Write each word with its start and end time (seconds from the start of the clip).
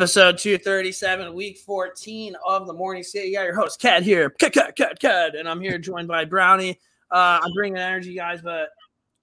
Episode 0.00 0.36
237, 0.36 1.32
week 1.32 1.56
14 1.56 2.36
of 2.46 2.66
the 2.66 2.72
Morning 2.74 3.02
Skate. 3.02 3.28
You 3.28 3.32
got 3.32 3.44
your 3.46 3.54
host, 3.54 3.80
Cat 3.80 4.02
here. 4.02 4.28
Cat, 4.28 4.52
cat, 4.52 4.76
cat, 4.76 5.00
cat. 5.00 5.34
And 5.34 5.48
I'm 5.48 5.58
here 5.58 5.78
joined 5.78 6.06
by 6.06 6.26
Brownie. 6.26 6.78
Uh, 7.10 7.40
I'm 7.42 7.50
bringing 7.54 7.78
energy, 7.78 8.14
guys, 8.14 8.42
but 8.42 8.68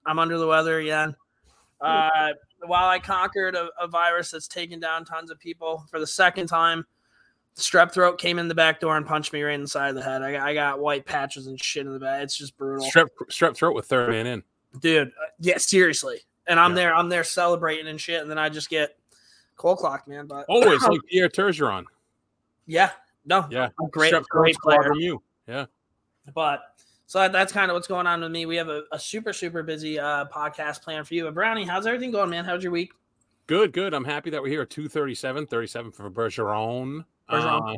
I'm 0.04 0.18
under 0.18 0.36
the 0.36 0.48
weather 0.48 0.80
again. 0.80 1.14
Uh, 1.80 2.30
while 2.66 2.88
I 2.88 2.98
conquered 2.98 3.54
a, 3.54 3.68
a 3.80 3.86
virus 3.86 4.32
that's 4.32 4.48
taken 4.48 4.80
down 4.80 5.04
tons 5.04 5.30
of 5.30 5.38
people 5.38 5.84
for 5.92 6.00
the 6.00 6.08
second 6.08 6.48
time, 6.48 6.84
strep 7.56 7.92
throat 7.92 8.18
came 8.18 8.40
in 8.40 8.48
the 8.48 8.54
back 8.56 8.80
door 8.80 8.96
and 8.96 9.06
punched 9.06 9.32
me 9.32 9.42
right 9.42 9.54
in 9.54 9.62
the 9.62 9.68
side 9.68 9.90
of 9.90 9.94
the 9.94 10.02
head. 10.02 10.22
I, 10.22 10.32
got- 10.32 10.42
I 10.42 10.54
got 10.54 10.80
white 10.80 11.06
patches 11.06 11.46
and 11.46 11.62
shit 11.62 11.86
in 11.86 11.92
the 11.92 12.00
back. 12.00 12.20
It's 12.24 12.36
just 12.36 12.56
brutal. 12.58 12.84
Strep 12.84 13.10
strep 13.30 13.54
throat 13.54 13.76
with 13.76 13.86
third 13.86 14.10
man 14.10 14.26
in. 14.26 14.42
dude. 14.80 15.06
uh, 15.10 15.26
Yeah, 15.38 15.58
seriously. 15.58 16.22
And 16.48 16.58
I'm 16.58 16.72
Yeah. 16.72 16.74
there, 16.74 16.94
I'm 16.96 17.08
there 17.10 17.22
celebrating 17.22 17.86
and 17.86 18.00
shit, 18.00 18.20
and 18.22 18.28
then 18.28 18.38
I 18.38 18.48
just 18.48 18.68
get 18.68 18.96
cold 19.56 19.78
clock, 19.78 20.06
man. 20.08 20.26
But 20.26 20.46
Oh, 20.48 20.70
it's 20.72 20.86
like 20.86 21.00
Pierre 21.10 21.28
Turgeron. 21.28 21.84
yeah, 22.66 22.90
no, 23.26 23.46
Yeah, 23.50 23.68
a 23.84 23.88
great, 23.88 24.12
Strep 24.12 24.24
great 24.28 24.56
player. 24.56 24.82
from 24.82 24.98
you. 24.98 25.22
Yeah, 25.48 25.66
But 26.34 26.60
so 27.06 27.18
that, 27.20 27.32
that's 27.32 27.52
kind 27.52 27.70
of 27.70 27.74
what's 27.74 27.86
going 27.86 28.06
on 28.06 28.20
with 28.22 28.30
me. 28.30 28.46
We 28.46 28.56
have 28.56 28.68
a, 28.68 28.82
a 28.92 28.98
super, 28.98 29.32
super 29.32 29.62
busy 29.62 29.98
uh, 29.98 30.24
podcast 30.26 30.82
plan 30.82 31.04
for 31.04 31.14
you. 31.14 31.24
But 31.24 31.34
Brownie, 31.34 31.64
how's 31.64 31.86
everything 31.86 32.10
going, 32.10 32.30
man? 32.30 32.44
How's 32.44 32.62
your 32.62 32.72
week? 32.72 32.92
good, 33.46 33.72
good. 33.74 33.92
I'm 33.92 34.04
happy 34.06 34.30
that 34.30 34.40
we're 34.42 34.48
here 34.48 34.62
at 34.62 34.70
237, 34.70 35.46
37 35.46 35.92
for 35.92 36.10
Bergeron. 36.10 37.04
Bergeron. 37.30 37.74
Uh, 37.74 37.76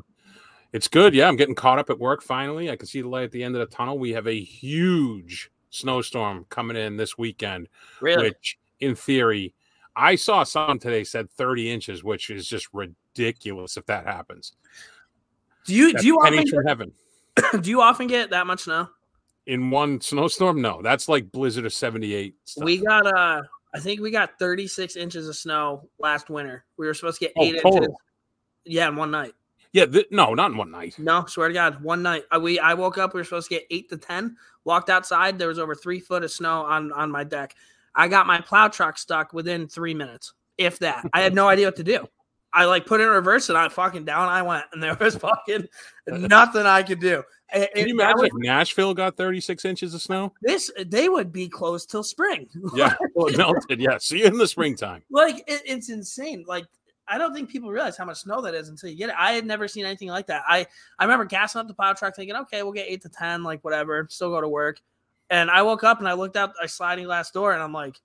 it's 0.73 0.87
good. 0.87 1.13
Yeah, 1.13 1.27
I'm 1.27 1.35
getting 1.35 1.57
caught 1.57 1.81
up 1.81 1.91
at 1.91 1.99
work 1.99 2.23
finally. 2.23 2.71
I 2.71 2.77
can 2.77 2.87
see 2.87 3.01
the 3.01 3.09
light 3.09 3.25
at 3.25 3.33
the 3.33 3.43
end 3.43 3.57
of 3.57 3.69
the 3.69 3.75
tunnel. 3.75 3.99
We 3.99 4.13
have 4.13 4.29
a 4.29 4.41
huge 4.41 5.51
snowstorm 5.71 6.47
coming 6.51 6.77
in 6.77 6.97
this 6.97 7.19
weekend, 7.19 7.69
Really? 8.01 8.29
which 8.29 8.59
in 8.79 8.95
theory, 8.95 9.55
I 9.97 10.15
saw 10.15 10.45
someone 10.45 10.79
today 10.79 11.05
said 11.05 11.31
30 11.33 11.71
inches, 11.71 12.05
which 12.05 12.29
is 12.31 12.47
just 12.47 12.69
ridiculous 12.73 13.77
if 13.77 13.87
that 13.87 14.05
happens. 14.07 14.53
do 15.65 15.75
you 15.75 15.93
That's 15.93 16.03
do 16.03 16.07
you 16.07 16.17
often 16.19 16.47
from 16.49 16.63
get, 16.63 16.69
heaven. 16.69 16.93
do 17.63 17.71
you 17.71 17.81
often 17.81 18.07
get 18.07 18.31
that 18.31 18.47
much 18.47 18.61
snow? 18.65 18.89
In 19.47 19.71
one 19.71 20.01
snowstorm? 20.01 20.61
No, 20.61 20.83
that's 20.83 21.09
like 21.09 21.31
blizzard 21.33 21.65
of 21.67 21.73
78. 21.73 22.35
Stuff. 22.45 22.65
We 22.65 22.79
got 22.79 23.07
uh, 23.07 23.43
I 23.75 23.79
think 23.81 24.01
we 24.01 24.11
got 24.11 24.39
36 24.39 24.97
inches 24.97 25.29
of 25.29 25.37
snow 25.37 25.89
last 25.99 26.29
winter. 26.31 26.65
We 26.77 26.87
were 26.87 26.95
supposed 26.95 27.19
to 27.21 27.27
get 27.27 27.33
Oh, 27.37 27.43
eight 27.45 27.61
total. 27.63 27.79
inches. 27.85 27.97
Yeah, 28.65 28.89
in 28.89 28.97
one 28.97 29.11
night. 29.11 29.33
Yeah, 29.73 29.87
th- 29.87 30.07
no, 30.11 30.35
not 30.35 30.51
in 30.51 30.57
one 30.57 30.71
night. 30.71 30.99
No, 30.99 31.27
swear 31.27 31.49
to 31.49 31.55
God, 31.55 31.83
one 31.83 32.03
night 32.03 32.25
uh, 32.35 32.41
we 32.41 32.59
I 32.59 32.75
woke 32.75 32.99
up. 32.99 33.15
We 33.15 33.21
were 33.21 33.25
supposed 33.25 33.49
to 33.49 33.55
get 33.57 33.67
eight 33.71 33.89
to 33.91 33.97
ten. 33.97 34.37
Walked 34.65 34.91
outside. 34.91 35.39
There 35.39 35.49
was 35.49 35.59
over 35.59 35.75
three 35.75 36.01
foot 36.01 36.25
of 36.25 36.31
snow 36.31 36.63
on 36.65 36.93
on 36.93 37.11
my 37.11 37.25
deck. 37.25 37.55
I 37.97 38.09
got 38.09 38.27
my 38.27 38.41
plow 38.41 38.69
truck 38.69 38.99
stuck 38.99 39.33
within 39.33 39.67
three 39.69 39.95
minutes, 39.95 40.35
if 40.59 40.79
that. 40.81 41.05
I 41.13 41.23
had 41.23 41.35
no 41.35 41.49
idea 41.55 41.67
what 41.67 41.77
to 41.77 41.85
do. 41.85 42.07
I 42.53 42.65
like 42.65 42.87
put 42.87 43.01
it 43.01 43.05
in 43.05 43.11
reverse 43.11 43.51
and 43.51 43.59
I 43.59 43.69
fucking 43.69 44.05
down 44.05 44.29
I 44.29 44.43
went, 44.43 44.65
and 44.73 44.83
there 44.83 44.97
was 44.99 45.17
fucking 45.19 45.67
nothing 46.07 46.63
I 46.67 46.83
could 46.83 47.01
do. 47.01 47.23
Can 47.53 47.69
you 47.75 47.95
imagine 47.95 48.19
was- 48.23 48.31
if 48.35 48.43
Nashville 48.43 48.95
got 48.95 49.17
36 49.17 49.65
inches 49.65 49.95
of 49.95 50.03
snow? 50.03 50.33
this? 50.43 50.71
They 50.87 51.09
would 51.09 51.33
be 51.33 51.49
closed 51.49 51.91
till 51.91 52.03
spring. 52.03 52.49
Yeah, 52.75 52.95
well, 53.15 53.27
it 53.27 53.37
melted. 53.37 53.81
Yeah, 53.81 53.99
see 53.99 54.21
you 54.21 54.27
in 54.27 54.39
the 54.39 54.47
springtime. 54.49 55.03
like 55.11 55.37
it, 55.47 55.63
it's 55.65 55.91
insane. 55.91 56.45
Like 56.47 56.67
I 57.09 57.19
don't 57.19 57.33
think 57.35 57.49
people 57.51 57.71
realize 57.71 57.97
how 57.97 58.05
much 58.05 58.19
snow 58.19 58.41
that 58.43 58.55
is 58.55 58.69
until 58.69 58.91
you 58.91 58.97
get 58.97 59.11
it. 59.11 59.15
I 59.19 59.33
had 59.33 59.47
never 59.47 59.69
seen 59.69 59.85
anything 59.85 60.09
like 60.09 60.27
that. 60.29 60.43
I 60.49 60.67
I 60.99 61.05
remember 61.05 61.25
gassing 61.25 61.61
up 61.61 61.69
the 61.69 61.75
plow 61.75 61.93
truck, 61.93 62.17
thinking, 62.17 62.37
okay, 62.37 62.63
we'll 62.63 62.73
get 62.73 62.87
eight 62.89 63.03
to 63.03 63.09
ten, 63.09 63.43
like 63.45 63.63
whatever, 63.63 64.07
still 64.11 64.31
go 64.31 64.41
to 64.41 64.49
work. 64.49 64.81
And 65.31 65.51
I 65.51 65.63
woke 65.63 65.83
up 65.85 65.99
and 65.99 66.09
I 66.09 66.13
looked 66.13 66.37
out 66.37 66.53
a 66.63 66.69
sliding 66.69 67.05
glass 67.07 67.31
door, 67.31 67.53
and 67.53 67.63
I'm 67.63 67.73
like, 67.73 67.97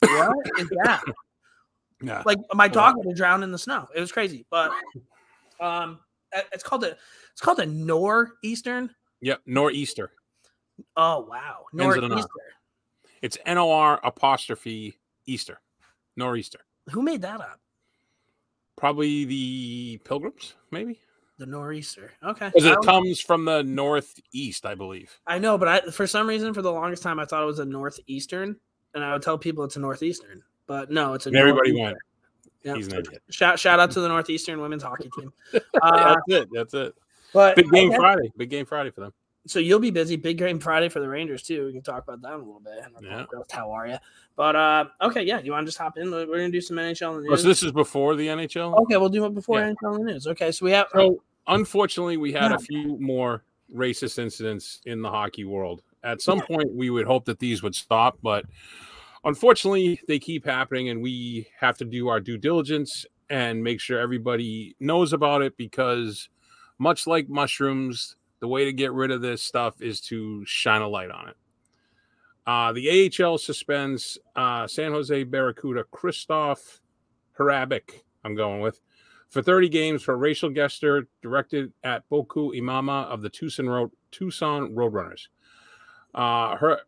what 0.00 0.36
is 0.58 0.68
that? 0.84 1.02
Yeah, 2.02 2.22
Like 2.26 2.38
my 2.52 2.68
dog 2.68 2.96
would 2.96 3.06
have 3.06 3.16
drowned 3.16 3.44
in 3.44 3.52
the 3.52 3.58
snow. 3.58 3.88
It 3.94 4.00
was 4.00 4.12
crazy, 4.12 4.44
but 4.50 4.70
um, 5.60 6.00
it's 6.52 6.62
called 6.64 6.84
a 6.84 6.96
it's 7.32 7.40
called 7.40 7.60
a 7.60 7.66
nor'eastern. 7.66 8.90
yep, 9.20 9.40
nor'easter. 9.46 10.10
Oh 10.96 11.20
wow, 11.30 11.64
Ends 11.80 11.96
in 11.96 12.04
an 12.04 12.10
R. 12.12 12.16
nor'easter. 12.18 12.28
It's 13.22 13.38
N 13.46 13.58
O 13.58 13.70
R 13.70 14.00
apostrophe 14.04 14.98
Easter, 15.26 15.60
nor'easter. 16.16 16.60
Who 16.90 17.00
made 17.00 17.22
that 17.22 17.40
up? 17.40 17.60
Probably 18.76 19.24
the 19.24 19.98
pilgrims, 20.04 20.54
maybe, 20.72 21.00
The 21.38 21.46
nor'easter. 21.46 22.12
Okay, 22.22 22.46
because 22.46 22.64
it 22.64 22.78
comes 22.84 23.20
from 23.20 23.44
the 23.44 23.62
northeast, 23.62 24.64
I 24.64 24.74
believe. 24.76 25.18
I 25.26 25.38
know, 25.38 25.58
but 25.58 25.68
I 25.68 25.80
for 25.90 26.06
some 26.06 26.28
reason 26.28 26.54
for 26.54 26.62
the 26.62 26.70
longest 26.70 27.02
time 27.02 27.18
I 27.18 27.24
thought 27.24 27.42
it 27.42 27.46
was 27.46 27.58
a 27.58 27.64
northeastern, 27.64 28.56
and 28.94 29.04
I 29.04 29.12
would 29.12 29.22
tell 29.22 29.36
people 29.36 29.64
it's 29.64 29.76
a 29.76 29.80
northeastern, 29.80 30.42
but 30.66 30.92
no, 30.92 31.14
it's 31.14 31.26
a. 31.26 31.34
Everybody 31.34 31.72
went. 31.72 31.96
Yeah. 32.62 32.76
He's 32.76 32.86
an 32.88 33.00
idiot. 33.00 33.22
Shout 33.30 33.58
shout 33.58 33.80
out 33.80 33.90
to 33.92 34.00
the 34.00 34.08
northeastern 34.08 34.60
women's 34.60 34.82
hockey 34.84 35.10
team. 35.18 35.32
Uh, 35.82 36.14
that's 36.14 36.22
it. 36.28 36.48
That's 36.52 36.74
it. 36.74 36.94
but 37.32 37.56
Big 37.56 37.70
game 37.70 37.90
okay, 37.90 37.96
Friday. 37.96 38.32
Big 38.36 38.50
game 38.50 38.64
Friday 38.64 38.90
for 38.90 39.00
them. 39.00 39.12
So 39.46 39.58
you'll 39.58 39.78
be 39.80 39.90
busy. 39.90 40.16
Big 40.16 40.38
game 40.38 40.58
Friday 40.58 40.88
for 40.88 41.00
the 41.00 41.08
Rangers 41.08 41.42
too. 41.42 41.66
We 41.66 41.72
can 41.72 41.82
talk 41.82 42.02
about 42.02 42.22
that 42.22 42.28
in 42.34 42.40
a 42.40 42.44
little 42.44 42.60
bit. 42.60 42.78
Yeah. 43.02 43.26
How 43.50 43.70
are 43.70 43.86
you? 43.86 43.96
But 44.36 44.56
uh, 44.56 44.84
okay, 45.02 45.22
yeah. 45.22 45.38
You 45.40 45.52
want 45.52 45.64
to 45.64 45.68
just 45.68 45.78
hop 45.78 45.98
in? 45.98 46.10
We're 46.10 46.26
gonna 46.26 46.50
do 46.50 46.60
some 46.62 46.76
NHL 46.78 46.98
the 47.12 47.28
Oh, 47.28 47.30
news. 47.32 47.42
so 47.42 47.48
this 47.48 47.62
is 47.62 47.70
before 47.72 48.16
the 48.16 48.26
NHL. 48.28 48.74
okay, 48.82 48.96
we'll 48.96 49.10
do 49.10 49.24
it 49.26 49.34
before 49.34 49.58
Yeah. 49.60 49.72
NHL 49.74 50.02
news. 50.04 50.26
Okay, 50.26 50.50
so 50.50 50.64
we 50.64 50.72
have. 50.72 50.86
So 50.94 51.22
unfortunately, 51.46 52.16
we 52.16 52.32
had 52.32 52.50
Yeah. 52.52 52.56
a 52.56 52.58
few 52.58 52.98
more 52.98 53.44
racist 53.74 54.18
incidents 54.18 54.80
in 54.86 55.02
the 55.02 55.10
hockey 55.10 55.44
world. 55.44 55.82
At 56.02 56.22
some 56.22 56.40
point, 56.40 56.72
we 56.72 56.88
would 56.90 57.06
hope 57.06 57.24
that 57.26 57.38
these 57.38 57.62
would 57.62 57.74
stop, 57.74 58.18
but 58.22 58.44
unfortunately, 59.24 60.00
they 60.08 60.18
keep 60.18 60.44
happening, 60.44 60.88
and 60.88 61.02
we 61.02 61.48
have 61.58 61.76
to 61.78 61.84
do 61.84 62.08
our 62.08 62.20
due 62.20 62.36
diligence 62.38 63.06
and 63.30 63.62
make 63.62 63.80
sure 63.80 63.98
everybody 63.98 64.76
knows 64.80 65.12
about 65.12 65.42
it 65.42 65.56
because, 65.56 66.28
much 66.78 67.06
like 67.06 67.28
mushrooms, 67.28 68.16
the 68.44 68.48
way 68.48 68.66
to 68.66 68.74
get 68.74 68.92
rid 68.92 69.10
of 69.10 69.22
this 69.22 69.40
stuff 69.40 69.80
is 69.80 70.02
to 70.02 70.44
shine 70.44 70.82
a 70.82 70.86
light 70.86 71.10
on 71.10 71.30
it. 71.30 71.36
Uh, 72.46 72.74
the 72.74 73.10
AHL 73.18 73.38
suspends 73.38 74.18
uh, 74.36 74.66
San 74.66 74.92
Jose 74.92 75.24
Barracuda 75.24 75.84
Christoph 75.90 76.82
Harabik, 77.38 78.02
I'm 78.22 78.34
going 78.34 78.60
with, 78.60 78.82
for 79.30 79.40
30 79.40 79.70
games 79.70 80.02
for 80.02 80.14
racial 80.18 80.50
gesture 80.50 81.08
directed 81.22 81.72
at 81.82 82.06
Boku 82.10 82.54
Imama 82.54 83.06
of 83.06 83.22
the 83.22 83.30
Tucson 83.30 83.66
Road 83.66 83.92
Tucson 84.10 84.74
Roadrunners. 84.74 85.28
Uh, 86.14 86.56
her 86.56 86.80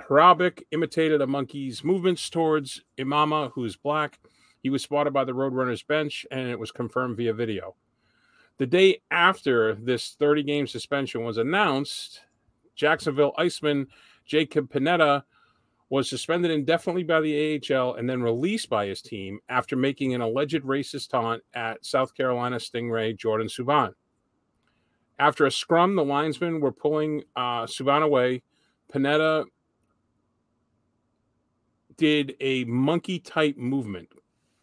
Harabik 0.00 0.62
imitated 0.70 1.20
a 1.20 1.26
monkey's 1.26 1.84
movements 1.84 2.30
towards 2.30 2.80
Imama, 2.96 3.50
who's 3.52 3.76
black. 3.76 4.18
He 4.62 4.70
was 4.70 4.82
spotted 4.82 5.12
by 5.12 5.24
the 5.24 5.32
Roadrunners 5.32 5.86
bench, 5.86 6.24
and 6.30 6.48
it 6.48 6.58
was 6.58 6.70
confirmed 6.70 7.18
via 7.18 7.34
video. 7.34 7.74
The 8.58 8.66
day 8.66 9.00
after 9.10 9.74
this 9.74 10.14
30 10.18 10.42
game 10.42 10.66
suspension 10.66 11.24
was 11.24 11.38
announced, 11.38 12.20
Jacksonville 12.74 13.32
Iceman 13.38 13.86
Jacob 14.24 14.70
Panetta 14.70 15.24
was 15.92 16.08
suspended 16.08 16.50
indefinitely 16.50 17.02
by 17.02 17.20
the 17.20 17.60
AHL 17.70 17.96
and 17.96 18.08
then 18.08 18.22
released 18.22 18.70
by 18.70 18.86
his 18.86 19.02
team 19.02 19.40
after 19.50 19.76
making 19.76 20.14
an 20.14 20.22
alleged 20.22 20.62
racist 20.62 21.10
taunt 21.10 21.42
at 21.52 21.84
South 21.84 22.14
Carolina 22.14 22.56
Stingray 22.56 23.14
Jordan 23.16 23.46
Subban. 23.46 23.92
After 25.18 25.44
a 25.44 25.50
scrum, 25.50 25.94
the 25.94 26.04
linesmen 26.04 26.60
were 26.60 26.72
pulling 26.72 27.24
uh, 27.36 27.64
Subban 27.64 28.02
away. 28.02 28.42
Panetta 28.92 29.44
did 31.98 32.34
a 32.40 32.64
monkey 32.64 33.18
type 33.18 33.58
movement, 33.58 34.08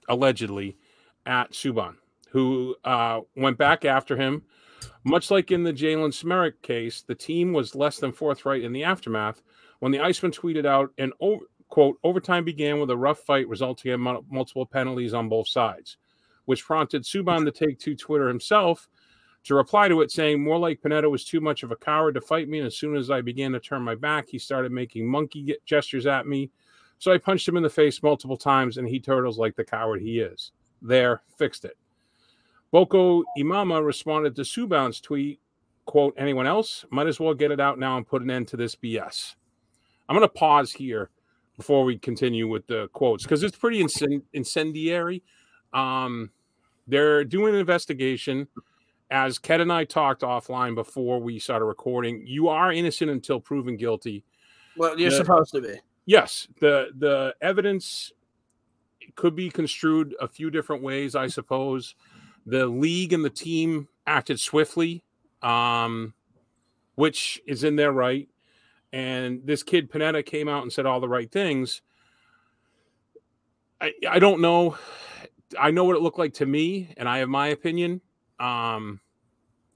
allegedly, 0.07 0.77
at 1.25 1.51
Subban, 1.51 1.95
who 2.31 2.75
uh, 2.83 3.21
went 3.35 3.57
back 3.57 3.85
after 3.85 4.15
him. 4.15 4.43
Much 5.03 5.31
like 5.31 5.51
in 5.51 5.63
the 5.63 5.73
Jalen 5.73 6.13
Smerick 6.13 6.61
case, 6.61 7.01
the 7.01 7.15
team 7.15 7.53
was 7.53 7.75
less 7.75 7.97
than 7.97 8.11
forthright 8.11 8.63
in 8.63 8.73
the 8.73 8.83
aftermath 8.83 9.41
when 9.79 9.91
the 9.91 9.99
Iceman 9.99 10.31
tweeted 10.31 10.65
out 10.65 10.91
an 10.97 11.11
over, 11.19 11.45
quote 11.69 11.97
overtime 12.03 12.43
began 12.43 12.79
with 12.79 12.89
a 12.89 12.97
rough 12.97 13.19
fight 13.19 13.47
resulting 13.47 13.91
in 13.91 13.99
mul- 13.99 14.25
multiple 14.29 14.65
penalties 14.65 15.13
on 15.13 15.29
both 15.29 15.47
sides, 15.47 15.97
which 16.45 16.65
prompted 16.65 17.03
Subban 17.03 17.45
to 17.45 17.51
take 17.51 17.79
to 17.79 17.95
Twitter 17.95 18.27
himself 18.27 18.89
to 19.45 19.55
reply 19.55 19.87
to 19.87 20.01
it, 20.01 20.11
saying 20.11 20.43
more 20.43 20.59
like 20.59 20.81
Panetta 20.81 21.09
was 21.09 21.23
too 21.23 21.39
much 21.39 21.63
of 21.63 21.71
a 21.71 21.75
coward 21.75 22.15
to 22.15 22.21
fight 22.21 22.49
me, 22.49 22.59
and 22.59 22.67
as 22.67 22.77
soon 22.77 22.95
as 22.95 23.09
I 23.09 23.21
began 23.21 23.53
to 23.53 23.59
turn 23.59 23.81
my 23.81 23.95
back, 23.95 24.27
he 24.27 24.37
started 24.37 24.71
making 24.71 25.09
monkey 25.09 25.55
gestures 25.65 26.05
at 26.05 26.27
me. 26.27 26.51
So 26.97 27.13
I 27.13 27.17
punched 27.17 27.47
him 27.47 27.55
in 27.55 27.63
the 27.63 27.69
face 27.69 28.03
multiple 28.03 28.35
times, 28.35 28.77
and 28.77 28.87
he 28.87 28.99
turtles 28.99 29.39
like 29.39 29.55
the 29.55 29.63
coward 29.63 30.01
he 30.01 30.19
is. 30.19 30.51
There, 30.81 31.21
fixed 31.37 31.63
it. 31.63 31.77
Boko 32.71 33.24
Imama 33.38 33.83
responded 33.83 34.36
to 34.36 34.44
Subban's 34.44 35.00
tweet, 35.01 35.39
quote, 35.86 36.13
anyone 36.18 36.45
else? 36.48 36.86
Might 36.92 37.07
as 37.07 37.19
well 37.19 37.33
get 37.33 37.51
it 37.51 37.60
out 37.60 37.80
now 37.80 37.98
and 37.98 38.07
put 38.07 38.21
an 38.21 38.30
end 38.30 38.48
to 38.50 38.57
this 38.57 38.75
BS. 38.75 39.36
I'm 40.07 40.16
going 40.16 40.27
to 40.27 40.33
pause 40.33 40.71
here 40.71 41.10
before 41.57 41.83
we 41.83 41.98
continue 41.98 42.48
with 42.48 42.66
the 42.68 42.88
quotes 42.89 43.24
because 43.24 43.44
it's 43.44 43.57
pretty 43.57 43.81
incend- 43.81 44.24
incendiary. 44.33 45.24
Um, 45.74 46.30
they're 46.88 47.24
doing 47.24 47.54
an 47.54 47.60
investigation. 47.60 48.48
As 49.12 49.39
Ken 49.39 49.62
and 49.62 49.74
I 49.74 49.86
talked 49.86 50.22
offline 50.22 50.75
before 50.75 51.19
we 51.19 51.39
started 51.39 51.65
recording, 51.65 52.24
you 52.25 52.48
are 52.48 52.72
innocent 52.72 53.10
until 53.10 53.39
proven 53.39 53.75
guilty. 53.75 54.24
Well, 54.77 55.00
you're 55.00 55.12
Yeah. 55.12 55.18
supposed 55.18 55.51
to 55.56 55.62
be. 55.62 55.80
Yes, 56.06 56.48
the 56.60 56.92
the 56.98 57.36
evidence 57.42 58.12
could 59.15 59.36
be 59.36 59.50
construed 59.50 60.15
a 60.19 60.27
few 60.27 60.50
different 60.51 60.83
ways, 60.83 61.15
I 61.15 61.27
suppose. 61.27 61.95
The 62.50 62.66
league 62.66 63.13
and 63.13 63.24
the 63.24 63.30
team 63.30 63.88
acted 64.07 64.40
swiftly, 64.40 65.04
um, 65.42 66.13
which 66.96 67.42
is 67.46 67.63
in 67.63 67.75
their 67.75 67.92
right. 67.92 68.28
And 68.92 69.46
this 69.46 69.62
kid 69.62 69.92
Panetta 69.92 70.25
came 70.25 70.50
out 70.50 70.63
and 70.63 70.74
said 70.74 70.86
all 70.86 71.00
the 71.00 71.07
right 71.07 71.31
things. 71.31 71.81
I, 73.80 73.94
I 74.10 74.19
don't 74.19 74.42
know. 74.42 74.78
I 75.60 75.72
know 75.72 75.84
what 75.84 75.96
it 75.96 76.01
looked 76.01 76.19
like 76.19 76.34
to 76.36 76.46
me, 76.46 76.94
and 76.98 77.07
I 77.07 77.19
have 77.19 77.30
my 77.30 77.48
opinion. 77.48 78.01
Um, 78.40 79.00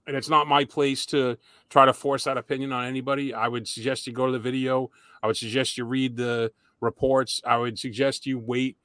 and 0.06 0.16
it's 0.16 0.30
not 0.30 0.48
my 0.48 0.66
place 0.66 1.06
to 1.08 1.38
try 1.70 1.86
to 1.86 1.94
force 1.94 2.26
that 2.26 2.38
opinion 2.38 2.72
on 2.74 2.86
anybody. 2.86 3.34
I 3.34 3.48
would 3.48 3.68
suggest 3.68 4.08
you 4.08 4.14
go 4.14 4.26
to 4.26 4.32
the 4.32 4.40
video. 4.40 4.92
I 5.22 5.28
would 5.28 5.38
suggest 5.38 5.78
you 5.78 5.86
read 5.86 6.18
the 6.18 6.52
reports. 6.82 7.42
I 7.46 7.58
would 7.58 7.80
suggest 7.80 8.26
you 8.26 8.40
wait 8.40 8.78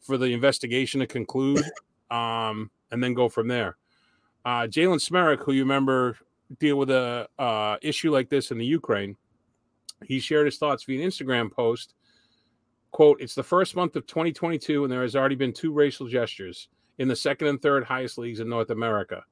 for 0.00 0.16
the 0.16 0.26
investigation 0.26 1.00
to 1.00 1.06
conclude, 1.06 1.62
um, 2.10 2.70
and 2.92 3.02
then 3.02 3.14
go 3.14 3.28
from 3.28 3.48
there. 3.48 3.76
Uh, 4.44 4.62
Jalen 4.62 5.00
Smereck, 5.00 5.40
who 5.40 5.52
you 5.52 5.62
remember 5.62 6.16
deal 6.60 6.76
with 6.76 6.90
a 6.90 7.28
uh, 7.38 7.76
issue 7.82 8.12
like 8.12 8.28
this 8.28 8.50
in 8.50 8.58
the 8.58 8.66
Ukraine, 8.66 9.16
he 10.04 10.20
shared 10.20 10.46
his 10.46 10.58
thoughts 10.58 10.84
via 10.84 11.02
an 11.02 11.08
Instagram 11.08 11.50
post. 11.50 11.94
"Quote: 12.92 13.20
It's 13.20 13.34
the 13.34 13.42
first 13.42 13.74
month 13.74 13.96
of 13.96 14.06
2022, 14.06 14.84
and 14.84 14.92
there 14.92 15.02
has 15.02 15.16
already 15.16 15.36
been 15.36 15.52
two 15.52 15.72
racial 15.72 16.06
gestures 16.06 16.68
in 16.98 17.08
the 17.08 17.16
second 17.16 17.48
and 17.48 17.60
third 17.60 17.84
highest 17.84 18.18
leagues 18.18 18.38
in 18.40 18.48
North 18.48 18.70
America." 18.70 19.24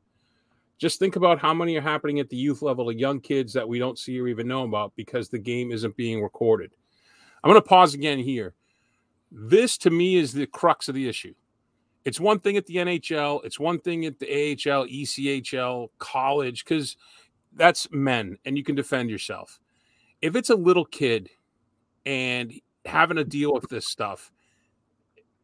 just 0.81 0.99
think 0.99 1.15
about 1.15 1.39
how 1.39 1.53
many 1.53 1.77
are 1.77 1.83
happening 1.83 2.21
at 2.21 2.31
the 2.31 2.37
youth 2.37 2.63
level 2.63 2.87
to 2.87 2.99
young 2.99 3.21
kids 3.21 3.53
that 3.53 3.69
we 3.69 3.79
don't 3.79 3.99
see 3.99 4.19
or 4.19 4.27
even 4.29 4.49
know 4.49 4.65
about 4.65 4.97
because 4.97 5.29
the 5.29 5.39
game 5.39 5.71
isn't 5.71 5.95
being 5.95 6.23
recorded. 6.23 6.73
I'm 7.45 7.51
going 7.51 7.61
to 7.61 7.69
pause 7.69 7.93
again 7.93 8.19
here. 8.19 8.55
This 9.31 9.77
to 9.79 9.91
me 9.91 10.17
is 10.17 10.33
the 10.33 10.47
crux 10.47 10.89
of 10.89 10.95
the 10.95 11.07
issue. 11.07 11.35
It's 12.05 12.19
one 12.19 12.41
thing 12.41 12.57
at 12.57 12.67
the 12.67 12.77
NHL, 12.77 13.45
it's 13.45 13.61
one 13.61 13.79
thing 13.79 14.07
at 14.07 14.19
the 14.19 14.27
AHL, 14.27 14.87
ECHL, 14.87 15.89
college, 15.99 16.65
because 16.65 16.97
that's 17.55 17.91
men 17.91 18.39
and 18.45 18.57
you 18.57 18.65
can 18.65 18.75
defend 18.75 19.11
yourself. 19.11 19.61
If 20.23 20.37
it's 20.37 20.51
a 20.51 20.55
little 20.55 20.85
kid 20.85 21.31
and 22.07 22.53
having 22.85 23.17
to 23.17 23.25
deal 23.25 23.53
with 23.53 23.69
this 23.69 23.87
stuff, 23.87 24.33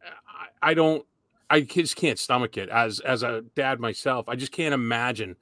I, 0.03 0.71
I 0.71 0.73
don't 0.73 1.05
I 1.49 1.61
just 1.61 1.95
can't 1.95 2.19
stomach 2.19 2.57
it 2.57 2.69
as 2.69 2.99
as 2.99 3.23
a 3.23 3.43
dad 3.55 3.79
myself. 3.79 4.27
I 4.29 4.35
just 4.35 4.51
can't 4.51 4.73
imagine. 4.73 5.35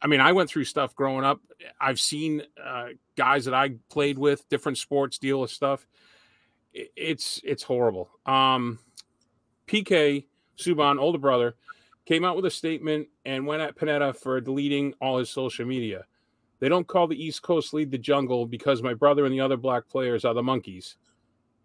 I 0.00 0.06
mean, 0.06 0.20
I 0.20 0.32
went 0.32 0.50
through 0.50 0.64
stuff 0.64 0.94
growing 0.94 1.24
up. 1.24 1.40
I've 1.80 1.98
seen 1.98 2.42
uh, 2.62 2.88
guys 3.16 3.46
that 3.46 3.54
I 3.54 3.70
played 3.88 4.18
with, 4.18 4.48
different 4.48 4.78
sports, 4.78 5.18
deal 5.18 5.40
with 5.40 5.50
stuff. 5.50 5.86
It's 6.72 7.40
it's 7.44 7.62
horrible. 7.62 8.10
Um, 8.26 8.78
PK 9.66 10.24
Subban, 10.58 10.98
older 10.98 11.18
brother, 11.18 11.54
came 12.04 12.24
out 12.24 12.36
with 12.36 12.46
a 12.46 12.50
statement 12.50 13.08
and 13.24 13.46
went 13.46 13.62
at 13.62 13.76
Panetta 13.76 14.16
for 14.16 14.40
deleting 14.40 14.94
all 15.00 15.18
his 15.18 15.30
social 15.30 15.66
media. 15.66 16.04
They 16.58 16.68
don't 16.68 16.86
call 16.86 17.06
the 17.06 17.22
East 17.22 17.42
Coast 17.42 17.74
lead 17.74 17.90
the 17.90 17.98
jungle 17.98 18.46
because 18.46 18.82
my 18.82 18.94
brother 18.94 19.24
and 19.24 19.34
the 19.34 19.40
other 19.40 19.56
black 19.56 19.88
players 19.88 20.24
are 20.24 20.34
the 20.34 20.42
monkeys 20.42 20.96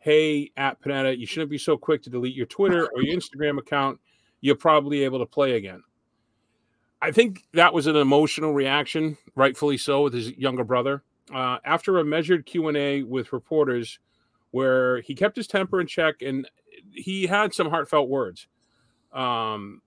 hey, 0.01 0.51
at 0.57 0.81
Panetta, 0.81 1.17
you 1.17 1.27
shouldn't 1.27 1.51
be 1.51 1.59
so 1.59 1.77
quick 1.77 2.01
to 2.03 2.09
delete 2.09 2.35
your 2.35 2.47
Twitter 2.47 2.89
or 2.93 3.03
your 3.03 3.15
Instagram 3.15 3.59
account. 3.59 3.99
You're 4.41 4.55
probably 4.55 5.03
able 5.03 5.19
to 5.19 5.27
play 5.27 5.53
again. 5.53 5.83
I 7.01 7.11
think 7.11 7.45
that 7.53 7.73
was 7.73 7.87
an 7.87 7.95
emotional 7.95 8.51
reaction, 8.53 9.17
rightfully 9.35 9.77
so, 9.77 10.03
with 10.03 10.13
his 10.13 10.31
younger 10.37 10.63
brother. 10.63 11.03
Uh, 11.33 11.57
after 11.63 11.99
a 11.99 12.03
measured 12.03 12.45
Q 12.45 12.67
and 12.67 12.77
A 12.77 13.03
with 13.03 13.31
reporters, 13.31 13.99
where 14.49 15.01
he 15.01 15.15
kept 15.15 15.35
his 15.35 15.47
temper 15.47 15.79
in 15.79 15.87
check 15.87 16.21
and 16.21 16.49
he 16.93 17.27
had 17.27 17.53
some 17.53 17.69
heartfelt 17.69 18.09
words. 18.09 18.47
Um, 19.11 19.81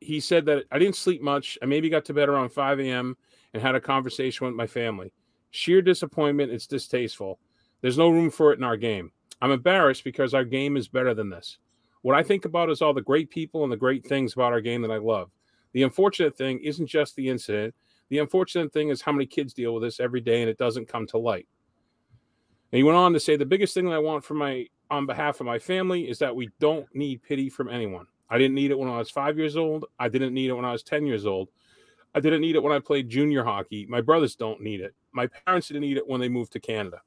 he 0.00 0.20
said 0.20 0.46
that 0.46 0.64
I 0.70 0.78
didn't 0.78 0.96
sleep 0.96 1.22
much. 1.22 1.58
I 1.62 1.66
maybe 1.66 1.88
got 1.88 2.04
to 2.06 2.14
bed 2.14 2.28
around 2.28 2.50
5 2.50 2.80
a.m. 2.80 3.16
and 3.52 3.62
had 3.62 3.74
a 3.74 3.80
conversation 3.80 4.46
with 4.46 4.54
my 4.54 4.66
family. 4.66 5.12
Sheer 5.50 5.82
disappointment. 5.82 6.52
It's 6.52 6.66
distasteful. 6.66 7.38
There's 7.80 7.98
no 7.98 8.08
room 8.08 8.30
for 8.30 8.52
it 8.52 8.58
in 8.58 8.64
our 8.64 8.76
game. 8.76 9.12
I'm 9.40 9.50
embarrassed 9.50 10.04
because 10.04 10.34
our 10.34 10.44
game 10.44 10.76
is 10.76 10.88
better 10.88 11.14
than 11.14 11.30
this. 11.30 11.58
What 12.02 12.16
I 12.16 12.22
think 12.22 12.44
about 12.44 12.70
is 12.70 12.82
all 12.82 12.94
the 12.94 13.02
great 13.02 13.30
people 13.30 13.62
and 13.62 13.72
the 13.72 13.76
great 13.76 14.06
things 14.06 14.34
about 14.34 14.52
our 14.52 14.60
game 14.60 14.82
that 14.82 14.90
I 14.90 14.98
love. 14.98 15.30
The 15.72 15.82
unfortunate 15.82 16.36
thing 16.36 16.60
isn't 16.60 16.86
just 16.86 17.16
the 17.16 17.28
incident. 17.28 17.74
The 18.10 18.18
unfortunate 18.18 18.72
thing 18.72 18.90
is 18.90 19.00
how 19.00 19.12
many 19.12 19.26
kids 19.26 19.54
deal 19.54 19.74
with 19.74 19.82
this 19.82 20.00
every 20.00 20.20
day 20.20 20.40
and 20.42 20.50
it 20.50 20.58
doesn't 20.58 20.88
come 20.88 21.06
to 21.08 21.18
light. 21.18 21.48
And 22.74 22.78
he 22.78 22.82
went 22.82 22.96
on 22.96 23.12
to 23.12 23.20
say 23.20 23.36
the 23.36 23.46
biggest 23.46 23.72
thing 23.72 23.84
that 23.84 23.94
I 23.94 24.00
want 24.00 24.24
for 24.24 24.34
my 24.34 24.66
on 24.90 25.06
behalf 25.06 25.38
of 25.38 25.46
my 25.46 25.60
family 25.60 26.10
is 26.10 26.18
that 26.18 26.34
we 26.34 26.50
don't 26.58 26.92
need 26.92 27.22
pity 27.22 27.48
from 27.48 27.68
anyone. 27.68 28.06
I 28.28 28.36
didn't 28.36 28.56
need 28.56 28.72
it 28.72 28.76
when 28.76 28.88
I 28.88 28.98
was 28.98 29.08
5 29.10 29.38
years 29.38 29.56
old. 29.56 29.84
I 30.00 30.08
didn't 30.08 30.34
need 30.34 30.50
it 30.50 30.54
when 30.54 30.64
I 30.64 30.72
was 30.72 30.82
10 30.82 31.06
years 31.06 31.24
old. 31.24 31.50
I 32.16 32.18
didn't 32.18 32.40
need 32.40 32.56
it 32.56 32.62
when 32.64 32.72
I 32.72 32.80
played 32.80 33.08
junior 33.08 33.44
hockey. 33.44 33.86
My 33.88 34.00
brothers 34.00 34.34
don't 34.34 34.60
need 34.60 34.80
it. 34.80 34.92
My 35.12 35.28
parents 35.28 35.68
didn't 35.68 35.82
need 35.82 35.98
it 35.98 36.08
when 36.08 36.20
they 36.20 36.28
moved 36.28 36.50
to 36.54 36.58
Canada. 36.58 37.00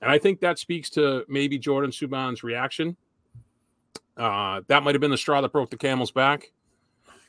And 0.00 0.12
I 0.12 0.16
think 0.16 0.38
that 0.42 0.60
speaks 0.60 0.90
to 0.90 1.24
maybe 1.26 1.58
Jordan 1.58 1.90
Subban's 1.90 2.44
reaction. 2.44 2.96
Uh, 4.16 4.60
that 4.68 4.84
might 4.84 4.94
have 4.94 5.00
been 5.00 5.10
the 5.10 5.18
straw 5.18 5.40
that 5.40 5.50
broke 5.50 5.70
the 5.70 5.76
camel's 5.76 6.12
back. 6.12 6.52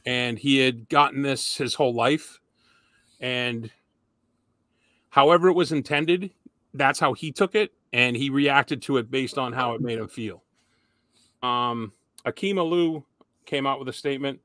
And 0.06 0.38
he 0.38 0.60
had 0.60 0.88
gotten 0.88 1.24
this 1.24 1.56
his 1.56 1.74
whole 1.74 1.96
life. 1.96 2.40
And 3.20 3.72
however 5.10 5.48
it 5.48 5.54
was 5.54 5.72
intended, 5.72 6.30
that's 6.74 7.00
how 7.00 7.14
he 7.14 7.32
took 7.32 7.56
it. 7.56 7.72
And 7.92 8.16
he 8.16 8.30
reacted 8.30 8.82
to 8.84 8.98
it 8.98 9.10
based 9.10 9.38
on 9.38 9.54
how 9.54 9.74
it 9.74 9.82
made 9.82 9.98
him 9.98 10.08
feel. 10.08 10.44
Um, 11.42 11.94
Akim 12.26 12.58
Aliu 12.58 13.04
came 13.46 13.66
out 13.66 13.80
with 13.80 13.88
a 13.88 13.94
statement 13.94 14.40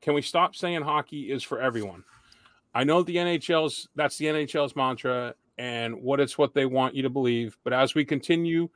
Can 0.00 0.14
we 0.14 0.22
stop 0.22 0.56
saying 0.56 0.82
hockey 0.82 1.30
is 1.30 1.42
for 1.42 1.60
everyone? 1.60 2.04
I 2.74 2.84
know 2.84 3.02
the 3.02 3.16
NHL's 3.16 3.88
that's 3.94 4.18
the 4.18 4.26
NHL's 4.26 4.74
mantra, 4.74 5.34
and 5.58 6.02
what 6.02 6.20
it's 6.20 6.38
what 6.38 6.54
they 6.54 6.66
want 6.66 6.94
you 6.94 7.02
to 7.02 7.10
believe. 7.10 7.56
But 7.64 7.72
as 7.72 7.94
we 7.94 8.04
continue 8.04 8.68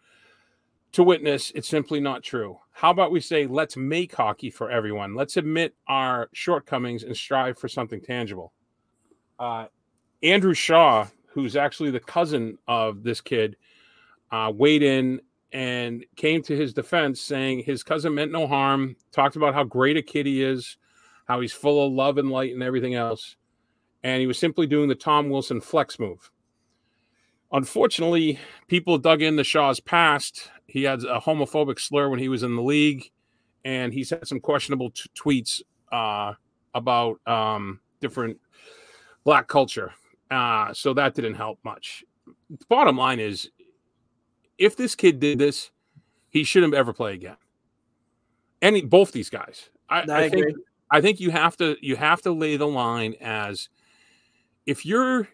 to 0.93 1.03
witness, 1.03 1.53
it's 1.55 1.69
simply 1.69 2.01
not 2.01 2.23
true. 2.23 2.59
How 2.73 2.91
about 2.91 3.13
we 3.13 3.21
say, 3.21 3.47
let's 3.47 3.77
make 3.77 4.15
hockey 4.15 4.51
for 4.51 4.71
everyone? 4.71 5.15
Let's 5.15 5.37
admit 5.37 5.75
our 5.89 6.29
shortcomings 6.33 7.03
and 7.03 7.17
strive 7.17 7.59
for 7.59 7.69
something 7.69 8.01
tangible. 8.01 8.53
Uh, 9.39 9.67
Andrew 10.23 10.55
Shaw, 10.55 11.07
who's 11.33 11.57
actually 11.57 11.91
the 11.91 12.01
cousin 12.01 12.59
of 12.69 13.03
this 13.03 13.21
kid, 13.21 13.57
uh, 14.31 14.53
weighed 14.55 14.83
in 14.83 15.21
and 15.53 16.05
came 16.17 16.43
to 16.43 16.57
his 16.57 16.73
defense 16.73 17.21
saying 17.21 17.63
his 17.63 17.83
cousin 17.83 18.15
meant 18.15 18.33
no 18.33 18.47
harm, 18.47 18.97
talked 19.13 19.37
about 19.37 19.55
how 19.55 19.65
great 19.65 19.97
a 19.97 20.03
kid 20.03 20.27
he 20.27 20.43
is, 20.43 20.77
how 21.27 21.41
he's 21.41 21.53
full 21.53 21.87
of 21.87 21.93
love 21.93 22.19
and 22.19 22.31
light 22.31 22.53
and 22.53 22.63
everything 22.63 22.95
else. 22.95 23.37
And 24.03 24.21
he 24.21 24.27
was 24.27 24.39
simply 24.39 24.67
doing 24.67 24.89
the 24.89 24.95
Tom 24.95 25.31
Wilson 25.31 25.61
flex 25.61 25.99
move. 25.99 26.31
Unfortunately, 27.53 28.39
people 28.67 28.97
dug 28.97 29.21
into 29.21 29.45
Shaw's 29.45 29.79
past. 29.79 30.51
He 30.67 30.85
had 30.85 31.05
a 31.05 31.21
homophobic 31.21 31.79
slur 31.79 32.09
when 32.09 32.19
he 32.19 32.31
was 32.31 32.43
in 32.43 32.57
the 32.57 32.63
league, 32.63 33.11
and 33.65 33.93
he's 33.93 34.11
had 34.11 34.27
some 34.27 34.41
questionable 34.41 34.91
t- 34.91 35.11
tweets 35.15 35.61
uh, 35.93 36.33
about 36.75 37.21
um, 37.27 37.81
different 38.01 38.39
black 39.25 39.49
culture. 39.49 39.93
Uh, 40.33 40.73
so 40.73 40.95
that 40.95 41.15
didn't 41.15 41.35
help 41.35 41.59
much. 41.65 42.05
The 42.49 42.65
bottom 42.69 42.97
line 42.97 43.21
is, 43.21 43.51
if 44.59 44.77
this 44.77 44.95
kid 44.95 45.21
did 45.21 45.39
this, 45.39 45.71
he 46.31 46.45
shouldn't 46.45 46.75
ever 46.75 46.93
play 46.93 47.15
again. 47.15 47.37
Any 48.61 48.83
both 48.83 49.13
these 49.13 49.29
guys, 49.29 49.69
I, 49.89 50.01
I, 50.01 50.25
I 50.25 50.29
think. 50.29 50.57
I 50.91 51.01
think 51.01 51.21
you 51.21 51.31
have 51.31 51.57
to 51.57 51.77
you 51.81 51.97
have 51.97 52.21
to 52.23 52.33
lay 52.33 52.57
the 52.59 52.67
line 52.67 53.15
as 53.21 53.71
if 54.67 54.85
you're 54.85 55.27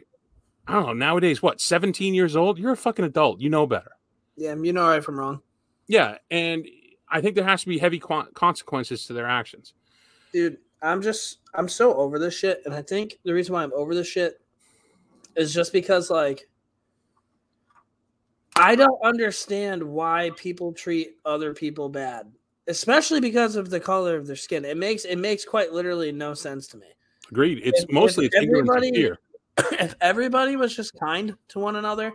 I 0.68 0.74
don't 0.74 0.86
know, 0.86 0.92
nowadays, 0.92 1.42
what, 1.42 1.62
17 1.62 2.12
years 2.12 2.36
old? 2.36 2.58
You're 2.58 2.72
a 2.72 2.76
fucking 2.76 3.04
adult. 3.04 3.40
You 3.40 3.48
know 3.48 3.66
better. 3.66 3.92
Yeah, 4.36 4.54
you 4.54 4.74
know 4.74 4.86
right 4.86 5.02
from 5.02 5.18
wrong. 5.18 5.40
Yeah. 5.86 6.18
And 6.30 6.68
I 7.08 7.22
think 7.22 7.36
there 7.36 7.44
has 7.44 7.62
to 7.62 7.68
be 7.68 7.78
heavy 7.78 7.98
consequences 7.98 9.06
to 9.06 9.14
their 9.14 9.26
actions. 9.26 9.72
Dude, 10.30 10.58
I'm 10.82 11.00
just, 11.00 11.38
I'm 11.54 11.68
so 11.68 11.94
over 11.94 12.18
this 12.18 12.34
shit. 12.34 12.60
And 12.66 12.74
I 12.74 12.82
think 12.82 13.18
the 13.24 13.32
reason 13.32 13.54
why 13.54 13.62
I'm 13.62 13.72
over 13.72 13.94
this 13.94 14.06
shit 14.06 14.42
is 15.36 15.52
just 15.52 15.72
because, 15.72 16.10
like, 16.10 16.48
I 18.56 18.74
don't 18.74 19.00
understand 19.04 19.82
why 19.82 20.30
people 20.36 20.72
treat 20.72 21.16
other 21.24 21.54
people 21.54 21.88
bad, 21.88 22.30
especially 22.66 23.20
because 23.20 23.56
of 23.56 23.70
the 23.70 23.80
color 23.80 24.16
of 24.16 24.26
their 24.26 24.36
skin. 24.36 24.64
It 24.64 24.76
makes, 24.76 25.04
it 25.04 25.16
makes 25.16 25.44
quite 25.44 25.72
literally 25.72 26.10
no 26.10 26.34
sense 26.34 26.66
to 26.68 26.76
me. 26.76 26.88
Agreed. 27.30 27.60
It's 27.62 27.82
if, 27.82 27.90
mostly 27.90 28.26
if 28.26 28.32
it's 28.34 28.46
everybody, 28.46 28.92
fear 28.92 29.18
if 29.72 29.94
everybody 30.00 30.56
was 30.56 30.74
just 30.74 30.98
kind 30.98 31.36
to 31.48 31.58
one 31.58 31.76
another 31.76 32.12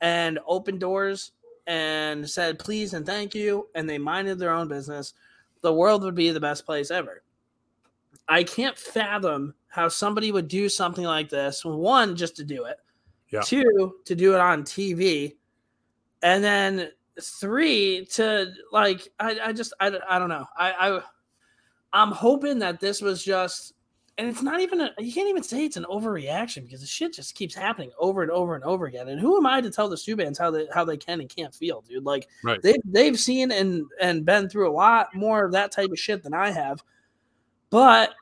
and 0.00 0.38
opened 0.46 0.80
doors 0.80 1.32
and 1.66 2.28
said 2.28 2.58
please 2.58 2.94
and 2.94 3.06
thank 3.06 3.34
you 3.34 3.68
and 3.74 3.88
they 3.88 3.98
minded 3.98 4.38
their 4.38 4.52
own 4.52 4.68
business, 4.68 5.14
the 5.62 5.72
world 5.72 6.02
would 6.02 6.14
be 6.14 6.30
the 6.30 6.40
best 6.40 6.66
place 6.66 6.90
ever. 6.90 7.22
I 8.28 8.42
can't 8.42 8.78
fathom 8.78 9.54
how 9.74 9.88
somebody 9.88 10.30
would 10.30 10.46
do 10.46 10.68
something 10.68 11.04
like 11.04 11.28
this. 11.28 11.64
One, 11.64 12.14
just 12.14 12.36
to 12.36 12.44
do 12.44 12.64
it. 12.64 12.76
Yeah. 13.30 13.40
Two, 13.42 13.96
to 14.04 14.14
do 14.14 14.34
it 14.34 14.40
on 14.40 14.62
TV. 14.62 15.34
And 16.22 16.44
then 16.44 16.90
three 17.20 18.06
to 18.12 18.52
like 18.72 19.08
I, 19.18 19.38
I 19.46 19.52
just 19.52 19.72
I, 19.78 19.96
I 20.08 20.18
don't 20.18 20.28
know 20.28 20.44
I, 20.56 20.72
I 20.72 21.00
I'm 21.92 22.10
hoping 22.10 22.58
that 22.58 22.80
this 22.80 23.00
was 23.00 23.22
just 23.22 23.72
and 24.18 24.28
it's 24.28 24.42
not 24.42 24.60
even 24.60 24.80
a, 24.80 24.90
you 24.98 25.12
can't 25.12 25.28
even 25.28 25.42
say 25.42 25.64
it's 25.64 25.76
an 25.76 25.86
overreaction 25.90 26.64
because 26.64 26.80
the 26.80 26.86
shit 26.86 27.12
just 27.14 27.34
keeps 27.34 27.54
happening 27.54 27.90
over 27.98 28.22
and 28.22 28.30
over 28.30 28.54
and 28.54 28.62
over 28.64 28.86
again. 28.86 29.08
And 29.08 29.20
who 29.20 29.36
am 29.36 29.46
I 29.46 29.60
to 29.60 29.70
tell 29.70 29.88
the 29.88 29.96
Subans 29.96 30.38
how 30.38 30.50
they 30.52 30.66
how 30.72 30.84
they 30.84 30.96
can 30.96 31.20
and 31.20 31.28
can't 31.28 31.54
feel, 31.54 31.82
dude? 31.82 32.04
Like 32.04 32.28
Right. 32.44 32.62
they 32.62 32.76
they've 32.84 33.18
seen 33.18 33.50
and 33.50 33.84
and 34.00 34.24
been 34.24 34.48
through 34.48 34.70
a 34.70 34.72
lot 34.72 35.14
more 35.14 35.44
of 35.44 35.52
that 35.52 35.72
type 35.72 35.90
of 35.90 35.98
shit 35.98 36.22
than 36.22 36.34
I 36.34 36.50
have. 36.50 36.82
But 37.70 38.14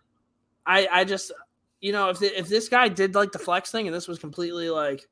I 0.66 0.88
I 0.90 1.04
just 1.04 1.33
you 1.81 1.92
know 1.92 2.09
if 2.11 2.19
the, 2.19 2.38
if 2.38 2.49
this 2.49 2.69
guy 2.69 2.88
did 2.88 3.14
like 3.14 3.33
the 3.33 3.38
flex 3.38 3.71
thing 3.71 3.87
and 3.87 3.95
this 3.95 4.09
was 4.09 4.19
completely 4.19 4.71
like 4.71 5.09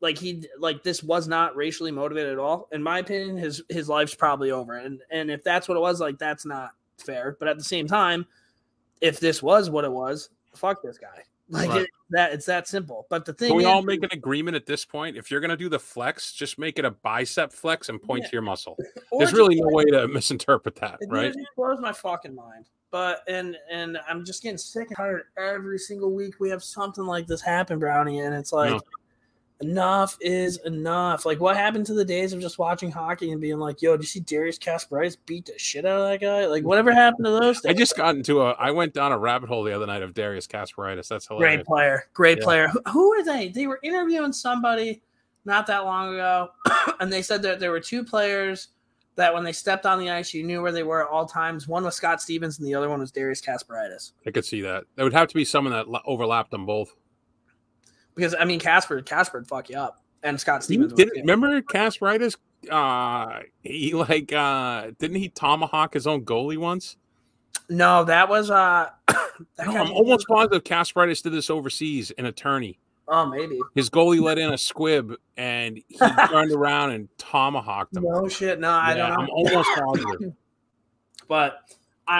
like 0.00 0.18
he 0.18 0.44
like 0.58 0.82
this 0.82 1.02
was 1.02 1.28
not 1.28 1.56
racially 1.56 1.90
motivated 1.90 2.32
at 2.32 2.38
all 2.38 2.68
in 2.72 2.82
my 2.82 2.98
opinion 2.98 3.36
his 3.36 3.62
his 3.68 3.88
life's 3.88 4.14
probably 4.14 4.50
over. 4.50 4.74
And 4.74 5.00
and 5.10 5.30
if 5.30 5.42
that's 5.42 5.68
what 5.68 5.76
it 5.76 5.80
was 5.80 6.00
like 6.00 6.18
that's 6.18 6.46
not 6.46 6.70
fair. 6.98 7.36
But 7.38 7.48
at 7.48 7.58
the 7.58 7.64
same 7.64 7.86
time 7.86 8.26
if 9.00 9.20
this 9.20 9.42
was 9.42 9.70
what 9.70 9.84
it 9.84 9.92
was 9.92 10.30
fuck 10.54 10.82
this 10.82 10.98
guy 10.98 11.22
like 11.50 11.68
Right. 11.70 11.82
it, 11.82 11.90
that 12.10 12.32
it's 12.32 12.46
that 12.46 12.66
simple 12.68 13.06
but 13.10 13.24
the 13.24 13.32
thing 13.32 13.48
Can 13.48 13.56
we 13.56 13.62
is, 13.64 13.68
all 13.68 13.82
make 13.82 14.02
an 14.02 14.10
agreement 14.12 14.54
at 14.56 14.66
this 14.66 14.84
point? 14.84 15.16
If 15.16 15.30
you're 15.30 15.40
going 15.40 15.50
to 15.50 15.56
do 15.56 15.68
the 15.68 15.78
flex, 15.78 16.32
just 16.32 16.58
make 16.58 16.78
it 16.78 16.84
a 16.84 16.90
bicep 16.90 17.52
flex 17.52 17.88
and 17.88 18.00
point 18.02 18.22
Yeah. 18.24 18.28
to 18.28 18.32
your 18.34 18.42
muscle. 18.42 18.76
There's 19.18 19.32
really 19.32 19.56
no 19.60 19.68
way 19.68 19.84
to 19.84 20.06
misinterpret 20.08 20.76
that, 20.76 20.98
It 21.00 21.08
right? 21.10 21.26
literally 21.26 21.46
blows 21.56 21.80
my 21.80 21.92
fucking 21.92 22.34
mind. 22.34 22.66
But 22.90 23.22
and 23.28 23.56
and 23.70 23.98
I'm 24.08 24.24
just 24.24 24.42
getting 24.42 24.56
sick 24.58 24.88
and 24.88 24.96
tired. 24.96 25.24
Every 25.36 25.78
single 25.78 26.10
week 26.12 26.36
we 26.40 26.48
have 26.50 26.62
something 26.64 27.04
like 27.04 27.26
this 27.26 27.42
happen, 27.42 27.78
Brownie, 27.78 28.20
and 28.20 28.34
it's 28.34 28.52
like 28.52 28.70
Yeah. 28.72 28.78
Enough 29.60 30.16
is 30.20 30.58
enough. 30.64 31.26
Like 31.26 31.40
what 31.40 31.56
happened 31.56 31.86
to 31.86 31.94
the 31.94 32.04
days 32.04 32.32
of 32.32 32.40
just 32.40 32.58
watching 32.58 32.90
hockey 32.90 33.32
and 33.32 33.40
being 33.40 33.58
like, 33.58 33.82
"Yo, 33.82 33.92
did 33.96 34.02
you 34.02 34.06
see 34.06 34.20
Darius 34.20 34.58
Kasparaitis 34.58 35.16
beat 35.26 35.46
the 35.46 35.58
shit 35.58 35.84
out 35.84 36.00
of 36.00 36.08
that 36.08 36.20
guy?" 36.20 36.46
Like 36.46 36.64
whatever 36.64 36.92
happened 36.92 37.24
to 37.26 37.30
those? 37.32 37.64
I 37.64 37.72
just 37.72 37.96
got 37.96 38.14
into 38.14 38.40
a. 38.42 38.52
I 38.52 38.70
went 38.70 38.94
down 38.94 39.12
a 39.12 39.18
rabbit 39.18 39.48
hole 39.48 39.64
the 39.64 39.74
other 39.74 39.86
night 39.86 40.02
of 40.02 40.14
Darius 40.14 40.46
Kasparaitis. 40.46 41.08
That's 41.08 41.26
hilarious. 41.26 41.56
great 41.56 41.66
player, 41.66 42.04
great 42.14 42.38
Yeah. 42.38 42.44
player. 42.44 42.68
Who, 42.68 42.80
who 42.90 43.08
were 43.10 43.24
they? 43.24 43.48
They 43.48 43.66
were 43.66 43.80
interviewing 43.82 44.32
somebody 44.32 45.02
not 45.44 45.66
that 45.66 45.84
long 45.84 46.14
ago, 46.14 46.50
and 47.00 47.12
they 47.12 47.22
said 47.22 47.42
that 47.42 47.58
there 47.58 47.70
were 47.70 47.80
two 47.80 48.04
players 48.04 48.68
that 49.16 49.34
when 49.34 49.42
they 49.42 49.52
stepped 49.52 49.84
on 49.84 49.98
the 49.98 50.08
ice, 50.10 50.32
you 50.32 50.44
knew 50.44 50.62
where 50.62 50.70
they 50.70 50.84
were 50.84 51.02
at 51.04 51.10
all 51.10 51.26
times. 51.26 51.66
One 51.66 51.82
was 51.82 51.96
Scott 51.96 52.22
Stevens, 52.22 52.58
and 52.60 52.68
the 52.68 52.74
other 52.76 52.88
one 52.88 53.00
was 53.00 53.10
Darius 53.10 53.40
Kasparaitis. 53.40 54.12
I 54.24 54.30
could 54.30 54.44
see 54.44 54.60
that. 54.60 54.84
There 54.94 55.04
would 55.04 55.12
have 55.14 55.26
to 55.28 55.34
be 55.34 55.44
someone 55.44 55.72
that 55.72 55.86
overlapped 56.06 56.52
them 56.52 56.66
both. 56.66 56.94
Because 58.18 58.34
I 58.38 58.44
mean, 58.44 58.58
Casper, 58.58 59.00
Casper 59.00 59.44
fuck 59.44 59.70
you 59.70 59.76
up, 59.78 60.02
and 60.24 60.40
Scott 60.40 60.64
Stevens. 60.64 60.92
Didn't 60.92 61.20
remember 61.20 61.62
Kasparaitis? 61.62 62.34
Uh, 62.68 63.42
he 63.62 63.94
like 63.94 64.32
uh, 64.32 64.90
didn't 64.98 65.18
he 65.18 65.28
tomahawk 65.28 65.94
his 65.94 66.08
own 66.08 66.24
goalie 66.24 66.58
once? 66.58 66.96
No, 67.70 68.02
that 68.02 68.28
was 68.28 68.50
uh. 68.50 68.90
that 69.06 69.66
No, 69.66 69.76
I'm 69.76 69.92
almost 69.92 70.26
positive 70.26 70.64
Kasparaitis 70.64 71.22
did 71.22 71.32
this 71.32 71.48
overseas. 71.48 72.10
An 72.18 72.26
attorney, 72.26 72.80
Oh, 73.06 73.26
maybe. 73.26 73.60
his 73.76 73.88
goalie 73.88 74.20
let 74.20 74.36
in 74.38 74.52
a 74.52 74.58
squib, 74.58 75.14
and 75.36 75.76
he 75.86 75.96
turned 76.28 76.50
around 76.50 76.90
and 76.90 77.08
tomahawked 77.18 77.96
him. 77.96 78.02
No 78.02 78.26
shit. 78.26 78.58
No, 78.58 78.70
I 78.70 78.96
Yeah, 78.96 79.08
don't 79.10 79.10
Know. 79.10 79.22
I'm 79.22 79.30
almost 79.30 79.68
positive. 79.76 80.32
But 81.28 81.60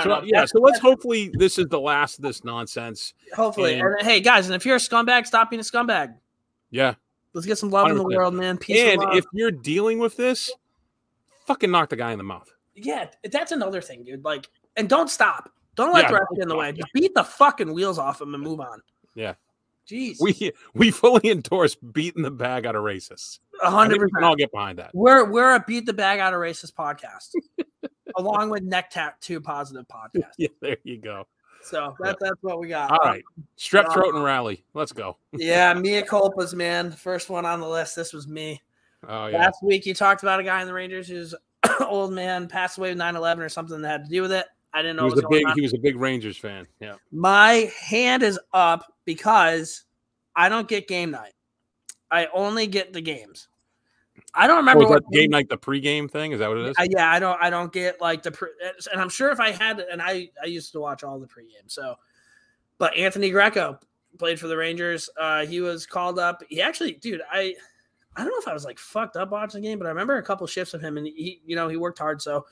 So 0.03 0.09
know. 0.09 0.23
yeah, 0.25 0.45
so 0.45 0.61
let's 0.61 0.79
hopefully 0.79 1.31
this 1.35 1.59
is 1.59 1.67
the 1.69 1.81
last 1.81 2.19
of 2.19 2.23
this 2.23 2.45
nonsense. 2.45 3.15
hopefully. 3.35 3.75
and- 3.75 3.83
And, 3.83 4.03
hey, 4.07 4.21
guys, 4.21 4.47
and 4.47 4.55
if 4.55 4.67
you're 4.67 4.77
a 4.77 4.81
scumbag, 4.81 5.27
stop 5.27 5.51
being 5.51 5.61
a 5.61 5.63
scumbag. 5.63 6.15
Yeah, 6.71 6.95
Let's 7.35 7.47
get 7.47 7.59
some 7.59 7.71
love 7.71 7.89
in 7.91 7.97
the 7.97 8.05
world, 8.05 8.35
man. 8.35 8.59
Peace 8.59 8.79
and 8.95 9.03
if 9.17 9.25
you're 9.33 9.51
dealing 9.51 9.99
with 9.99 10.17
this, 10.17 10.51
fucking 11.47 11.71
knock 11.71 11.89
the 11.91 11.97
guy 11.97 12.13
in 12.13 12.19
the 12.19 12.25
mouth. 12.25 12.51
yeah, 12.75 13.07
that's 13.31 13.53
another 13.53 13.81
thing, 13.81 14.05
dude. 14.05 14.25
Like, 14.25 14.49
and 14.77 14.89
don't 14.89 15.09
stop. 15.11 15.51
Don't 15.77 15.93
let 15.95 16.05
Yeah, 16.05 16.09
the 16.09 16.15
rest 16.15 16.27
get 16.35 16.43
in 16.43 16.49
the 16.49 16.57
way. 16.57 16.73
Just 16.73 16.93
beat 16.93 17.15
the 17.15 17.25
fucking 17.25 17.73
wheels 17.73 17.99
off 17.99 18.21
him 18.21 18.35
and 18.35 18.43
move 18.43 18.61
on. 18.61 18.81
Yeah. 19.15 19.35
Jeez. 19.89 20.17
We 20.21 20.53
we 20.75 20.91
fully 20.91 21.31
endorse 21.31 21.75
beating 21.77 22.23
the 22.23 22.31
bag 22.31 22.67
out 22.67 22.77
of 22.77 22.83
racists. 22.83 23.39
hundred 23.63 23.93
think 23.93 24.03
we 24.03 24.07
can 24.09 24.11
percent. 24.11 24.25
all 24.25 24.37
get 24.37 24.53
behind 24.53 24.79
that. 24.81 24.91
We're 24.93 25.25
we're 25.31 25.55
a 25.55 25.65
beat 25.67 25.87
the 25.87 25.95
bag 25.95 26.19
out 26.21 26.35
of 26.35 26.41
racist 26.41 26.75
podcast, 26.75 27.31
along 28.17 28.51
with 28.51 28.63
Neck 28.63 28.91
Tattoo 28.91 29.41
Positive 29.41 29.87
podcast. 29.89 30.31
Yeah, 30.39 30.49
there 30.61 30.77
you 30.85 30.99
go. 30.99 31.27
So 31.63 31.95
that, 32.01 32.17
that's 32.21 32.41
what 32.43 32.61
we 32.61 32.69
got. 32.69 32.91
All 32.91 33.09
Um, 33.09 33.23
strep 33.59 33.87
uh, 33.87 33.93
throat 33.93 34.15
and 34.15 34.25
rally. 34.25 34.65
Let's 34.75 34.93
go. 34.93 35.17
yeah, 35.33 35.75
Mia 35.75 36.03
culpas, 36.05 36.55
man. 36.55 36.91
First 36.93 37.29
one 37.31 37.45
on 37.45 37.61
the 37.61 37.69
list. 37.69 37.97
This 37.97 38.13
was 38.13 38.29
me. 38.29 38.63
Oh 39.07 39.27
yeah, 39.27 39.39
Last 39.39 39.59
week 39.63 39.85
you 39.87 39.95
talked 39.95 40.23
about 40.23 40.41
a 40.41 40.43
guy 40.45 40.61
in 40.61 40.67
the 40.67 40.73
Rangers 40.73 41.09
whose 41.09 41.35
old 41.81 42.13
man 42.13 42.49
passed 42.49 42.79
away 42.79 42.91
with 42.91 42.99
9-11 42.99 43.39
or 43.39 43.49
something 43.49 43.81
that 43.83 43.89
had 43.89 44.05
to 44.05 44.11
do 44.11 44.23
with 44.23 44.33
it. 44.33 44.47
I 44.73 44.83
didn't 44.83 44.97
he 44.97 45.01
know 45.01 45.05
was 45.05 45.15
was 45.15 45.25
a 45.25 45.29
big 45.29 45.47
on. 45.47 45.55
he 45.55 45.63
was 45.63 45.75
a 45.75 45.79
big 45.79 45.97
Rangers 45.97 46.37
fan. 46.37 46.67
Yeah, 46.81 46.95
My 47.11 47.71
hand 47.81 48.23
is 48.23 48.39
up 48.53 48.93
because 49.05 49.85
I 50.37 50.49
don't 50.49 50.69
get 50.69 50.89
game 50.89 51.11
night. 51.11 51.33
I 52.11 52.29
only 52.33 52.67
get 52.67 52.93
the 52.93 53.01
games. 53.01 53.48
I 54.35 54.47
don't 54.47 54.59
remember 54.59 54.87
what 54.87 55.11
game 55.11 55.31
like 55.31 55.49
the 55.49 55.57
pregame 55.57 56.11
thing? 56.11 56.33
Is 56.33 56.41
that 56.41 56.49
what 56.49 56.59
it 56.59 56.67
is? 56.67 56.77
I, 56.79 56.89
yeah, 56.91 57.11
I 57.11 57.19
don't. 57.19 57.41
I 57.41 57.51
don't 57.51 57.73
get 57.73 58.01
like 58.01 58.23
the. 58.23 58.31
Pre, 58.31 58.49
and 58.93 59.01
I'm 59.01 59.09
sure 59.09 59.31
if 59.31 59.41
I 59.41 59.51
had, 59.51 59.81
and 59.81 60.03
I 60.03 60.31
I 60.43 60.47
used 60.47 60.73
to 60.73 60.81
watch 60.81 61.03
all 61.03 61.19
the 61.19 61.27
pregame. 61.27 61.67
So, 61.67 61.97
but 62.77 62.97
Anthony 62.97 63.31
Greco 63.31 63.79
played 64.19 64.39
for 64.39 64.49
the 64.49 64.57
Rangers. 64.57 65.09
Uh, 65.19 65.47
he 65.47 65.61
was 65.61 65.87
called 65.87 66.19
up. 66.19 66.43
He 66.49 66.61
actually, 66.61 66.93
dude, 66.93 67.23
I 67.31 67.55
I 68.17 68.23
don't 68.23 68.31
know 68.31 68.39
if 68.39 68.49
I 68.49 68.53
was 68.53 68.65
like 68.65 68.79
fucked 68.79 69.17
up 69.17 69.31
watching 69.31 69.63
the 69.63 69.69
game, 69.69 69.79
but 69.79 69.87
I 69.87 69.91
remember 69.91 70.17
a 70.17 70.23
couple 70.23 70.47
shifts 70.47 70.75
of 70.75 70.83
him, 70.83 70.99
and 70.99 71.07
he, 71.07 71.41
you 71.47 71.57
know, 71.57 71.69
he 71.69 71.77
worked 71.77 71.99
hard. 71.99 72.21
So, 72.21 72.47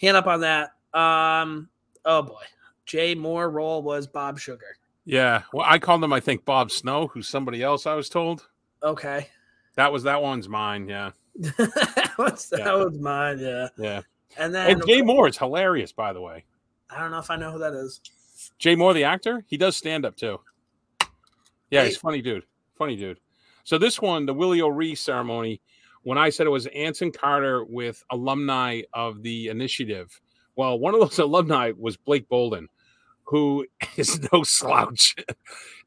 hand 0.00 0.16
up 0.16 0.26
on 0.26 0.40
that. 0.40 0.72
Um, 0.92 1.68
oh 2.04 2.22
boy, 2.22 2.42
Jay 2.86 3.14
Moore 3.14 3.50
role 3.50 3.82
was 3.82 4.06
Bob 4.06 4.38
Sugar. 4.38 4.76
Yeah. 5.06 5.42
Well, 5.52 5.66
I 5.68 5.78
called 5.78 6.02
him. 6.02 6.12
I 6.12 6.20
think 6.20 6.44
Bob 6.44 6.70
Snow, 6.70 7.08
who's 7.08 7.28
somebody 7.28 7.62
else. 7.62 7.86
I 7.86 7.94
was 7.94 8.08
told 8.08 8.48
Okay, 8.84 9.28
that 9.76 9.92
was 9.92 10.02
that 10.04 10.20
one's 10.22 10.48
mine. 10.48 10.88
Yeah, 10.88 11.10
that 11.38 12.48
Yeah. 12.56 12.74
was 12.76 12.98
mine. 12.98 13.38
Yeah, 13.38 13.68
yeah. 13.78 14.00
and 14.38 14.54
then 14.54 14.70
And 14.72 14.86
Jay 14.86 15.02
Moore 15.02 15.28
is 15.28 15.36
hilarious, 15.38 15.92
by 15.92 16.12
the 16.12 16.20
way. 16.20 16.44
I 16.90 16.98
don't 17.00 17.10
know 17.10 17.18
if 17.18 17.30
I 17.30 17.36
know 17.36 17.50
who 17.52 17.58
that 17.58 17.72
is. 17.72 18.00
Jay 18.58 18.74
Moore, 18.74 18.92
the 18.94 19.04
actor, 19.04 19.44
he 19.48 19.56
does 19.56 19.76
stand 19.76 20.04
up 20.04 20.16
too. 20.16 20.38
Yeah, 21.70 21.84
he's 21.84 21.94
Hey. 21.94 21.96
a 21.96 22.00
funny 22.00 22.22
dude. 22.22 22.44
Funny 22.76 22.96
dude. 22.96 23.18
So 23.64 23.78
this 23.78 24.00
one, 24.00 24.26
the 24.26 24.34
Willie 24.34 24.60
O'Ree 24.60 24.94
ceremony, 24.94 25.60
when 26.02 26.18
I 26.18 26.28
said 26.30 26.46
it 26.46 26.50
was 26.50 26.66
Anson 26.66 27.10
Carter 27.10 27.64
with 27.64 28.04
alumni 28.10 28.82
of 28.92 29.22
the 29.22 29.48
initiative, 29.48 30.20
well, 30.56 30.78
one 30.78 30.94
of 30.94 31.00
those 31.00 31.18
alumni 31.20 31.72
was 31.76 31.96
Blake 31.96 32.28
Bolden, 32.28 32.68
who 33.24 33.66
is 33.96 34.20
no 34.32 34.42
slouch. 34.42 35.16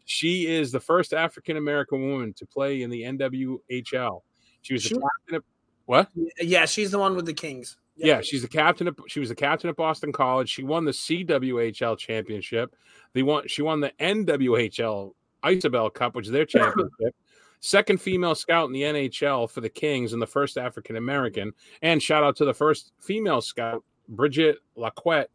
She 0.07 0.47
is 0.47 0.71
the 0.71 0.79
first 0.79 1.13
African 1.13 1.57
American 1.57 2.09
woman 2.09 2.33
to 2.35 2.45
play 2.45 2.81
in 2.81 2.89
the 2.89 3.01
NWHL. 3.03 4.21
She 4.61 4.73
was 4.73 4.83
the 4.83 4.95
captain 4.95 5.35
of 5.35 5.43
what? 5.85 6.09
Yeah, 6.39 6.65
she's 6.65 6.91
the 6.91 6.97
one 6.97 7.15
with 7.15 7.25
the 7.25 7.33
Kings. 7.33 7.75
Yeah, 7.97 8.21
she's 8.21 8.41
the 8.41 8.47
captain. 8.47 8.87
Of, 8.87 8.97
she 9.07 9.19
was 9.19 9.27
the 9.27 9.35
captain 9.35 9.69
at 9.69 9.75
Boston 9.75 10.13
College. 10.13 10.49
She 10.49 10.63
won 10.63 10.85
the 10.85 10.91
CWHL 10.91 11.97
championship. 11.97 12.73
They 13.13 13.21
won. 13.21 13.47
She 13.47 13.61
won 13.61 13.81
the 13.81 13.91
NWHL 13.99 15.11
Isabel 15.45 15.89
Cup, 15.89 16.15
which 16.15 16.27
is 16.27 16.31
their 16.31 16.45
championship. 16.45 17.13
Second 17.59 17.99
female 17.99 18.35
scout 18.35 18.67
in 18.67 18.71
the 18.71 18.83
NHL 18.83 19.49
for 19.49 19.59
the 19.59 19.69
Kings 19.69 20.13
and 20.13 20.21
the 20.21 20.27
first 20.27 20.57
African 20.57 20.95
American. 20.95 21.51
And 21.81 22.01
shout 22.01 22.23
out 22.23 22.37
to 22.37 22.45
the 22.45 22.53
first 22.53 22.93
female 23.01 23.41
scout, 23.41 23.83
Bridget 24.07 24.59
Laquette 24.77 25.27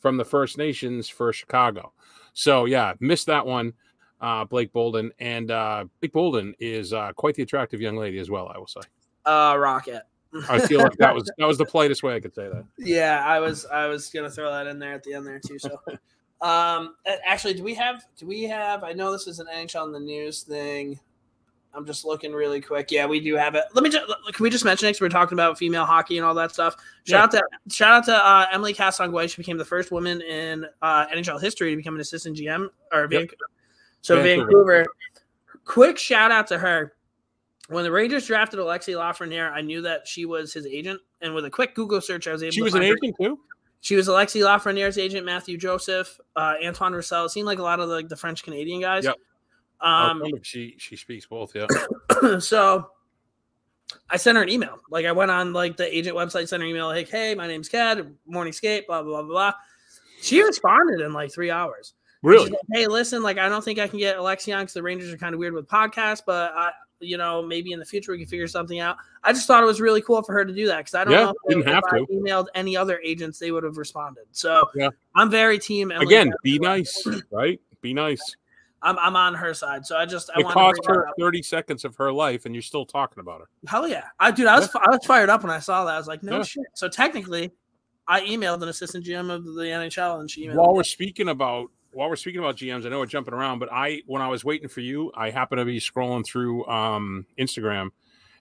from 0.00 0.18
the 0.18 0.24
First 0.24 0.58
Nations 0.58 1.08
for 1.08 1.32
Chicago. 1.32 1.92
So 2.34 2.66
yeah, 2.66 2.92
missed 3.00 3.26
that 3.26 3.46
one, 3.46 3.72
uh, 4.20 4.44
Blake 4.44 4.72
Bolden. 4.72 5.12
And 5.18 5.50
uh, 5.50 5.84
Blake 6.00 6.12
Bolden 6.12 6.54
is 6.58 6.92
uh, 6.92 7.12
quite 7.14 7.34
the 7.34 7.42
attractive 7.42 7.80
young 7.80 7.96
lady 7.96 8.18
as 8.18 8.30
well. 8.30 8.50
I 8.54 8.58
will 8.58 8.66
say. 8.66 8.80
Uh, 9.24 9.56
Rocket. 9.58 10.02
I 10.48 10.58
feel 10.60 10.80
like 10.80 10.92
that 10.98 11.14
was 11.14 11.30
that 11.38 11.46
was 11.46 11.56
the 11.58 11.64
politest 11.64 12.02
way 12.02 12.14
I 12.14 12.20
could 12.20 12.34
say 12.34 12.48
that. 12.48 12.64
Yeah, 12.78 13.24
I 13.24 13.40
was 13.40 13.64
I 13.66 13.86
was 13.86 14.10
gonna 14.10 14.30
throw 14.30 14.50
that 14.52 14.66
in 14.66 14.78
there 14.78 14.92
at 14.92 15.02
the 15.02 15.14
end 15.14 15.26
there 15.26 15.38
too. 15.38 15.58
So, 15.58 15.80
um, 16.46 16.96
actually, 17.26 17.54
do 17.54 17.62
we 17.62 17.74
have 17.74 18.04
do 18.18 18.26
we 18.26 18.42
have? 18.44 18.84
I 18.84 18.92
know 18.92 19.10
this 19.10 19.26
is 19.26 19.38
an 19.38 19.46
NHL 19.46 19.86
in 19.86 19.92
the 19.92 20.00
news 20.00 20.42
thing. 20.42 21.00
I'm 21.74 21.86
just 21.86 22.04
looking 22.04 22.32
really 22.32 22.60
quick. 22.60 22.90
Yeah, 22.90 23.06
we 23.06 23.20
do 23.20 23.36
have 23.36 23.54
it. 23.54 23.64
Let 23.74 23.84
me 23.84 23.90
just 23.90 24.06
can 24.32 24.42
we 24.42 24.50
just 24.50 24.64
mention 24.64 24.88
it? 24.88 24.92
'cause 24.92 25.00
we're 25.00 25.08
talking 25.10 25.34
about 25.36 25.56
female 25.58 25.84
hockey 25.86 26.18
and 26.18 26.26
all 26.26 26.34
that 26.34 26.50
stuff. 26.52 26.76
Shout 27.04 27.24
out 27.24 27.30
to 27.32 27.42
shout 27.70 27.92
out 27.92 28.04
to 28.06 28.14
uh, 28.14 28.46
Emily 28.52 28.74
Castonguay. 28.74 29.30
She 29.30 29.36
became 29.36 29.56
the 29.56 29.64
first 29.64 29.90
woman 29.90 30.20
in 30.22 30.66
uh, 30.82 31.06
NHL 31.06 31.40
history 31.40 31.70
to 31.70 31.76
become 31.76 31.94
an 31.94 32.00
assistant 32.00 32.36
GM 32.36 32.68
or 32.92 33.08
Yep. 33.10 33.30
So 34.02 34.22
Vancouver. 34.22 34.44
Vancouver. 34.46 34.86
Quick 35.64 35.98
shout 35.98 36.30
out 36.30 36.46
to 36.48 36.58
her. 36.58 36.94
When 37.68 37.84
the 37.84 37.90
Rangers 37.92 38.26
drafted 38.26 38.58
Alexi 38.58 38.94
Lafreniere, 38.94 39.52
I 39.52 39.60
knew 39.60 39.82
that 39.82 40.08
she 40.08 40.24
was 40.24 40.54
his 40.54 40.64
agent, 40.66 41.00
and 41.20 41.34
with 41.34 41.44
a 41.44 41.50
quick 41.50 41.74
Google 41.74 42.00
search, 42.00 42.26
I 42.26 42.32
was 42.32 42.42
able. 42.42 42.52
She 42.52 42.60
to 42.60 42.64
was 42.64 42.74
an 42.74 42.82
her- 42.82 42.94
agent 42.94 43.16
too. 43.20 43.38
she 43.82 43.94
was 43.94 44.08
Alexi 44.08 44.42
Lafreniere's 44.42 44.96
agent, 44.96 45.26
Matthew 45.26 45.58
Joseph, 45.58 46.18
uh, 46.34 46.54
Antoine 46.64 46.94
Roussel. 46.94 47.26
It 47.26 47.30
seemed 47.30 47.46
like 47.46 47.58
a 47.58 47.62
lot 47.62 47.78
of 47.80 47.88
the, 47.90 47.94
like 47.94 48.08
the 48.08 48.16
French 48.16 48.42
Canadian 48.42 48.80
guys. 48.80 49.04
Yep. 49.04 49.16
Um, 49.80 50.22
she 50.42 50.74
she 50.78 50.96
speaks 50.96 51.26
both. 51.26 51.54
Yeah. 51.54 51.66
so 52.40 52.90
I 54.10 54.16
sent 54.16 54.36
her 54.36 54.42
an 54.42 54.48
email. 54.48 54.78
Like 54.90 55.04
I 55.04 55.12
went 55.12 55.30
on 55.30 55.52
like 55.52 55.76
the 55.76 55.94
agent 55.94 56.16
website, 56.16 56.48
sent 56.48 56.62
her 56.62 56.66
an 56.66 56.70
email 56.70 56.86
like, 56.86 57.08
"Hey, 57.10 57.34
my 57.34 57.46
name's 57.46 57.68
Kat, 57.68 57.98
Morning 58.26 58.52
Skate, 58.54 58.86
blah 58.86 59.02
blah 59.02 59.22
blah 59.22 59.28
blah." 59.28 59.52
She 60.22 60.42
responded 60.42 61.00
in 61.02 61.12
like 61.12 61.30
three 61.32 61.50
hours. 61.50 61.94
Really? 62.22 62.52
Hey, 62.72 62.86
listen, 62.86 63.22
like 63.22 63.38
I 63.38 63.48
don't 63.48 63.64
think 63.64 63.78
I 63.78 63.86
can 63.86 63.98
get 63.98 64.16
Alexion 64.16 64.58
because 64.58 64.72
the 64.74 64.82
Rangers 64.82 65.12
are 65.12 65.16
kind 65.18 65.34
of 65.34 65.38
weird 65.38 65.54
with 65.54 65.66
podcasts, 65.68 66.22
but 66.24 66.52
I, 66.52 66.70
you 67.00 67.16
know, 67.16 67.42
maybe 67.42 67.72
in 67.72 67.78
the 67.78 67.84
future 67.84 68.10
we 68.12 68.18
can 68.18 68.26
figure 68.26 68.48
something 68.48 68.80
out. 68.80 68.96
I 69.22 69.32
just 69.32 69.46
thought 69.46 69.62
it 69.62 69.66
was 69.66 69.80
really 69.80 70.02
cool 70.02 70.22
for 70.22 70.32
her 70.32 70.44
to 70.44 70.52
do 70.52 70.66
that 70.66 70.78
because 70.78 70.94
I 70.94 71.04
don't 71.04 71.12
Yeah, 71.14 71.26
know 71.26 71.30
if, 71.30 71.56
didn't 71.56 71.68
if 71.68 71.74
have 71.74 71.84
I 71.92 71.98
to. 71.98 72.06
emailed 72.12 72.46
any 72.54 72.76
other 72.76 73.00
agents, 73.04 73.38
they 73.38 73.52
would 73.52 73.62
have 73.62 73.76
responded. 73.76 74.24
So 74.32 74.68
Yeah. 74.74 74.88
I'm 75.14 75.30
very 75.30 75.58
team. 75.58 75.92
Emily 75.92 76.06
Again, 76.06 76.32
be 76.42 76.58
nice, 76.58 77.06
right? 77.30 77.60
Be 77.80 77.94
nice. 77.94 78.36
I'm 78.82 78.98
I'm 78.98 79.16
on 79.16 79.34
her 79.34 79.54
side. 79.54 79.84
So 79.86 79.96
I 79.96 80.06
just 80.06 80.30
I 80.34 80.38
It 80.38 80.44
want 80.44 80.54
cost 80.54 80.86
her 80.86 81.08
30 81.18 81.42
seconds 81.42 81.84
of 81.84 81.96
her 81.96 82.12
life, 82.12 82.46
and 82.46 82.54
you're 82.54 82.62
still 82.62 82.86
talking 82.86 83.20
about 83.20 83.40
her. 83.40 83.48
Hell 83.66 83.88
yeah, 83.88 84.04
I 84.20 84.30
dude, 84.30 84.46
I 84.46 84.56
was 84.56 84.68
I 84.74 84.90
was 84.90 85.04
fired 85.04 85.28
up 85.30 85.42
when 85.42 85.50
I 85.50 85.58
saw 85.58 85.84
that. 85.84 85.94
I 85.94 85.98
was 85.98 86.06
like, 86.06 86.22
no 86.22 86.36
Yeah. 86.38 86.42
shit. 86.42 86.66
So 86.74 86.88
technically, 86.88 87.50
I 88.06 88.20
emailed 88.20 88.62
an 88.62 88.68
assistant 88.68 89.04
GM 89.04 89.30
of 89.30 89.44
the 89.44 89.62
NHL, 89.62 90.20
and 90.20 90.30
she 90.30 90.46
emailed. 90.46 90.54
While 90.54 90.68
me. 90.68 90.76
we're 90.76 90.84
speaking 90.84 91.28
about 91.28 91.70
while 91.92 92.08
we're 92.08 92.16
speaking 92.16 92.40
about 92.40 92.56
GMs, 92.56 92.86
I 92.86 92.90
know 92.90 92.98
we're 92.98 93.06
jumping 93.06 93.34
around, 93.34 93.58
but 93.58 93.70
I 93.72 94.02
when 94.06 94.22
I 94.22 94.28
was 94.28 94.44
waiting 94.44 94.68
for 94.68 94.80
you, 94.80 95.10
I 95.14 95.30
happened 95.30 95.58
to 95.58 95.64
be 95.64 95.80
scrolling 95.80 96.24
through 96.24 96.66
um, 96.66 97.26
Instagram, 97.38 97.90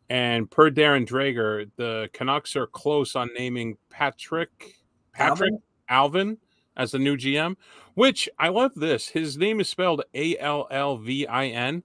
and 0.10 0.50
per 0.50 0.70
Darren 0.70 1.08
Drager, 1.08 1.70
the 1.76 2.10
Canucks 2.14 2.56
are 2.56 2.68
close 2.68 3.16
on 3.16 3.30
naming 3.38 3.78
Patrick 3.90 4.76
Patrick 5.14 5.54
Alvin 5.90 6.38
as 6.76 6.92
the 6.92 7.00
new 7.00 7.18
GM. 7.18 7.56
Which 7.96 8.30
I 8.38 8.50
love 8.50 8.76
this. 8.76 9.08
His 9.08 9.38
name 9.38 9.60
is 9.60 9.70
spelled 9.70 10.04
A 10.14 10.38
L 10.38 10.68
L 10.70 10.98
V 10.98 11.26
I 11.26 11.48
N. 11.48 11.84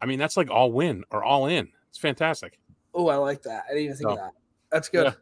I 0.00 0.06
mean, 0.06 0.18
that's 0.18 0.36
like 0.36 0.50
all 0.50 0.72
win 0.72 1.04
or 1.10 1.22
all 1.22 1.46
in. 1.46 1.68
It's 1.90 1.98
fantastic. 1.98 2.58
Oh, 2.92 3.08
I 3.08 3.16
like 3.16 3.42
that. 3.42 3.64
I 3.68 3.74
didn't 3.74 3.84
even 3.84 3.96
think 3.96 4.10
of 4.10 4.16
that. 4.16 4.32
That's 4.70 4.88
good. 4.88 5.04
yeah. 5.04 5.12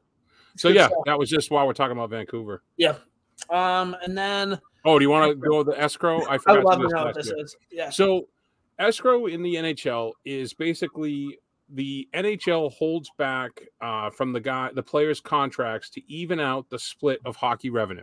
So 0.56 0.70
good 0.70 0.76
yeah, 0.76 0.86
stuff. 0.86 0.98
that 1.06 1.18
was 1.18 1.28
just 1.28 1.50
while 1.50 1.66
we're 1.66 1.74
talking 1.74 1.92
about 1.96 2.10
Vancouver. 2.10 2.62
yeah. 2.76 2.94
Um, 3.48 3.96
and 4.02 4.16
then 4.16 4.60
Oh, 4.84 4.98
do 4.98 5.04
you 5.04 5.10
want 5.10 5.30
to 5.30 5.48
go 5.48 5.62
the 5.62 5.78
escrow? 5.80 6.22
I 6.26 6.38
I 6.46 6.52
love 6.60 6.80
to 6.80 6.88
what 6.88 7.14
this 7.14 7.26
year. 7.26 7.36
is. 7.38 7.56
Yeah. 7.70 7.90
So, 7.90 8.28
escrow 8.78 9.26
in 9.26 9.42
the 9.42 9.54
NHL 9.56 10.12
is 10.24 10.54
basically 10.54 11.38
the 11.68 12.08
NHL 12.14 12.72
holds 12.72 13.10
back 13.18 13.50
uh, 13.80 14.10
from 14.10 14.32
the 14.32 14.40
guy, 14.40 14.70
the 14.74 14.82
players' 14.82 15.20
contracts 15.20 15.90
to 15.90 16.12
even 16.12 16.40
out 16.40 16.68
the 16.70 16.78
split 16.78 17.20
of 17.24 17.36
hockey 17.36 17.70
revenue. 17.70 18.02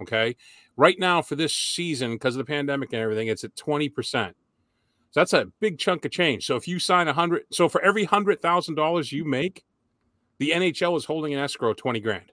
Okay, 0.00 0.36
right 0.76 0.98
now 0.98 1.22
for 1.22 1.36
this 1.36 1.54
season, 1.54 2.12
because 2.12 2.34
of 2.34 2.38
the 2.38 2.50
pandemic 2.50 2.92
and 2.92 3.00
everything, 3.00 3.28
it's 3.28 3.44
at 3.44 3.56
twenty 3.56 3.88
percent. 3.88 4.36
So 5.12 5.20
that's 5.20 5.32
a 5.34 5.46
big 5.60 5.78
chunk 5.78 6.04
of 6.04 6.10
change. 6.10 6.46
So 6.46 6.56
if 6.56 6.66
you 6.66 6.78
sign 6.78 7.08
a 7.08 7.12
hundred, 7.12 7.44
so 7.50 7.68
for 7.68 7.82
every 7.82 8.04
hundred 8.04 8.40
thousand 8.40 8.74
dollars 8.74 9.12
you 9.12 9.24
make, 9.24 9.64
the 10.38 10.50
NHL 10.50 10.96
is 10.96 11.04
holding 11.04 11.32
an 11.32 11.40
escrow 11.40 11.72
twenty 11.72 12.00
grand. 12.00 12.32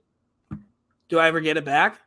Do 1.07 1.19
I 1.19 1.27
ever 1.27 1.39
get 1.39 1.57
it 1.57 1.65
back? 1.65 1.99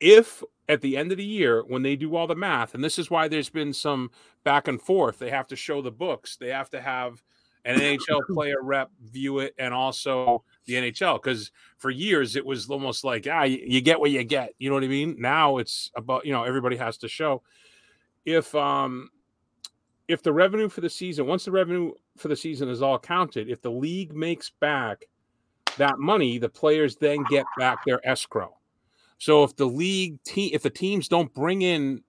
if 0.00 0.42
at 0.68 0.82
the 0.82 0.96
end 0.96 1.10
of 1.10 1.18
the 1.18 1.24
year 1.24 1.62
when 1.66 1.82
they 1.82 1.96
do 1.96 2.14
all 2.14 2.26
the 2.26 2.34
math 2.34 2.74
and 2.74 2.84
this 2.84 2.98
is 2.98 3.10
why 3.10 3.26
there's 3.26 3.48
been 3.48 3.72
some 3.72 4.10
back 4.44 4.68
and 4.68 4.80
forth. 4.80 5.18
They 5.18 5.30
have 5.30 5.46
to 5.48 5.56
show 5.56 5.80
the 5.80 5.90
books. 5.90 6.36
They 6.36 6.48
have 6.48 6.70
to 6.70 6.80
have 6.80 7.22
an 7.64 7.80
nhl 7.80 8.20
player 8.32 8.62
rep 8.62 8.90
view 9.02 9.40
it 9.40 9.54
and 9.58 9.74
also 9.74 10.44
the 10.66 10.74
nhl 10.74 11.20
because 11.20 11.50
for 11.76 11.90
years 11.90 12.36
it 12.36 12.46
was 12.46 12.70
almost 12.70 13.02
like 13.02 13.26
ah 13.30 13.42
you, 13.42 13.58
you 13.66 13.80
get 13.80 13.98
what 13.98 14.10
you 14.10 14.22
get. 14.24 14.54
You 14.58 14.68
know 14.68 14.74
what 14.74 14.84
i 14.84 14.88
mean? 14.88 15.16
Now 15.18 15.58
it's 15.58 15.90
about 15.96 16.26
you 16.26 16.32
know 16.32 16.44
everybody 16.44 16.76
has 16.76 16.98
to 16.98 17.08
show. 17.08 17.42
If 18.24 18.54
um 18.54 19.10
if 20.08 20.22
the 20.22 20.32
revenue 20.32 20.68
for 20.68 20.80
the 20.80 20.90
season 20.90 21.26
once 21.26 21.44
the 21.44 21.50
revenue 21.50 21.92
for 22.16 22.28
the 22.28 22.36
season 22.36 22.68
is 22.68 22.82
all 22.82 22.98
counted 22.98 23.48
if 23.48 23.60
the 23.60 23.70
league 23.70 24.14
makes 24.14 24.50
back 24.50 25.04
that 25.76 25.98
money 25.98 26.38
the 26.38 26.48
players 26.48 26.96
then 26.96 27.22
get 27.30 27.44
back 27.58 27.84
their 27.84 28.00
escrow 28.08 28.57
so 29.18 29.42
if 29.42 29.56
the 29.56 29.66
league 29.66 30.22
team, 30.22 30.50
if 30.52 30.62
the 30.62 30.70
teams 30.70 31.08
don't 31.08 31.32
bring 31.34 31.62
in 31.62 32.02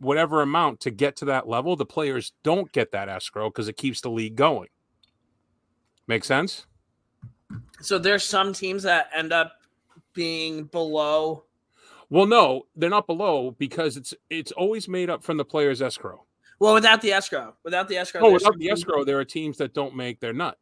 whatever 0.00 0.42
amount 0.42 0.80
to 0.80 0.90
get 0.90 1.16
to 1.16 1.24
that 1.26 1.48
level, 1.48 1.76
the 1.76 1.86
players 1.86 2.32
don't 2.42 2.70
get 2.72 2.92
that 2.92 3.08
escrow 3.08 3.48
because 3.48 3.68
it 3.68 3.76
keeps 3.76 4.00
the 4.00 4.10
league 4.10 4.36
going. 4.36 4.68
Make 6.08 6.24
sense? 6.24 6.66
So 7.80 7.98
there's 7.98 8.24
some 8.24 8.52
teams 8.52 8.82
that 8.82 9.10
end 9.14 9.32
up 9.32 9.52
being 10.14 10.64
below. 10.64 11.44
Well, 12.10 12.26
no, 12.26 12.66
they're 12.74 12.90
not 12.90 13.06
below 13.06 13.52
because 13.52 13.96
it's 13.96 14.14
it's 14.30 14.52
always 14.52 14.88
made 14.88 15.10
up 15.10 15.22
from 15.22 15.36
the 15.36 15.44
players' 15.44 15.80
escrow. 15.80 16.24
Well, 16.58 16.74
without 16.74 17.00
the 17.00 17.12
escrow, 17.12 17.54
without 17.62 17.88
the 17.88 17.96
escrow. 17.96 18.22
Oh, 18.24 18.32
without 18.32 18.58
the 18.58 18.70
escrow, 18.70 19.04
there 19.04 19.18
are 19.18 19.24
teams 19.24 19.58
that 19.58 19.74
don't 19.74 19.94
make 19.94 20.18
their 20.18 20.32
nut. 20.32 20.58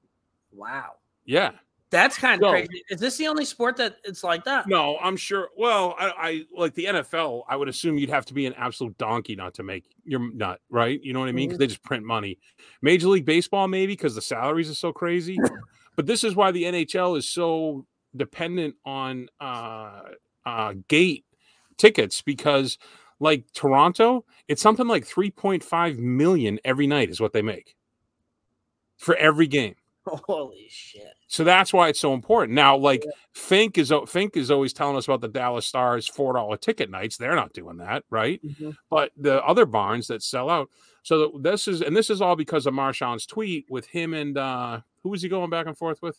Wow, 0.52 0.94
Yeah. 1.24 1.52
That's 1.90 2.18
kind 2.18 2.42
of 2.42 2.46
So- 2.46 2.50
crazy. 2.50 2.82
Is 2.90 3.00
this 3.00 3.16
the 3.16 3.28
only 3.28 3.44
sport 3.44 3.76
that 3.76 3.96
it's 4.04 4.24
like 4.24 4.44
that? 4.44 4.66
No, 4.66 4.98
I'm 4.98 5.16
sure. 5.16 5.50
Well, 5.56 5.94
I, 5.98 6.12
I 6.18 6.44
like 6.54 6.74
the 6.74 6.86
NFL. 6.86 7.44
I 7.48 7.56
would 7.56 7.68
assume 7.68 7.96
you'd 7.98 8.10
have 8.10 8.26
to 8.26 8.34
be 8.34 8.46
an 8.46 8.54
absolute 8.54 8.96
donkey 8.98 9.36
not 9.36 9.54
to 9.54 9.62
make 9.62 9.84
your 10.04 10.32
nut, 10.32 10.60
right? 10.68 11.00
You 11.02 11.12
know 11.12 11.20
what 11.20 11.28
I 11.28 11.32
mean? 11.32 11.48
Because 11.48 11.58
they 11.58 11.66
just 11.68 11.82
print 11.82 12.04
money. 12.04 12.38
Major 12.82 13.08
League 13.08 13.24
Baseball, 13.24 13.68
maybe 13.68 13.92
because 13.92 14.14
the 14.14 14.22
salaries 14.22 14.68
are 14.70 14.74
so 14.74 14.92
crazy. 14.92 15.38
but 15.96 16.06
this 16.06 16.24
is 16.24 16.34
why 16.34 16.50
the 16.50 16.64
NHL 16.64 17.16
is 17.16 17.28
so 17.28 17.86
dependent 18.16 18.74
on 18.84 19.28
uh, 19.40 20.00
uh, 20.44 20.74
gate 20.88 21.24
tickets 21.76 22.20
because, 22.22 22.78
like 23.20 23.44
Toronto, 23.52 24.24
it's 24.48 24.62
something 24.62 24.88
like 24.88 25.06
3.5 25.06 25.98
million 25.98 26.58
every 26.64 26.86
night 26.86 27.10
is 27.10 27.20
what 27.20 27.32
they 27.32 27.42
make 27.42 27.76
for 28.98 29.14
every 29.16 29.46
game. 29.46 29.74
Holy 30.26 30.68
shit! 30.70 31.14
So 31.26 31.42
that's 31.44 31.72
why 31.72 31.88
it's 31.88 32.00
so 32.00 32.14
important. 32.14 32.54
Now, 32.54 32.76
like 32.76 33.04
Fink 33.32 33.78
is 33.78 33.92
Fink 34.06 34.36
is 34.36 34.50
always 34.50 34.72
telling 34.72 34.96
us 34.96 35.06
about 35.06 35.20
the 35.20 35.28
Dallas 35.28 35.66
Stars 35.66 36.06
four 36.06 36.34
dollar 36.34 36.56
ticket 36.56 36.90
nights. 36.90 37.16
They're 37.16 37.34
not 37.34 37.52
doing 37.52 37.78
that, 37.78 38.04
right? 38.10 38.40
But 38.90 39.12
the 39.16 39.42
other 39.44 39.66
barns 39.66 40.06
that 40.08 40.22
sell 40.22 40.48
out. 40.48 40.70
So 41.02 41.38
this 41.40 41.68
is 41.68 41.82
and 41.82 41.96
this 41.96 42.10
is 42.10 42.20
all 42.20 42.36
because 42.36 42.66
of 42.66 42.74
Marshawn's 42.74 43.26
tweet 43.26 43.66
with 43.68 43.86
him 43.86 44.14
and 44.14 44.36
uh 44.36 44.80
who 45.02 45.10
was 45.10 45.22
he 45.22 45.28
going 45.28 45.50
back 45.50 45.66
and 45.66 45.78
forth 45.78 46.02
with? 46.02 46.18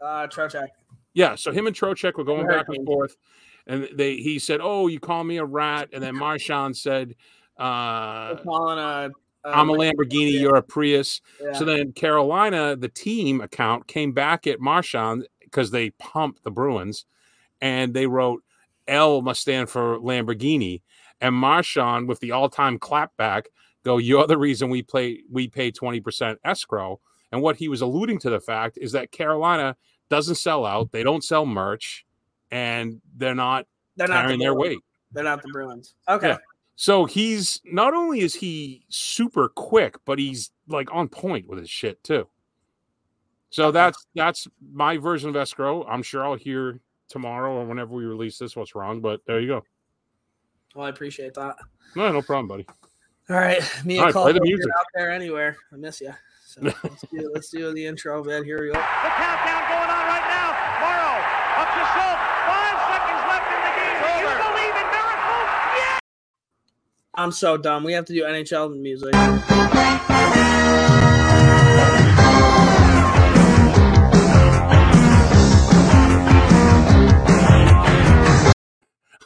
Uh, 0.00 0.26
Trocheck. 0.26 0.68
Yeah, 1.14 1.34
so 1.34 1.52
him 1.52 1.66
and 1.66 1.76
Trocheck 1.76 2.16
were 2.16 2.24
going 2.24 2.46
back 2.46 2.68
and 2.68 2.86
forth, 2.86 3.16
and 3.66 3.88
they 3.92 4.16
he 4.16 4.38
said, 4.38 4.60
"Oh, 4.62 4.86
you 4.86 4.98
call 4.98 5.24
me 5.24 5.36
a 5.38 5.44
rat," 5.44 5.90
and 5.92 6.02
then 6.02 6.14
Marshawn 6.16 6.74
said, 6.74 7.14
uh, 7.58 8.36
calling 8.36 8.78
a. 8.78 9.10
"I'm 9.44 9.68
a 9.68 9.72
um, 9.72 9.78
Lamborghini, 9.78 10.38
you're 10.38 10.56
a 10.56 10.62
Prius." 10.62 11.20
Yeah. 11.40 11.52
So 11.52 11.64
then 11.64 11.92
Carolina, 11.92 12.76
the 12.76 12.88
team 12.88 13.40
account 13.40 13.86
came 13.86 14.12
back 14.12 14.46
at 14.46 14.60
Marshawn 14.60 15.24
because 15.40 15.70
they 15.70 15.90
pumped 15.90 16.44
the 16.44 16.50
Bruins 16.50 17.04
and 17.60 17.94
they 17.94 18.06
wrote 18.06 18.42
L 18.88 19.22
must 19.22 19.40
stand 19.40 19.70
for 19.70 19.98
Lamborghini. 19.98 20.82
And 21.20 21.34
Marshawn, 21.34 22.06
with 22.06 22.20
the 22.20 22.32
all-time 22.32 22.78
clapback, 22.78 23.44
go, 23.84 23.98
You're 23.98 24.26
the 24.26 24.38
reason 24.38 24.68
we 24.70 24.82
play 24.82 25.22
we 25.30 25.48
pay 25.48 25.70
20% 25.70 26.36
escrow. 26.44 27.00
And 27.30 27.40
what 27.40 27.56
he 27.56 27.68
was 27.68 27.80
alluding 27.80 28.18
to 28.20 28.30
the 28.30 28.40
fact 28.40 28.76
is 28.80 28.92
that 28.92 29.10
Carolina 29.10 29.76
doesn't 30.10 30.34
sell 30.34 30.66
out, 30.66 30.92
they 30.92 31.02
don't 31.02 31.24
sell 31.24 31.46
merch, 31.46 32.04
and 32.50 33.00
they're 33.16 33.34
not 33.34 33.66
They're 33.96 34.08
not 34.08 34.22
carrying 34.22 34.38
the 34.40 34.46
their 34.46 34.54
weight. 34.54 34.80
They're 35.12 35.24
not 35.24 35.42
the 35.42 35.48
Bruins. 35.48 35.94
Okay. 36.08 36.30
Yeah. 36.30 36.38
So 36.76 37.04
he's 37.04 37.60
not 37.64 37.94
only 37.94 38.20
is 38.20 38.34
he 38.34 38.84
super 38.88 39.48
quick, 39.48 39.96
but 40.04 40.18
he's 40.18 40.50
like 40.68 40.88
on 40.92 41.08
point 41.08 41.48
with 41.48 41.58
his 41.58 41.70
shit 41.70 42.02
too. 42.02 42.26
So 43.50 43.70
that's 43.70 44.06
that's 44.14 44.48
my 44.72 44.96
version 44.96 45.28
of 45.28 45.36
escrow. 45.36 45.84
I'm 45.84 46.02
sure 46.02 46.24
I'll 46.24 46.34
hear 46.34 46.80
tomorrow 47.08 47.52
or 47.52 47.66
whenever 47.66 47.94
we 47.94 48.04
release 48.04 48.38
this 48.38 48.56
what's 48.56 48.74
wrong, 48.74 49.00
but 49.00 49.20
there 49.26 49.40
you 49.40 49.48
go. 49.48 49.62
Well, 50.74 50.86
I 50.86 50.88
appreciate 50.88 51.34
that. 51.34 51.56
No, 51.94 52.10
no 52.10 52.22
problem, 52.22 52.48
buddy. 52.48 52.66
All 53.28 53.36
right, 53.36 53.60
me 53.84 53.98
and 53.98 54.06
right, 54.06 54.12
play 54.14 54.32
the 54.32 54.40
Cole, 54.40 54.48
music. 54.48 54.70
out 54.76 54.86
there 54.94 55.10
anywhere. 55.10 55.56
I 55.72 55.76
miss 55.76 56.00
you. 56.00 56.12
So 56.46 56.60
let's 56.82 57.04
do, 57.12 57.30
let's 57.32 57.50
do 57.50 57.72
the 57.72 57.84
intro 57.86 58.24
bit. 58.24 58.44
Here 58.44 58.60
we 58.60 58.66
go. 58.68 58.72
The 58.72 59.12
countdown 59.14 59.62
going 59.68 59.90
on 59.92 60.04
right 60.08 60.26
now. 60.32 60.48
Morrow 60.80 61.16
up 61.60 61.68
to 61.76 61.82
Schultz. 61.92 62.24
Five 62.48 62.78
seconds 62.88 63.22
left 63.28 63.48
in 63.52 63.60
the 63.60 63.72
game. 63.76 63.96
Do 64.00 64.10
you 64.16 64.32
believe 64.36 64.74
in 64.80 64.88
miracles? 64.88 65.48
Yes! 65.76 66.00
I'm 67.14 67.30
so 67.30 67.58
dumb. 67.58 67.84
We 67.84 67.92
have 67.92 68.06
to 68.06 68.14
do 68.14 68.24
NHL 68.24 68.80
music. 68.80 69.10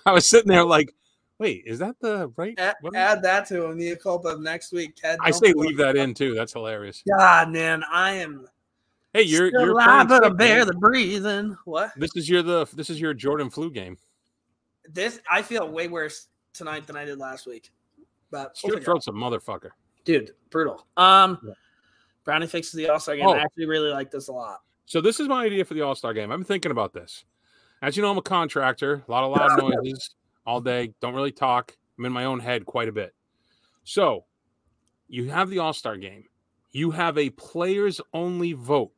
I 0.04 0.12
was 0.12 0.26
sitting 0.26 0.48
there 0.48 0.64
like, 0.64 0.92
wait, 1.38 1.62
is 1.64 1.78
that 1.78 1.94
the 2.00 2.32
right? 2.36 2.58
Add, 2.58 2.74
add 2.94 3.22
that 3.22 3.46
to 3.48 3.66
him. 3.66 3.76
Mia 3.76 3.94
culpa 3.94 4.36
next 4.40 4.72
week. 4.72 4.96
Ted, 4.96 5.18
I 5.20 5.30
say 5.30 5.52
leave 5.52 5.76
that 5.76 5.96
in 5.96 6.12
too. 6.12 6.34
That's 6.34 6.54
hilarious. 6.54 7.04
God, 7.08 7.50
man, 7.50 7.84
I 7.92 8.14
am 8.14 8.48
Hey, 9.16 9.22
you're 9.22 9.48
still 9.48 9.60
you're 9.62 9.70
alive, 9.70 10.08
but 10.08 10.24
I 10.24 10.28
bear 10.28 10.64
the 10.64 10.74
breathing. 10.74 11.56
What? 11.64 11.92
This 11.96 12.16
is 12.16 12.28
your 12.28 12.42
the 12.42 12.66
this 12.74 12.90
is 12.90 13.00
your 13.00 13.14
Jordan 13.14 13.48
flu 13.48 13.70
game. 13.70 13.96
This 14.88 15.20
I 15.30 15.42
feel 15.42 15.68
way 15.68 15.88
worse 15.88 16.26
tonight 16.56 16.86
than 16.86 16.96
I 16.96 17.04
did 17.04 17.18
last 17.18 17.46
week. 17.46 17.70
But 18.30 18.56
we'll 18.62 18.72
Strep 18.72 18.76
figure 18.76 18.78
out. 18.78 18.84
throat's 19.04 19.08
a 19.08 19.12
motherfucker. 19.12 19.70
dude, 20.04 20.32
brutal. 20.50 20.86
Um, 20.96 21.38
Yeah. 21.44 21.52
Brownie 22.24 22.46
fixes 22.48 22.72
the 22.72 22.88
All 22.88 22.98
Star 22.98 23.14
game. 23.16 23.26
Oh. 23.26 23.32
I 23.34 23.38
actually 23.38 23.66
really 23.66 23.90
like 23.90 24.10
this 24.10 24.28
a 24.28 24.32
lot. 24.32 24.60
So 24.84 25.00
this 25.00 25.20
is 25.20 25.28
my 25.28 25.44
idea 25.44 25.64
for 25.64 25.74
the 25.74 25.82
All 25.82 25.94
Star 25.94 26.12
game. 26.12 26.30
I've 26.32 26.38
been 26.38 26.44
thinking 26.44 26.72
about 26.72 26.92
this. 26.92 27.24
As 27.82 27.96
you 27.96 28.02
know, 28.02 28.10
I'm 28.10 28.18
a 28.18 28.22
contractor. 28.22 29.04
A 29.06 29.10
lot 29.10 29.22
of 29.24 29.30
loud 29.30 29.60
noises 29.82 30.14
all 30.44 30.60
day. 30.60 30.92
Don't 31.00 31.14
really 31.14 31.30
talk. 31.32 31.76
I'm 31.98 32.04
in 32.04 32.12
my 32.12 32.24
own 32.24 32.40
head 32.40 32.66
quite 32.66 32.88
a 32.88 32.92
bit. 32.92 33.14
So 33.84 34.24
you 35.08 35.30
have 35.30 35.50
the 35.50 35.60
All 35.60 35.72
Star 35.72 35.96
game. 35.96 36.24
You 36.72 36.90
have 36.90 37.16
a 37.16 37.30
players 37.30 38.00
only 38.12 38.52
vote 38.54 38.92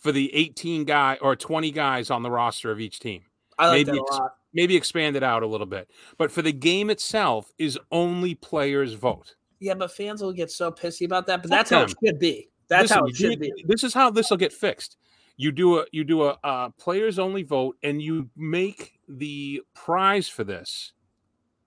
for 0.00 0.12
the 0.12 0.34
18 0.34 0.84
guy 0.84 1.18
or 1.20 1.36
20 1.36 1.70
guys 1.72 2.10
on 2.10 2.22
the 2.22 2.30
roster 2.30 2.70
of 2.70 2.80
each 2.80 3.00
team. 3.00 3.24
I 3.58 3.68
like 3.68 3.74
Maybe 3.78 3.84
that 3.84 3.92
a 3.92 4.04
it's- 4.04 4.18
lot. 4.18 4.34
Maybe 4.54 4.76
expand 4.76 5.16
it 5.16 5.22
out 5.22 5.42
a 5.42 5.46
little 5.46 5.66
bit. 5.66 5.90
But 6.16 6.30
for 6.30 6.42
the 6.42 6.52
game 6.52 6.90
itself 6.90 7.50
is 7.58 7.78
only 7.92 8.34
players 8.34 8.94
vote. 8.94 9.36
Yeah, 9.60 9.74
but 9.74 9.92
fans 9.92 10.22
will 10.22 10.32
get 10.32 10.50
so 10.50 10.70
pissy 10.70 11.04
about 11.04 11.26
that. 11.26 11.42
But 11.42 11.50
Fuck 11.50 11.58
that's 11.58 11.70
how 11.70 11.82
it 11.82 11.94
should 12.04 12.18
be. 12.18 12.48
That's 12.68 12.84
Listen, 12.84 12.98
how 12.98 13.04
it 13.06 13.16
should 13.16 13.40
be. 13.40 13.52
This 13.66 13.84
is 13.84 13.94
how 13.94 14.10
this 14.10 14.30
will 14.30 14.36
get 14.36 14.52
fixed. 14.52 14.96
You 15.36 15.52
do 15.52 15.78
a 15.78 15.84
you 15.92 16.04
do 16.04 16.24
a, 16.24 16.38
uh 16.42 16.70
players 16.70 17.18
only 17.18 17.42
vote, 17.42 17.76
and 17.82 18.02
you 18.02 18.28
make 18.36 18.98
the 19.08 19.62
prize 19.74 20.28
for 20.28 20.44
this 20.44 20.92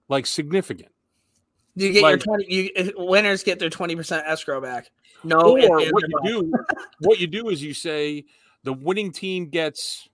like 0.08 0.26
significant. 0.26 0.92
You 1.74 1.92
get 1.92 2.02
like- 2.02 2.10
your 2.10 2.18
twenty. 2.18 2.72
You 2.76 2.92
winners 2.96 3.42
get 3.42 3.58
their 3.58 3.70
twenty 3.70 3.96
percent 3.96 4.24
escrow 4.26 4.60
back. 4.60 4.90
No, 5.24 5.38
or 5.40 5.58
what 5.58 6.04
you 6.08 6.20
do, 6.24 6.52
what 7.00 7.18
you 7.18 7.26
do 7.26 7.48
is 7.48 7.62
you 7.62 7.74
say 7.74 8.24
the 8.64 8.72
winning 8.72 9.12
team 9.12 9.48
gets 9.48 10.08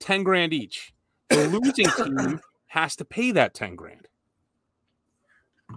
ten 0.00 0.22
grand 0.22 0.52
each. 0.52 0.92
The 1.30 1.48
losing 1.48 1.86
team 1.86 2.40
has 2.68 2.96
to 2.96 3.04
pay 3.04 3.32
that 3.32 3.54
ten 3.54 3.76
grand. 3.76 4.08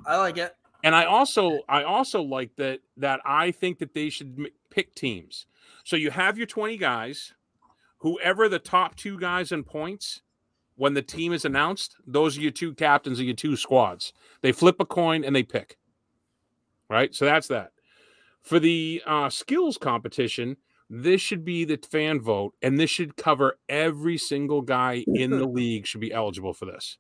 I 0.06 0.18
like 0.18 0.38
it. 0.38 0.56
And 0.84 0.96
I 0.96 1.06
also 1.06 1.60
I 1.70 1.84
also 1.84 2.22
like 2.22 2.56
that 2.58 2.80
that 2.98 3.20
I 3.26 3.52
think 3.52 3.80
that 3.80 3.94
they 3.94 4.10
should 4.10 4.36
m- 4.40 4.48
pick 4.70 4.96
teams. 4.96 5.46
So 5.84 5.96
you 5.96 6.12
have 6.12 6.38
your 6.38 6.48
20 6.48 6.78
guys, 6.78 7.34
whoever 8.00 8.48
the 8.48 8.60
top 8.60 8.96
two 8.96 9.20
guys 9.20 9.52
in 9.52 9.64
points 9.64 10.22
when 10.76 10.94
the 10.94 11.02
team 11.02 11.34
is 11.34 11.46
announced, 11.46 11.98
those 12.08 12.38
are 12.38 12.42
your 12.42 12.52
two 12.52 12.74
captains 12.74 13.20
of 13.20 13.26
your 13.26 13.36
two 13.36 13.56
squads. 13.56 14.14
They 14.42 14.52
flip 14.52 14.78
a 14.80 14.86
coin 14.86 15.24
and 15.24 15.36
they 15.36 15.44
pick. 15.44 15.78
Right? 16.90 17.14
So 17.14 17.26
that's 17.26 17.48
that. 17.48 17.72
For 18.42 18.60
the 18.60 19.04
uh, 19.06 19.30
skills 19.30 19.78
competition, 19.78 20.58
this 20.94 21.22
should 21.22 21.46
be 21.46 21.64
the 21.64 21.80
fan 21.90 22.20
vote, 22.20 22.54
and 22.62 22.78
this 22.78 22.90
should 22.90 23.16
cover 23.16 23.58
every 23.70 24.18
single 24.18 24.62
guy 24.62 25.06
in 25.08 25.32
the 25.32 25.46
league 25.48 25.88
should 25.88 26.02
be 26.02 26.12
eligible 26.12 26.54
for 26.54 26.66
this. 26.66 26.98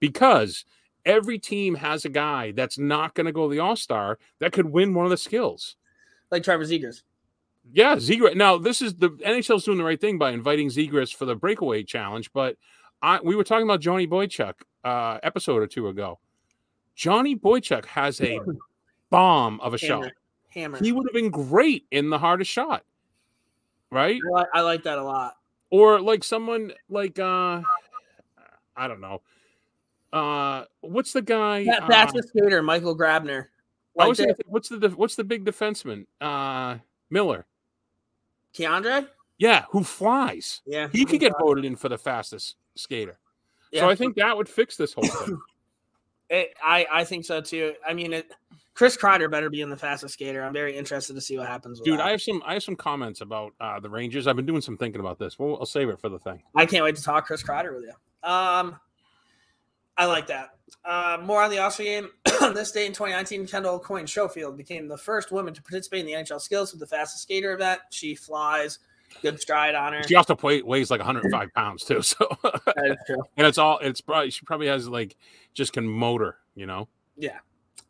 Because 0.00 0.64
every 1.04 1.38
team 1.38 1.74
has 1.74 2.06
a 2.06 2.08
guy 2.08 2.52
that's 2.52 2.78
not 2.78 3.12
going 3.12 3.26
to 3.26 3.32
go 3.32 3.46
to 3.46 3.54
the 3.54 3.60
All 3.60 3.76
Star 3.76 4.18
that 4.38 4.52
could 4.52 4.64
win 4.64 4.94
one 4.94 5.04
of 5.04 5.10
the 5.10 5.18
skills. 5.18 5.76
Like 6.30 6.42
Trevor 6.42 6.64
Zegers. 6.64 7.02
Yeah, 7.70 7.96
Zegras. 7.96 8.34
Now 8.34 8.56
this 8.56 8.80
is 8.80 8.94
the 8.94 9.10
NHL's 9.10 9.64
doing 9.64 9.76
the 9.78 9.84
right 9.84 10.00
thing 10.00 10.16
by 10.16 10.30
inviting 10.30 10.68
Zegras 10.68 11.14
for 11.14 11.26
the 11.26 11.36
breakaway 11.36 11.82
challenge, 11.82 12.32
but 12.32 12.56
I 13.02 13.20
we 13.22 13.36
were 13.36 13.44
talking 13.44 13.64
about 13.66 13.80
Johnny 13.80 14.06
Boychuk 14.06 14.54
uh 14.84 15.18
episode 15.22 15.62
or 15.62 15.66
two 15.66 15.88
ago. 15.88 16.18
Johnny 16.94 17.36
Boychuk 17.36 17.84
has 17.84 18.22
a 18.22 18.40
bomb 19.10 19.60
of 19.60 19.74
a 19.74 19.78
Hammer. 19.78 20.04
shot. 20.04 20.12
Hammer. 20.48 20.78
He 20.78 20.92
would 20.92 21.06
have 21.06 21.14
been 21.14 21.30
great 21.30 21.84
in 21.90 22.08
the 22.08 22.18
hardest 22.18 22.50
shot. 22.50 22.84
Right? 23.94 24.20
I 24.26 24.30
like, 24.30 24.48
I 24.54 24.60
like 24.62 24.82
that 24.82 24.98
a 24.98 25.02
lot. 25.04 25.36
Or 25.70 26.00
like 26.00 26.24
someone 26.24 26.72
like 26.88 27.18
uh 27.20 27.62
I 28.76 28.88
don't 28.88 29.00
know. 29.00 29.22
Uh 30.12 30.64
what's 30.80 31.12
the 31.12 31.22
guy? 31.22 31.64
That, 31.64 31.84
uh, 31.84 31.88
that's 31.88 32.14
a 32.14 32.22
skater, 32.22 32.60
Michael 32.60 32.98
Grabner. 32.98 33.46
I 33.96 34.08
was 34.08 34.18
the, 34.18 34.24
gonna 34.24 34.34
think, 34.34 34.48
what's 34.48 34.68
the 34.68 34.88
what's 34.96 35.14
the 35.14 35.22
big 35.22 35.44
defenseman? 35.44 36.06
Uh 36.20 36.78
Miller. 37.08 37.46
Keandre. 38.52 39.06
Yeah, 39.38 39.66
who 39.70 39.84
flies. 39.84 40.60
Yeah, 40.66 40.88
He 40.92 41.04
could 41.04 41.20
get 41.20 41.32
voted 41.38 41.64
in 41.64 41.76
for 41.76 41.88
the 41.88 41.98
fastest 41.98 42.56
skater. 42.74 43.18
Yeah. 43.70 43.82
So 43.82 43.90
I 43.90 43.94
think 43.94 44.16
that 44.16 44.36
would 44.36 44.48
fix 44.48 44.76
this 44.76 44.92
whole 44.92 45.06
thing. 45.06 45.38
It, 46.30 46.54
I 46.64 46.86
I 46.90 47.04
think 47.04 47.26
so 47.26 47.42
too. 47.42 47.74
I 47.86 47.92
mean, 47.92 48.14
it, 48.14 48.32
Chris 48.74 48.96
Kreider 48.96 49.30
better 49.30 49.48
be 49.48 49.60
in 49.60 49.70
the 49.70 49.76
fastest 49.76 50.14
skater. 50.14 50.42
I'm 50.42 50.52
very 50.52 50.76
interested 50.76 51.14
to 51.14 51.20
see 51.20 51.38
what 51.38 51.46
happens. 51.46 51.78
With 51.78 51.86
Dude, 51.86 52.00
that. 52.00 52.06
I 52.06 52.10
have 52.10 52.20
some 52.20 52.42
I 52.44 52.54
have 52.54 52.62
some 52.62 52.76
comments 52.76 53.20
about 53.20 53.52
uh, 53.60 53.78
the 53.78 53.88
Rangers. 53.88 54.26
I've 54.26 54.36
been 54.36 54.46
doing 54.46 54.60
some 54.60 54.76
thinking 54.76 55.00
about 55.00 55.18
this. 55.18 55.38
Well, 55.38 55.56
I'll 55.60 55.66
save 55.66 55.88
it 55.88 56.00
for 56.00 56.08
the 56.08 56.18
thing. 56.18 56.42
I 56.56 56.66
can't 56.66 56.84
wait 56.84 56.96
to 56.96 57.02
talk 57.02 57.26
Chris 57.26 57.42
Kreider 57.42 57.74
with 57.74 57.84
you. 57.84 58.28
Um, 58.28 58.76
I 59.96 60.06
like 60.06 60.26
that. 60.26 60.50
Uh, 60.84 61.18
more 61.22 61.42
on 61.42 61.50
the 61.50 61.58
All-Star 61.58 61.84
game. 61.84 62.08
this 62.24 62.72
day 62.72 62.86
in 62.86 62.92
2019, 62.92 63.46
Kendall 63.46 63.78
Coyne 63.78 64.06
Schofield 64.06 64.56
became 64.56 64.88
the 64.88 64.98
first 64.98 65.30
woman 65.30 65.54
to 65.54 65.62
participate 65.62 66.00
in 66.00 66.06
the 66.06 66.12
NHL 66.12 66.40
Skills 66.40 66.72
with 66.72 66.80
the 66.80 66.86
fastest 66.86 67.22
skater 67.22 67.52
event. 67.52 67.80
She 67.90 68.14
flies, 68.14 68.80
good 69.22 69.40
stride 69.40 69.74
on 69.74 69.92
her. 69.92 70.02
She 70.02 70.16
also 70.16 70.36
weighs 70.42 70.90
like 70.90 71.00
105 71.00 71.54
pounds 71.54 71.84
too. 71.84 72.02
So 72.02 72.26
That 72.42 72.86
is 72.86 72.96
true. 73.06 73.22
and 73.36 73.46
it's 73.46 73.58
all 73.58 73.78
it's 73.78 74.00
probably 74.00 74.30
she 74.30 74.44
probably 74.44 74.66
has 74.66 74.88
like 74.88 75.16
just 75.52 75.72
can 75.72 75.86
motor, 75.86 76.38
you 76.54 76.66
know. 76.66 76.88
Yeah. 77.16 77.38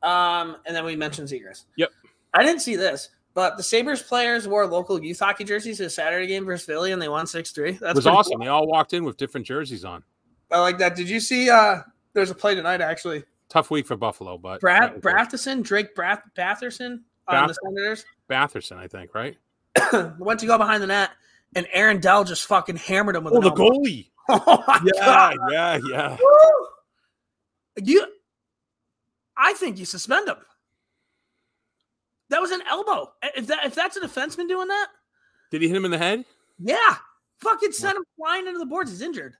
Um, 0.05 0.57
and 0.67 0.77
then 0.77 0.85
we 0.85 0.97
mentioned 0.97 1.29
Zegers. 1.29 1.65
Yep. 1.77 1.91
I 2.35 2.43
didn't 2.45 2.61
see 2.61 2.77
this, 2.77 3.09
but 3.33 3.57
the 3.57 3.63
Sabres 3.63 4.03
players 4.03 4.47
wore 4.47 4.67
local 4.67 5.03
youth 5.03 5.19
hockey 5.19 5.45
jerseys 5.45 5.79
to 5.79 5.89
Saturday 5.89 6.27
game 6.27 6.45
versus 6.45 6.67
Philly, 6.67 6.93
and 6.93 7.01
they 7.01 7.09
won 7.09 7.27
6 7.27 7.51
3. 7.53 7.71
That's 7.73 7.83
it 7.93 7.97
was 7.97 8.07
awesome. 8.07 8.33
cool. 8.39 8.45
They 8.45 8.49
all 8.49 8.67
walked 8.67 8.93
in 8.93 9.05
with 9.05 9.17
different 9.17 9.47
jerseys 9.47 9.85
on. 9.85 10.03
I 10.51 10.61
like 10.61 10.79
that. 10.79 10.95
Did 10.95 11.09
you 11.09 11.21
see? 11.21 11.49
uh 11.51 11.79
There's 12.13 12.31
a 12.31 12.35
play 12.35 12.55
tonight, 12.55 12.81
actually. 12.81 13.25
Tough 13.49 13.71
week 13.71 13.87
for 13.87 13.97
Buffalo, 13.97 14.37
but 14.39 14.61
Brad 14.61 15.01
Bratherson, 15.01 15.63
Drake 15.63 15.95
Brath- 15.95 16.23
Batherson 16.37 17.01
on 17.29 17.47
the 17.49 17.55
Senators 17.55 18.05
Batherson, 18.29 18.77
I 18.79 18.89
think, 18.89 19.15
right? 19.15 19.37
went 20.19 20.41
to 20.41 20.47
go 20.47 20.59
behind 20.59 20.83
the 20.83 20.87
net, 20.89 21.11
and 21.55 21.67
Aaron 21.73 22.01
Dell 22.01 22.25
just 22.25 22.47
fucking 22.47 22.77
hammered 22.77 23.17
him 23.17 23.25
with 23.25 23.35
Oh, 23.35 23.41
the 23.41 23.51
goalie. 23.51 24.09
Oh 24.29 24.65
my 24.67 24.81
Yeah, 24.85 24.93
god! 25.05 25.37
yeah, 25.51 25.79
yeah. 25.91 26.17
Woo! 26.21 26.67
You, 27.83 28.07
I 29.45 29.53
think 29.53 29.79
you 29.79 29.85
suspend 29.85 30.27
him. 30.29 30.37
That 32.31 32.41
was 32.41 32.51
an 32.51 32.63
elbow. 32.69 33.13
If 33.37 33.47
that 33.49 33.67
if 33.67 33.75
that's 33.75 33.97
a 33.97 34.01
defenseman 34.01 34.49
doing 34.49 34.69
that, 34.69 34.89
Did 35.51 35.63
he 35.63 35.69
hit 35.69 35.77
him 35.77 35.85
in 35.85 35.91
the 35.91 35.99
head? 35.99 36.25
yeah, 36.59 36.97
fucking 37.41 37.73
sent 37.73 37.97
him 37.99 38.05
flying 38.17 38.47
into 38.47 38.59
the 38.59 38.67
boards. 38.67 38.91
He's 38.91 39.03
injured. 39.03 39.37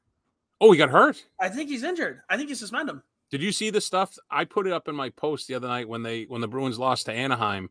Oh, 0.61 0.71
he 0.73 0.79
got 0.79 0.91
hurt. 0.91 1.25
I 1.41 1.49
think 1.49 1.71
he's 1.71 1.83
injured. 1.83 2.21
I 2.29 2.37
think 2.37 2.49
you 2.49 2.55
suspend 2.55 2.89
him. 2.89 3.03
Did 3.31 3.43
you 3.43 3.51
see 3.53 3.71
the 3.71 3.81
stuff 3.81 4.17
I 4.31 4.45
put 4.45 4.67
it 4.67 4.73
up 4.73 4.87
in 4.89 4.95
my 4.95 5.11
post 5.11 5.49
the 5.49 5.55
other 5.55 5.69
night 5.69 5.89
when 5.89 6.03
they 6.03 6.25
when 6.25 6.41
the 6.43 6.49
Bruins 6.49 6.79
lost 6.79 7.07
to 7.07 7.13
Anaheim? 7.13 7.71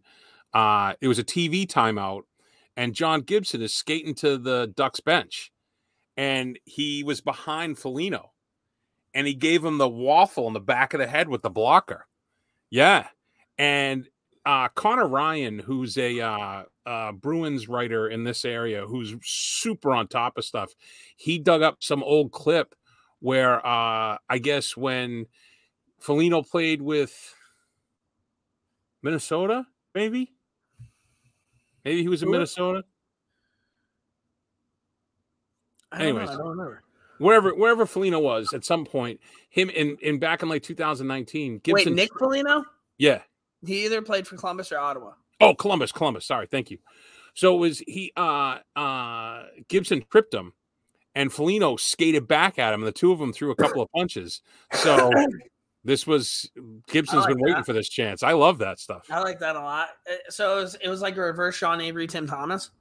Uh, 0.54 0.94
it 1.02 1.08
was 1.08 1.20
a 1.20 1.24
TV 1.24 1.66
timeout, 1.68 2.24
and 2.76 2.94
John 2.96 3.22
Gibson 3.22 3.62
is 3.62 3.74
skating 3.74 4.16
to 4.16 4.38
the 4.38 4.72
Ducks 4.76 5.00
bench, 5.00 5.52
and 6.18 6.58
he 6.66 7.04
was 7.04 7.22
behind 7.22 7.78
Felino, 7.78 8.30
and 9.14 9.26
he 9.28 9.34
gave 9.36 9.64
him 9.64 9.78
the 9.78 9.88
waffle 9.90 10.48
in 10.48 10.54
the 10.54 10.60
back 10.60 10.94
of 10.94 11.00
the 11.00 11.08
head 11.08 11.30
with 11.30 11.44
the 11.44 11.50
blocker. 11.50 12.08
Yeah, 12.74 13.06
and 13.60 14.10
uh, 14.48 14.68
Connor 14.70 15.08
Ryan, 15.08 15.60
who's 15.60 15.96
a 15.96 16.20
uh, 16.20 16.64
uh, 16.88 17.12
Bruins 17.12 17.70
writer 17.70 18.08
in 18.08 18.24
this 18.24 18.46
area, 18.46 18.84
who's 18.88 19.14
super 19.22 19.92
on 19.92 20.08
top 20.08 20.40
of 20.40 20.44
stuff, 20.44 20.74
he 21.16 21.38
dug 21.38 21.62
up 21.62 21.84
some 21.84 22.02
old 22.02 22.32
clip 22.32 22.74
where 23.20 23.64
uh, 23.64 24.18
I 24.28 24.38
guess 24.42 24.76
when 24.76 25.28
Felino 26.02 26.50
played 26.50 26.82
with 26.82 27.14
Minnesota, 29.04 29.68
maybe, 29.94 30.34
maybe 31.86 32.02
he 32.02 32.10
was 32.10 32.24
in? 32.24 32.32
Minnesota, 32.32 32.84
I 35.92 36.00
don't 36.00 36.16
know. 36.16 36.22
Anyways. 36.22 36.30
I 36.32 36.38
don't 36.38 36.48
remember. 36.48 36.83
Wherever 37.18 37.54
wherever 37.54 37.86
Felino 37.86 38.22
was 38.22 38.54
at 38.54 38.66
some 38.66 38.86
point. 38.86 39.20
Him 39.50 39.70
in 39.70 39.98
in 40.02 40.20
back 40.20 40.42
in 40.44 40.50
like 40.50 40.64
2019, 40.64 41.60
Gibson. 41.64 41.92
Wait, 41.92 41.96
Nick 41.96 42.10
Foligno? 42.18 42.64
yeah. 42.98 43.22
He 43.66 43.86
either 43.86 44.02
played 44.02 44.28
for 44.28 44.36
Columbus 44.36 44.72
or 44.74 44.78
Ottawa. 44.80 45.14
Oh, 45.40 45.56
Columbus, 45.56 45.92
Columbus. 45.94 46.26
Sorry, 46.26 46.48
thank 46.48 46.70
you. 46.70 46.80
So 47.34 47.56
it 47.56 47.60
was 47.60 47.80
he 47.80 48.12
uh 48.18 48.58
uh 48.76 49.44
Gibson 49.70 50.04
tripped 50.12 50.34
him 50.34 50.54
and 51.16 51.32
Felino 51.32 51.80
skated 51.80 52.28
back 52.28 52.60
at 52.60 52.74
him, 52.74 52.82
and 52.82 52.88
the 52.88 52.92
two 52.92 53.12
of 53.12 53.20
them 53.20 53.32
threw 53.32 53.52
a 53.52 53.56
couple 53.56 53.82
of 53.82 53.90
punches. 53.92 54.42
So 54.74 55.12
this 55.84 56.06
was 56.08 56.50
Gibson's 56.88 57.22
like 57.22 57.30
been 57.30 57.40
waiting 57.42 57.58
that. 57.58 57.66
for 57.66 57.74
this 57.74 57.88
chance. 57.90 58.24
I 58.24 58.34
love 58.34 58.58
that 58.60 58.80
stuff. 58.80 59.06
I 59.10 59.20
like 59.20 59.40
that 59.40 59.56
a 59.56 59.60
lot. 59.62 59.90
Uh, 60.10 60.16
So 60.30 60.58
it 60.58 60.62
was, 60.62 60.76
it 60.76 60.90
was 60.90 61.02
like 61.02 61.16
a 61.18 61.22
reverse 61.22 61.56
Sean 61.56 61.80
Avery, 61.82 62.08
Tim 62.08 62.28
Thomas. 62.28 62.72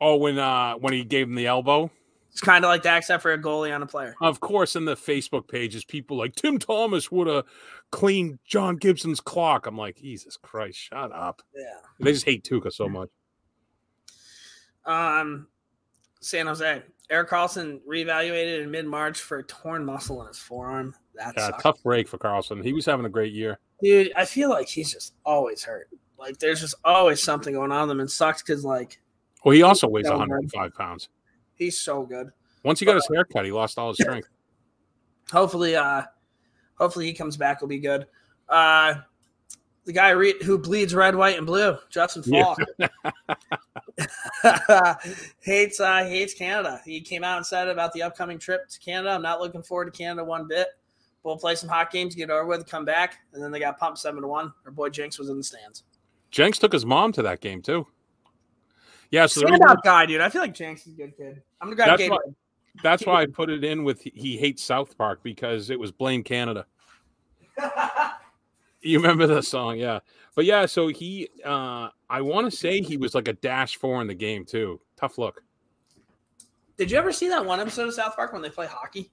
Oh, 0.00 0.16
when 0.16 0.38
uh 0.38 0.74
when 0.74 0.92
he 0.92 1.04
gave 1.04 1.28
him 1.28 1.34
the 1.34 1.46
elbow. 1.46 1.90
It's 2.34 2.40
kind 2.40 2.64
of 2.64 2.68
like 2.68 2.82
that, 2.82 2.98
except 2.98 3.22
for 3.22 3.32
a 3.32 3.38
goalie 3.40 3.72
on 3.72 3.80
a 3.80 3.86
player. 3.86 4.16
Of 4.20 4.40
course, 4.40 4.74
in 4.74 4.84
the 4.84 4.96
Facebook 4.96 5.46
pages, 5.46 5.84
people 5.84 6.16
like 6.16 6.34
Tim 6.34 6.58
Thomas 6.58 7.08
would 7.12 7.28
have 7.28 7.44
cleaned 7.92 8.40
John 8.44 8.74
Gibson's 8.74 9.20
clock. 9.20 9.68
I'm 9.68 9.78
like, 9.78 9.98
Jesus 9.98 10.36
Christ, 10.36 10.76
shut 10.76 11.12
up. 11.12 11.42
Yeah. 11.54 11.62
They 12.00 12.12
just 12.12 12.24
hate 12.24 12.42
Tuca 12.44 12.72
so 12.72 12.88
much. 12.88 13.08
Um. 14.84 15.46
San 16.20 16.46
Jose. 16.46 16.82
Eric 17.10 17.28
Carlson 17.28 17.80
reevaluated 17.88 18.62
in 18.62 18.70
mid 18.70 18.86
March 18.86 19.20
for 19.20 19.38
a 19.38 19.44
torn 19.44 19.84
muscle 19.84 20.22
in 20.22 20.26
his 20.28 20.38
forearm. 20.38 20.94
That's 21.14 21.36
Yeah, 21.36 21.50
tough 21.60 21.82
break 21.82 22.08
for 22.08 22.18
Carlson. 22.18 22.62
He 22.62 22.72
was 22.72 22.86
having 22.86 23.04
a 23.04 23.10
great 23.10 23.32
year. 23.32 23.58
Dude, 23.82 24.10
I 24.16 24.24
feel 24.24 24.48
like 24.48 24.66
he's 24.66 24.92
just 24.92 25.14
always 25.24 25.62
hurt. 25.62 25.88
Like 26.18 26.38
there's 26.38 26.60
just 26.60 26.76
always 26.84 27.22
something 27.22 27.54
going 27.54 27.70
on 27.70 27.82
with 27.88 27.96
him 27.96 28.00
and 28.00 28.10
sucks 28.10 28.42
because 28.42 28.64
like 28.64 29.00
Well, 29.44 29.54
he 29.54 29.62
also 29.62 29.86
weighs 29.86 30.06
So 30.06 30.12
good. 30.12 30.20
105 30.20 30.74
pounds. 30.74 31.10
He's 31.64 31.78
so 31.78 32.04
good. 32.04 32.30
Once 32.62 32.80
he 32.80 32.86
got 32.86 32.94
his 32.94 33.08
haircut, 33.12 33.44
he 33.44 33.52
lost 33.52 33.78
all 33.78 33.88
his 33.88 33.98
strength. 33.98 34.28
Hopefully, 35.30 35.76
uh 35.76 36.02
hopefully 36.76 37.06
he 37.06 37.12
comes 37.12 37.36
back 37.36 37.60
will 37.60 37.68
be 37.68 37.78
good. 37.78 38.06
Uh 38.48 38.94
the 39.84 39.92
guy 39.92 40.10
re- 40.10 40.42
who 40.42 40.58
bleeds 40.58 40.94
red, 40.94 41.14
white, 41.14 41.36
and 41.36 41.46
blue, 41.46 41.76
Justin 41.90 42.22
Yeah. 42.26 42.54
Falk. 42.54 42.58
hates 45.40 45.80
uh 45.80 46.04
hates 46.04 46.34
Canada. 46.34 46.80
He 46.84 47.00
came 47.00 47.24
out 47.24 47.36
and 47.36 47.46
said 47.46 47.68
about 47.68 47.92
the 47.92 48.02
upcoming 48.02 48.38
trip 48.38 48.68
to 48.68 48.78
Canada. 48.80 49.10
I'm 49.10 49.22
not 49.22 49.40
looking 49.40 49.62
forward 49.62 49.86
to 49.86 49.90
Canada 49.90 50.24
one 50.24 50.48
bit. 50.48 50.68
We'll 51.22 51.38
play 51.38 51.54
some 51.54 51.70
hot 51.70 51.90
games, 51.90 52.14
get 52.14 52.28
over 52.28 52.44
with, 52.44 52.66
come 52.66 52.84
back, 52.84 53.16
and 53.32 53.42
then 53.42 53.50
they 53.50 53.58
got 53.58 53.78
pumped 53.78 53.98
seven 53.98 54.20
to 54.20 54.28
one. 54.28 54.52
Our 54.66 54.70
boy 54.70 54.90
Jinx 54.90 55.18
was 55.18 55.30
in 55.30 55.38
the 55.38 55.44
stands. 55.44 55.84
Jenks 56.30 56.58
took 56.58 56.72
his 56.72 56.84
mom 56.84 57.12
to 57.12 57.22
that 57.22 57.40
game 57.40 57.62
too. 57.62 57.86
Yeah, 59.10 59.26
so 59.26 59.40
Stand 59.42 59.62
up 59.64 59.82
guy, 59.84 60.06
dude. 60.06 60.20
I 60.20 60.28
feel 60.28 60.42
like 60.42 60.54
Jinx 60.54 60.86
is 60.86 60.92
a 60.94 60.96
good 60.96 61.16
kid. 61.16 61.42
I'm 61.64 61.74
That's 61.76 62.02
Gatorade. 62.02 62.10
why- 62.10 62.18
that's 62.82 63.06
why 63.06 63.22
I 63.22 63.26
put 63.26 63.50
it 63.50 63.62
in 63.62 63.84
with 63.84 64.02
he 64.02 64.36
hates 64.36 64.60
South 64.62 64.98
Park 64.98 65.20
because 65.22 65.70
it 65.70 65.78
was 65.78 65.90
blame 65.92 66.22
Canada. 66.22 66.66
You 68.86 69.00
remember 69.00 69.26
the 69.26 69.40
song, 69.42 69.78
yeah. 69.78 70.00
But 70.34 70.44
yeah, 70.44 70.66
so 70.66 70.88
he 70.88 71.30
uh 71.42 71.88
I 72.10 72.20
want 72.20 72.50
to 72.50 72.54
say 72.54 72.82
he 72.82 72.98
was 72.98 73.14
like 73.14 73.28
a 73.28 73.32
dash 73.32 73.76
four 73.76 74.02
in 74.02 74.06
the 74.06 74.14
game 74.14 74.44
too. 74.44 74.78
Tough 74.94 75.16
look. 75.16 75.42
Did 76.76 76.90
you 76.90 76.98
ever 76.98 77.10
see 77.10 77.28
that 77.30 77.42
one 77.46 77.60
episode 77.60 77.88
of 77.88 77.94
South 77.94 78.14
Park 78.14 78.34
when 78.34 78.42
they 78.42 78.50
play 78.50 78.66
hockey? 78.66 79.10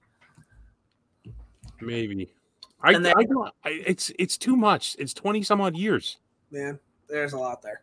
Maybe. 1.80 2.34
I, 2.82 2.92
then- 2.98 3.14
I 3.16 3.24
don't 3.24 3.50
I, 3.64 3.70
it's 3.86 4.12
it's 4.18 4.36
too 4.36 4.56
much. 4.56 4.94
It's 4.98 5.14
20 5.14 5.42
some 5.42 5.62
odd 5.62 5.74
years. 5.76 6.18
Man, 6.50 6.78
there's 7.08 7.32
a 7.32 7.38
lot 7.38 7.62
there. 7.62 7.80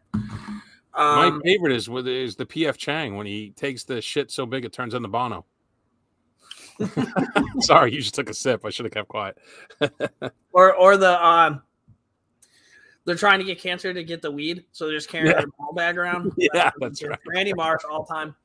My 0.95 1.27
Um, 1.27 1.41
favorite 1.43 1.73
is 1.73 1.89
with 1.89 2.07
is 2.07 2.35
the 2.35 2.45
PF 2.45 2.77
Chang 2.77 3.15
when 3.15 3.25
he 3.27 3.51
takes 3.51 3.83
the 3.83 4.01
shit 4.01 4.31
so 4.31 4.45
big 4.45 4.65
it 4.65 4.73
turns 4.73 4.93
into 4.93 5.07
Bono. 5.07 5.45
Sorry, 7.59 7.93
you 7.93 8.01
just 8.01 8.15
took 8.15 8.29
a 8.29 8.33
sip. 8.33 8.65
I 8.65 8.69
should 8.69 8.85
have 8.85 8.93
kept 8.93 9.07
quiet. 9.09 9.37
or 10.53 10.73
or 10.75 10.97
the 10.97 11.23
um, 11.25 11.61
they're 13.05 13.15
trying 13.15 13.39
to 13.39 13.45
get 13.45 13.59
cancer 13.59 13.93
to 13.93 14.03
get 14.03 14.21
the 14.21 14.31
weed, 14.31 14.65
so 14.71 14.85
they're 14.85 14.95
just 14.95 15.09
carrying 15.09 15.31
Yeah. 15.31 15.39
their 15.39 15.47
ball 15.57 15.73
bag 15.73 15.97
around. 15.97 16.31
Yeah, 16.37 16.71
that's 16.79 17.03
right. 17.03 17.19
Randy 17.27 17.53
Marsh, 17.53 17.83
all 17.89 18.05
time. 18.05 18.35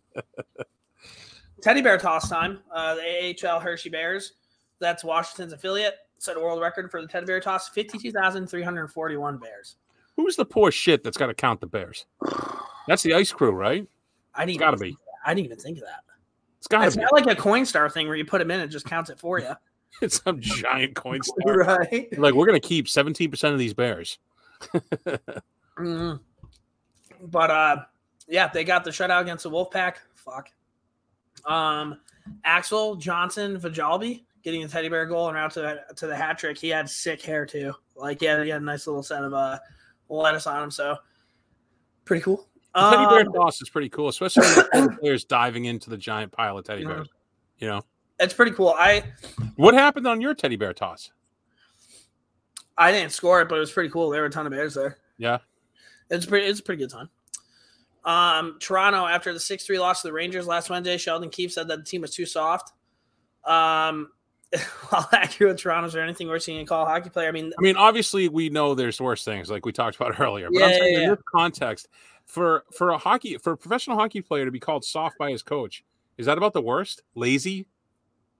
Teddy 1.62 1.80
bear 1.80 1.96
toss 1.98 2.28
time. 2.28 2.58
Uh, 2.72 2.94
the 2.96 3.36
AHL 3.46 3.60
Hershey 3.60 3.88
Bears, 3.88 4.34
that's 4.80 5.02
Washington's 5.04 5.52
affiliate, 5.52 5.94
set 6.18 6.36
a 6.36 6.40
world 6.40 6.60
record 6.60 6.90
for 6.90 7.00
the 7.00 7.08
teddy 7.08 7.26
bear 7.26 7.40
toss: 7.40 7.68
fifty-two 7.70 8.10
thousand 8.12 8.48
three 8.48 8.62
hundred 8.62 8.88
forty-one 8.88 9.38
bears. 9.38 9.76
Who's 10.16 10.36
the 10.36 10.44
poor 10.44 10.70
shit 10.70 11.02
that's 11.02 11.16
got 11.16 11.26
to 11.26 11.34
count 11.34 11.60
the 11.60 11.66
bears? 11.66 12.06
That's 12.86 13.02
the 13.02 13.14
ice 13.14 13.32
crew, 13.32 13.50
right? 13.52 13.88
I 14.34 14.44
didn't 14.44 14.58
gotta 14.60 14.76
even 14.76 14.80
be. 14.82 14.88
think 14.90 14.98
of 14.98 15.04
that. 15.06 15.30
I 15.30 15.34
didn't 15.34 15.44
even 15.46 15.58
think 15.58 15.78
of 15.78 15.84
that. 15.84 16.00
It's 16.58 16.66
got 16.66 16.84
It's 16.86 16.94
to 16.96 16.98
be. 16.98 17.02
not 17.04 17.12
like 17.14 17.26
a 17.26 17.34
coin 17.40 17.64
star 17.64 17.88
thing 17.88 18.06
where 18.08 18.16
you 18.16 18.24
put 18.26 18.38
them 18.40 18.50
in 18.50 18.60
and 18.60 18.68
it 18.68 18.72
just 18.72 18.84
counts 18.86 19.10
it 19.10 19.18
for 19.18 19.38
you. 19.40 19.50
It's 20.02 20.20
some 20.24 20.40
giant 20.40 20.96
coin 20.96 21.20
star. 21.22 21.58
right. 21.58 22.08
Like 22.18 22.34
we're 22.34 22.46
gonna 22.46 22.58
keep 22.60 22.86
17% 22.86 23.52
of 23.52 23.58
these 23.58 23.74
bears. 23.74 24.18
Mhm. 25.78 26.20
But 27.22 27.50
uh, 27.50 27.76
yeah, 28.28 28.48
they 28.48 28.64
got 28.64 28.84
the 28.84 28.90
shutout 28.90 29.22
against 29.22 29.44
the 29.44 29.50
Wolfpack. 29.50 29.96
Fuck. 30.14 30.50
Um, 31.46 32.00
Axel 32.44 32.96
Johnson 32.96 33.58
Vajalbi 33.58 34.24
getting 34.42 34.62
the 34.62 34.68
teddy 34.68 34.88
bear 34.88 35.06
goal 35.06 35.28
and 35.28 35.36
route 35.36 35.50
to 35.52 35.60
the, 35.60 35.94
to 35.96 36.06
the 36.06 36.16
hat 36.16 36.38
trick. 36.38 36.58
He 36.58 36.68
had 36.68 36.88
sick 36.88 37.22
hair 37.22 37.46
too. 37.46 37.72
Like 37.96 38.20
yeah, 38.22 38.42
he 38.42 38.50
had 38.50 38.62
a 38.62 38.64
nice 38.64 38.86
little 38.86 39.02
set 39.02 39.24
of 39.24 39.32
uh 39.34 39.58
lettuce 40.08 40.46
on 40.46 40.60
them. 40.60 40.70
So 40.70 40.96
pretty 42.04 42.22
cool. 42.22 42.46
The 42.74 42.90
teddy 42.90 43.06
bear 43.06 43.20
Um, 43.20 43.32
toss 43.32 43.62
is 43.62 43.68
pretty 43.70 43.88
cool, 43.88 44.08
especially 44.08 44.46
when 44.72 44.86
the 44.86 44.96
players 45.00 45.24
diving 45.24 45.66
into 45.66 45.90
the 45.90 45.96
giant 45.96 46.32
pile 46.32 46.58
of 46.58 46.64
teddy 46.64 46.84
bears. 46.84 47.08
You 47.58 47.68
know 47.68 47.82
it's 48.18 48.34
pretty 48.34 48.52
cool. 48.52 48.74
I 48.76 49.04
what 49.56 49.74
happened 49.74 50.06
on 50.06 50.20
your 50.20 50.34
teddy 50.34 50.56
bear 50.56 50.72
toss? 50.72 51.10
I 52.76 52.90
didn't 52.90 53.12
score 53.12 53.40
it, 53.42 53.48
but 53.48 53.56
it 53.56 53.60
was 53.60 53.70
pretty 53.70 53.90
cool. 53.90 54.10
There 54.10 54.20
were 54.22 54.26
a 54.26 54.30
ton 54.30 54.46
of 54.46 54.52
bears 54.52 54.74
there. 54.74 54.98
Yeah, 55.18 55.38
It's 56.10 56.26
pretty. 56.26 56.46
It's 56.46 56.58
a 56.60 56.62
pretty 56.62 56.82
good 56.82 56.90
time. 56.90 57.08
Um, 58.04 58.58
Toronto 58.60 59.06
after 59.06 59.32
the 59.32 59.40
six 59.40 59.64
three 59.64 59.78
loss 59.78 60.02
to 60.02 60.08
the 60.08 60.12
Rangers 60.12 60.46
last 60.46 60.68
Wednesday, 60.70 60.96
Sheldon 60.96 61.30
Keefe 61.30 61.52
said 61.52 61.68
that 61.68 61.78
the 61.78 61.84
team 61.84 62.00
was 62.02 62.14
too 62.14 62.26
soft. 62.26 62.72
Um, 63.44 64.08
while 64.88 65.08
accurate 65.12 65.52
with 65.54 65.60
Toronto, 65.62 65.86
is 65.88 65.92
there 65.92 66.02
anything 66.04 66.28
worse 66.28 66.46
than 66.46 66.56
a 66.58 66.64
call 66.66 66.84
a 66.84 66.86
hockey 66.86 67.10
player? 67.10 67.28
I 67.28 67.32
mean, 67.32 67.52
I 67.58 67.62
mean, 67.62 67.76
obviously 67.76 68.28
we 68.28 68.48
know 68.48 68.74
there's 68.74 69.00
worse 69.00 69.24
things, 69.24 69.50
like 69.50 69.64
we 69.66 69.72
talked 69.72 69.96
about 69.96 70.18
earlier. 70.20 70.48
But 70.52 70.58
Yeah, 70.60 70.66
I'm 70.66 70.72
saying 70.72 70.92
yeah, 70.92 70.98
in 70.98 71.02
yeah. 71.08 71.14
this 71.14 71.24
context, 71.34 71.88
for 72.26 72.64
for 72.72 72.90
a 72.90 72.98
hockey 72.98 73.36
for 73.38 73.52
a 73.52 73.56
professional 73.56 73.96
hockey 73.96 74.20
player 74.22 74.44
to 74.44 74.50
be 74.50 74.60
called 74.60 74.84
soft 74.84 75.18
by 75.18 75.30
his 75.30 75.42
coach, 75.42 75.84
is 76.18 76.26
that 76.26 76.38
about 76.38 76.52
the 76.54 76.62
worst? 76.62 77.02
Lazy? 77.14 77.66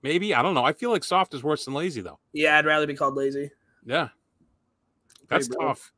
Maybe 0.02 0.34
I 0.34 0.42
don't 0.42 0.54
know. 0.54 0.64
I 0.64 0.72
feel 0.72 0.90
like 0.90 1.04
soft 1.04 1.34
is 1.34 1.42
worse 1.42 1.64
than 1.64 1.74
lazy, 1.74 2.00
though. 2.02 2.18
yeah, 2.32 2.58
I'd 2.58 2.66
rather 2.66 2.86
be 2.86 2.94
called 2.94 3.14
lazy, 3.14 3.50
Yeah, 3.86 4.08
that's 5.28 5.48
Pretty 5.48 5.56
brutal. 5.58 5.68
tough. 5.74 5.92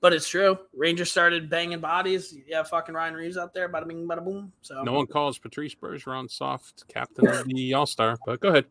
but 0.00 0.14
it's 0.14 0.26
true. 0.28 0.58
Rangers 0.74 1.10
started 1.10 1.50
banging 1.50 1.80
bodies. 1.80 2.34
Yeah, 2.46 2.62
fucking 2.62 2.94
Ryan 2.94 3.14
Reeves 3.14 3.36
out 3.36 3.52
there, 3.52 3.68
bada 3.68 3.86
bing, 3.86 4.06
bada 4.08 4.24
boom. 4.24 4.50
So 4.62 4.82
No 4.82 4.92
one 4.94 5.06
calls 5.06 5.38
Patrice 5.38 5.74
Bergeron 5.74 6.30
soft 6.30 6.84
captain 6.88 7.26
of 7.28 7.44
the 7.46 7.74
All 7.74 7.84
Star, 7.86 8.16
but 8.24 8.40
go 8.40 8.48
ahead. 8.48 8.64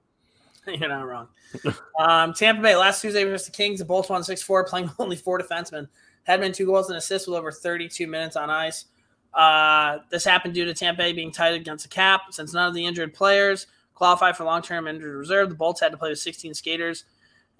You're 0.79 0.89
not 0.89 1.07
wrong. 1.07 1.27
um, 1.99 2.33
Tampa 2.33 2.61
Bay 2.61 2.75
last 2.75 3.01
Tuesday 3.01 3.23
versus 3.23 3.47
the 3.47 3.51
Kings. 3.51 3.79
The 3.79 3.85
Bolts 3.85 4.09
won 4.09 4.23
6 4.23 4.41
4, 4.41 4.65
playing 4.65 4.91
only 4.99 5.15
four 5.15 5.39
defensemen. 5.39 5.87
Been 6.25 6.51
two 6.51 6.67
goals 6.67 6.89
and 6.89 6.97
assists 6.97 7.27
with 7.27 7.37
over 7.37 7.51
32 7.51 8.05
minutes 8.05 8.35
on 8.35 8.51
ice. 8.51 8.85
Uh, 9.33 9.99
this 10.11 10.23
happened 10.23 10.53
due 10.53 10.65
to 10.65 10.73
Tampa 10.75 10.99
Bay 10.99 11.13
being 11.13 11.31
tight 11.31 11.55
against 11.55 11.85
the 11.85 11.89
cap. 11.89 12.21
Since 12.31 12.53
none 12.53 12.67
of 12.67 12.75
the 12.75 12.85
injured 12.85 13.13
players 13.13 13.65
qualified 13.95 14.37
for 14.37 14.43
long 14.43 14.61
term 14.61 14.87
injured 14.87 15.15
reserve, 15.15 15.49
the 15.49 15.55
Bolts 15.55 15.81
had 15.81 15.91
to 15.91 15.97
play 15.97 16.09
with 16.09 16.19
16 16.19 16.53
skaters. 16.53 17.05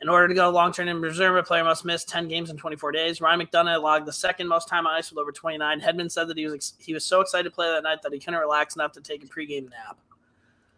In 0.02 0.08
order 0.08 0.28
to 0.28 0.34
go 0.34 0.50
long 0.50 0.72
term 0.72 0.88
injured 0.88 1.04
reserve, 1.04 1.36
a 1.36 1.43
player 1.43 1.63
must 1.63 1.84
miss 1.84 2.06
10 2.06 2.28
games 2.28 2.50
in 2.50 2.58
24 2.58 2.91
days. 2.91 3.22
Ryan 3.22 3.41
McDonough 3.41 3.82
logged 3.82 4.06
the 4.06 4.13
second 4.13 4.48
most 4.48 4.67
time 4.67 4.88
on 4.88 4.93
ice 4.93 5.10
with 5.12 5.19
over 5.19 5.32
29. 5.32 5.82
Hedman 5.82 6.12
said 6.12 6.28
that 6.28 6.38
he 6.38 6.45
was 6.45 6.54
ex- 6.54 6.74
he 6.80 6.93
was 6.93 7.04
so 7.04 7.22
excited 7.22 7.43
to 7.50 7.52
play 7.52 7.67
that 7.67 7.84
night 7.84 8.02
that 8.04 8.13
he 8.13 8.19
couldn't 8.19 8.39
relax 8.39 8.76
enough 8.76 8.91
to 8.93 9.02
take 9.02 9.24
a 9.24 9.28
pregame 9.28 9.69
nap. 9.69 9.98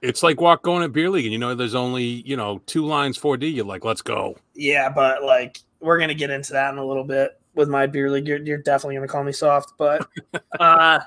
It's 0.02 0.24
like 0.24 0.42
walk 0.42 0.64
going 0.64 0.84
at 0.84 0.92
beer 0.92 1.10
league, 1.10 1.26
and 1.26 1.34
you 1.34 1.40
know 1.40 1.54
there's 1.54 1.76
only 1.76 2.04
you 2.04 2.36
know 2.36 2.62
two 2.66 2.86
lines 2.86 3.18
4D. 3.18 3.54
You're 3.54 3.66
like, 3.66 3.86
let's 3.86 4.02
go. 4.02 4.36
Yeah, 4.56 4.90
but 4.90 5.24
like 5.24 5.60
we're 5.80 6.00
gonna 6.00 6.14
get 6.16 6.30
into 6.30 6.54
that 6.54 6.72
in 6.74 6.80
a 6.80 6.86
little 6.86 7.04
bit 7.04 7.40
with 7.54 7.70
my 7.70 7.86
beer 7.86 8.10
league. 8.10 8.28
You're, 8.28 8.40
you're 8.42 8.58
definitely 8.58 8.96
gonna 8.96 9.08
call 9.08 9.24
me 9.24 9.32
soft, 9.32 9.74
but 9.78 10.08
uh 10.60 11.00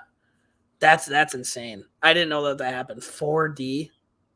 that's 0.79 1.07
that's 1.07 1.35
insane. 1.35 1.85
I 2.03 2.13
didn't 2.13 2.29
know 2.29 2.45
that 2.45 2.59
that 2.59 2.73
happened. 2.75 3.01
4D 3.01 3.91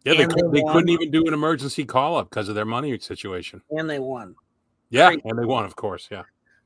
Yeah, 0.04 0.14
they, 0.14 0.26
could, 0.26 0.50
they, 0.52 0.60
they 0.60 0.72
couldn't 0.72 0.88
even 0.88 1.10
do 1.10 1.26
an 1.26 1.34
emergency 1.34 1.84
call 1.84 2.16
up 2.16 2.30
because 2.30 2.48
of 2.48 2.54
their 2.54 2.64
money 2.64 2.98
situation. 2.98 3.60
and 3.70 3.88
they 3.88 3.98
won. 3.98 4.34
Yeah, 4.90 5.08
Great. 5.08 5.20
and 5.24 5.38
they 5.38 5.44
won, 5.44 5.64
of 5.64 5.76
course. 5.76 6.08
Yeah, 6.10 6.22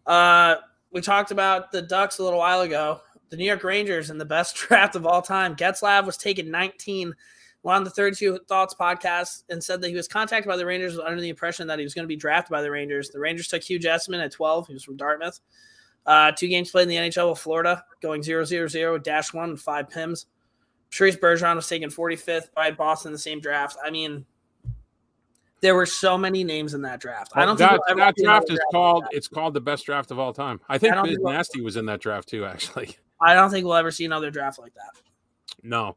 Uh 0.07 0.57
we 0.93 1.01
talked 1.01 1.31
about 1.31 1.73
the 1.73 1.83
Ducks 1.83 2.19
a 2.19 2.23
little 2.23 2.39
while 2.39 2.61
ago. 2.61 3.01
The 3.31 3.37
New 3.37 3.47
York 3.47 3.65
Rangers 3.65 4.11
in 4.11 4.19
the 4.19 4.25
best 4.27 4.55
draft 4.69 4.95
of 4.95 5.07
all 5.07 5.23
time. 5.23 5.57
Getzlav 5.57 6.05
was 6.07 6.17
taken 6.17 6.51
19 6.51 7.15
on 7.65 7.85
the 7.85 7.91
32 7.91 8.41
Thoughts 8.49 8.75
podcast 8.79 9.45
and 9.49 9.63
said 9.63 9.81
that 9.81 9.89
he 9.89 9.95
was 9.95 10.09
contacted 10.09 10.49
by 10.49 10.57
the 10.57 10.67
Rangers 10.67 10.99
under 10.99 11.21
the 11.21 11.29
impression 11.29 11.67
that 11.69 11.79
he 11.79 11.85
was 11.85 11.95
going 11.95 12.05
to 12.05 12.09
be 12.09 12.17
drafted 12.17 12.51
by 12.51 12.63
the 12.63 12.71
Rangers. 12.71 13.11
The 13.11 13.21
Rangers 13.21 13.49
took 13.49 13.63
Hugh 13.63 13.79
Jessamine 13.79 14.21
at 14.21 14.33
12. 14.33 14.67
He 14.67 14.73
was 14.73 14.85
from 14.85 14.97
Dartmouth. 14.97 15.41
Uh, 16.05 16.33
two 16.33 16.49
games 16.49 16.71
played 16.71 16.85
in 16.85 16.89
the 16.89 16.97
NHL 16.97 17.31
with 17.31 17.39
Florida, 17.39 17.85
going 18.01 18.23
0 18.23 18.45
0 18.45 18.67
0 18.67 18.99
dash 18.99 19.33
one 19.33 19.51
and 19.51 19.61
five 19.61 19.89
PIMs. 19.89 20.27
Patrice 20.91 21.17
Bergeron 21.17 21.57
was 21.57 21.69
taken 21.69 21.91
45th 21.91 22.53
by 22.55 22.71
Boston 22.71 23.11
in 23.11 23.13
the 23.13 23.19
same 23.19 23.41
draft. 23.41 23.79
I 23.85 23.91
mean, 23.91 24.27
there 25.61 25.77
were 25.77 25.87
so 25.87 26.19
many 26.19 26.43
names 26.43 26.75
in 26.75 26.83
that 26.83 27.01
draft. 27.01 27.33
I 27.35 27.47
don't 27.47 27.57
that, 27.59 27.81
think 27.87 27.99
that 27.99 28.17
draft 28.17 28.51
is 28.51 28.59
like 28.59 28.69
called. 28.73 29.05
It's 29.13 29.29
called 29.29 29.55
the 29.55 29.61
best 29.61 29.87
draft 29.87 30.11
of 30.11 30.19
all 30.19 30.33
time. 30.33 30.61
I 30.69 30.77
think 30.77 30.95
I 30.95 31.03
Biz 31.03 31.15
think 31.15 31.25
Nasty 31.25 31.61
was 31.61 31.77
in 31.77 31.87
that 31.87 32.01
draft 32.01 32.29
too. 32.29 32.45
Actually, 32.47 32.97
I 33.21 33.35
don't 33.35 33.51
think 33.51 33.65
we'll 33.65 33.77
ever 33.77 33.93
see 33.93 34.05
another 34.05 34.31
draft 34.31 34.59
like 34.59 34.75
that. 34.75 34.91
no. 35.63 35.97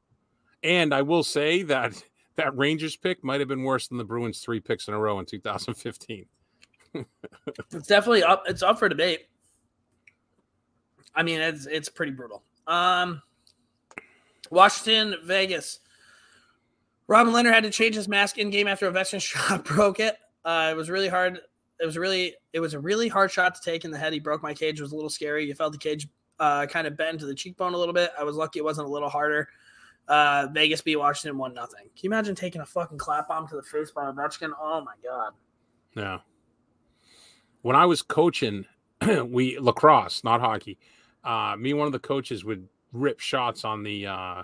And 0.63 0.93
I 0.93 1.01
will 1.01 1.23
say 1.23 1.63
that 1.63 2.01
that 2.35 2.55
Rangers 2.57 2.95
pick 2.95 3.23
might 3.23 3.39
have 3.39 3.49
been 3.49 3.63
worse 3.63 3.87
than 3.87 3.97
the 3.97 4.03
Bruins 4.03 4.39
three 4.39 4.59
picks 4.59 4.87
in 4.87 4.93
a 4.93 4.99
row 4.99 5.19
in 5.19 5.25
2015. 5.25 6.25
It's 7.73 7.87
definitely 7.87 8.23
up. 8.23 8.43
It's 8.47 8.63
up 8.63 8.79
for 8.79 8.87
debate. 8.87 9.27
I 11.13 11.23
mean, 11.23 11.41
it's 11.41 11.65
it's 11.65 11.89
pretty 11.89 12.13
brutal. 12.13 12.41
Um, 12.67 13.21
Washington, 14.49 15.15
Vegas. 15.23 15.79
Robin 17.07 17.33
Leonard 17.33 17.53
had 17.53 17.63
to 17.63 17.69
change 17.69 17.95
his 17.95 18.07
mask 18.07 18.37
in 18.37 18.49
game 18.49 18.67
after 18.67 18.87
a 18.87 18.91
veteran 18.91 19.19
shot 19.21 19.65
broke 19.65 19.99
it. 19.99 20.17
Uh, 20.43 20.69
it 20.71 20.75
was 20.75 20.89
really 20.89 21.07
hard. 21.07 21.39
It 21.79 21.85
was 21.85 21.97
really 21.97 22.35
it 22.53 22.59
was 22.59 22.73
a 22.73 22.79
really 22.79 23.07
hard 23.07 23.31
shot 23.31 23.55
to 23.55 23.61
take 23.61 23.85
in 23.85 23.91
the 23.91 23.97
head. 23.97 24.13
He 24.13 24.19
broke 24.19 24.41
my 24.41 24.53
cage. 24.53 24.79
It 24.79 24.83
was 24.83 24.91
a 24.91 24.95
little 24.95 25.09
scary. 25.09 25.45
You 25.45 25.53
felt 25.53 25.73
the 25.73 25.77
cage 25.77 26.07
uh, 26.39 26.65
kind 26.67 26.87
of 26.87 26.97
bend 26.97 27.19
to 27.19 27.25
the 27.25 27.35
cheekbone 27.35 27.73
a 27.73 27.77
little 27.77 27.93
bit. 27.93 28.11
I 28.17 28.23
was 28.23 28.35
lucky 28.35 28.59
it 28.59 28.63
wasn't 28.63 28.87
a 28.87 28.91
little 28.91 29.09
harder. 29.09 29.49
Uh, 30.07 30.47
Vegas 30.51 30.81
beat 30.81 30.97
Washington 30.97 31.37
one 31.37 31.53
nothing. 31.53 31.83
Can 31.83 32.03
you 32.03 32.09
imagine 32.09 32.35
taking 32.35 32.61
a 32.61 32.65
fucking 32.65 32.97
clap 32.97 33.27
bomb 33.27 33.47
to 33.47 33.55
the 33.55 33.63
face 33.63 33.91
by 33.91 34.03
Ovechkin? 34.05 34.51
Oh 34.59 34.81
my 34.81 34.93
god. 35.03 35.33
Yeah. 35.95 36.19
When 37.61 37.75
I 37.75 37.85
was 37.85 38.01
coaching, 38.01 38.65
we 39.25 39.57
lacrosse, 39.57 40.23
not 40.23 40.41
hockey. 40.41 40.77
Uh, 41.23 41.55
me 41.57 41.73
one 41.73 41.87
of 41.87 41.93
the 41.93 41.99
coaches 41.99 42.45
would 42.45 42.67
rip 42.93 43.19
shots 43.19 43.65
on 43.65 43.83
the. 43.83 44.07
Uh, 44.07 44.43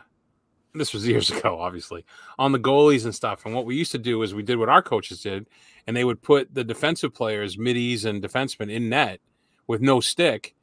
this 0.73 0.93
was 0.93 1.07
years 1.07 1.29
ago, 1.37 1.59
obviously, 1.59 2.05
on 2.39 2.51
the 2.51 2.59
goalies 2.59 3.05
and 3.05 3.13
stuff. 3.13 3.45
And 3.45 3.53
what 3.53 3.65
we 3.65 3.75
used 3.75 3.91
to 3.91 3.97
do 3.97 4.23
is 4.23 4.33
we 4.33 4.43
did 4.43 4.57
what 4.57 4.69
our 4.69 4.81
coaches 4.81 5.21
did, 5.21 5.47
and 5.85 5.95
they 5.95 6.03
would 6.03 6.21
put 6.21 6.53
the 6.53 6.63
defensive 6.63 7.13
players, 7.13 7.57
middies, 7.57 8.05
and 8.05 8.23
defensemen 8.23 8.71
in 8.71 8.89
net 8.89 9.19
with 9.67 9.81
no 9.81 9.99
stick, 9.99 10.55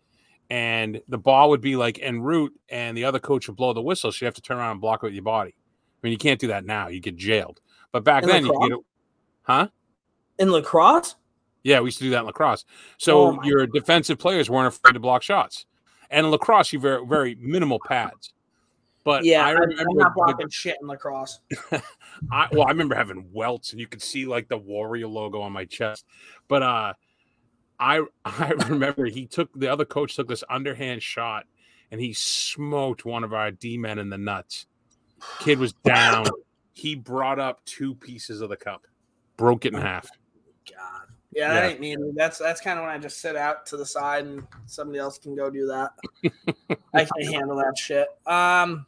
and 0.50 1.00
the 1.08 1.18
ball 1.18 1.50
would 1.50 1.60
be 1.60 1.76
like 1.76 1.98
en 2.02 2.20
route, 2.20 2.52
and 2.68 2.96
the 2.96 3.04
other 3.04 3.18
coach 3.18 3.48
would 3.48 3.56
blow 3.56 3.72
the 3.72 3.82
whistle. 3.82 4.12
So 4.12 4.24
you 4.24 4.26
have 4.26 4.34
to 4.34 4.42
turn 4.42 4.58
around 4.58 4.72
and 4.72 4.80
block 4.80 5.02
it 5.02 5.06
with 5.06 5.14
your 5.14 5.22
body. 5.22 5.54
I 5.56 5.98
mean, 6.02 6.12
you 6.12 6.18
can't 6.18 6.40
do 6.40 6.46
that 6.48 6.64
now; 6.64 6.88
you 6.88 7.00
get 7.00 7.16
jailed. 7.16 7.60
But 7.92 8.04
back 8.04 8.22
In 8.22 8.28
then, 8.28 8.44
you, 8.44 8.52
lacrosse? 8.52 8.64
you 8.64 8.70
know, 8.70 8.84
huh? 9.42 9.68
In 10.38 10.52
lacrosse? 10.52 11.16
Yeah, 11.64 11.80
we 11.80 11.86
used 11.86 11.98
to 11.98 12.04
do 12.04 12.10
that 12.10 12.20
in 12.20 12.26
lacrosse. 12.26 12.64
Oh 12.68 12.72
So 12.98 13.32
my 13.32 13.46
your 13.46 13.66
defensive 13.66 14.18
players 14.18 14.48
weren't 14.48 14.68
afraid 14.68 14.92
to 14.92 15.00
block 15.00 15.22
shots. 15.22 15.66
And 16.10 16.30
lacrosse, 16.30 16.72
you 16.72 16.78
very 16.78 17.04
very 17.06 17.34
minimal 17.34 17.80
pads. 17.84 18.32
But 19.04 19.24
yeah, 19.24 19.46
I 19.46 19.52
remember 19.52 19.80
am 19.80 19.96
not 19.96 20.14
the- 20.14 20.14
blocking 20.14 20.48
shit 20.50 20.76
in 20.80 20.86
lacrosse. 20.86 21.40
I, 22.30 22.48
well, 22.52 22.66
I 22.66 22.70
remember 22.70 22.94
having 22.94 23.28
welts, 23.32 23.72
and 23.72 23.80
you 23.80 23.86
could 23.86 24.02
see 24.02 24.26
like 24.26 24.48
the 24.48 24.56
warrior 24.58 25.08
logo 25.08 25.40
on 25.40 25.52
my 25.52 25.64
chest. 25.64 26.04
But 26.46 26.62
uh, 26.62 26.92
I 27.80 28.02
I 28.24 28.50
remember 28.68 29.06
he 29.06 29.26
took 29.26 29.50
the 29.54 29.68
other 29.68 29.84
coach 29.84 30.16
took 30.16 30.28
this 30.28 30.44
underhand 30.50 31.02
shot, 31.02 31.44
and 31.90 32.00
he 32.00 32.12
smoked 32.12 33.04
one 33.04 33.24
of 33.24 33.32
our 33.32 33.50
D 33.50 33.76
men 33.78 33.98
in 33.98 34.10
the 34.10 34.18
nuts. 34.18 34.66
Kid 35.40 35.58
was 35.58 35.72
down. 35.84 36.26
he 36.74 36.94
brought 36.94 37.38
up 37.38 37.64
two 37.64 37.94
pieces 37.94 38.40
of 38.40 38.48
the 38.50 38.56
cup, 38.56 38.86
broke 39.36 39.64
it 39.66 39.74
in 39.74 39.80
half. 39.80 40.08
God. 40.70 41.06
Yeah, 41.32 41.52
that 41.52 41.64
Yeah. 41.64 41.70
ain't 41.70 41.80
me. 41.80 41.96
That's 42.14 42.38
that's 42.38 42.60
kind 42.60 42.78
of 42.78 42.84
when 42.84 42.94
I 42.94 42.98
just 42.98 43.20
sit 43.20 43.36
out 43.36 43.66
to 43.66 43.76
the 43.76 43.84
side 43.86 44.24
and 44.24 44.46
somebody 44.66 44.98
else 44.98 45.18
can 45.18 45.34
go 45.34 45.50
do 45.50 45.66
that. 45.66 45.90
I 46.94 47.04
can't 47.04 47.34
handle 47.34 47.56
that 47.56 47.76
shit. 47.76 48.08
Um, 48.26 48.86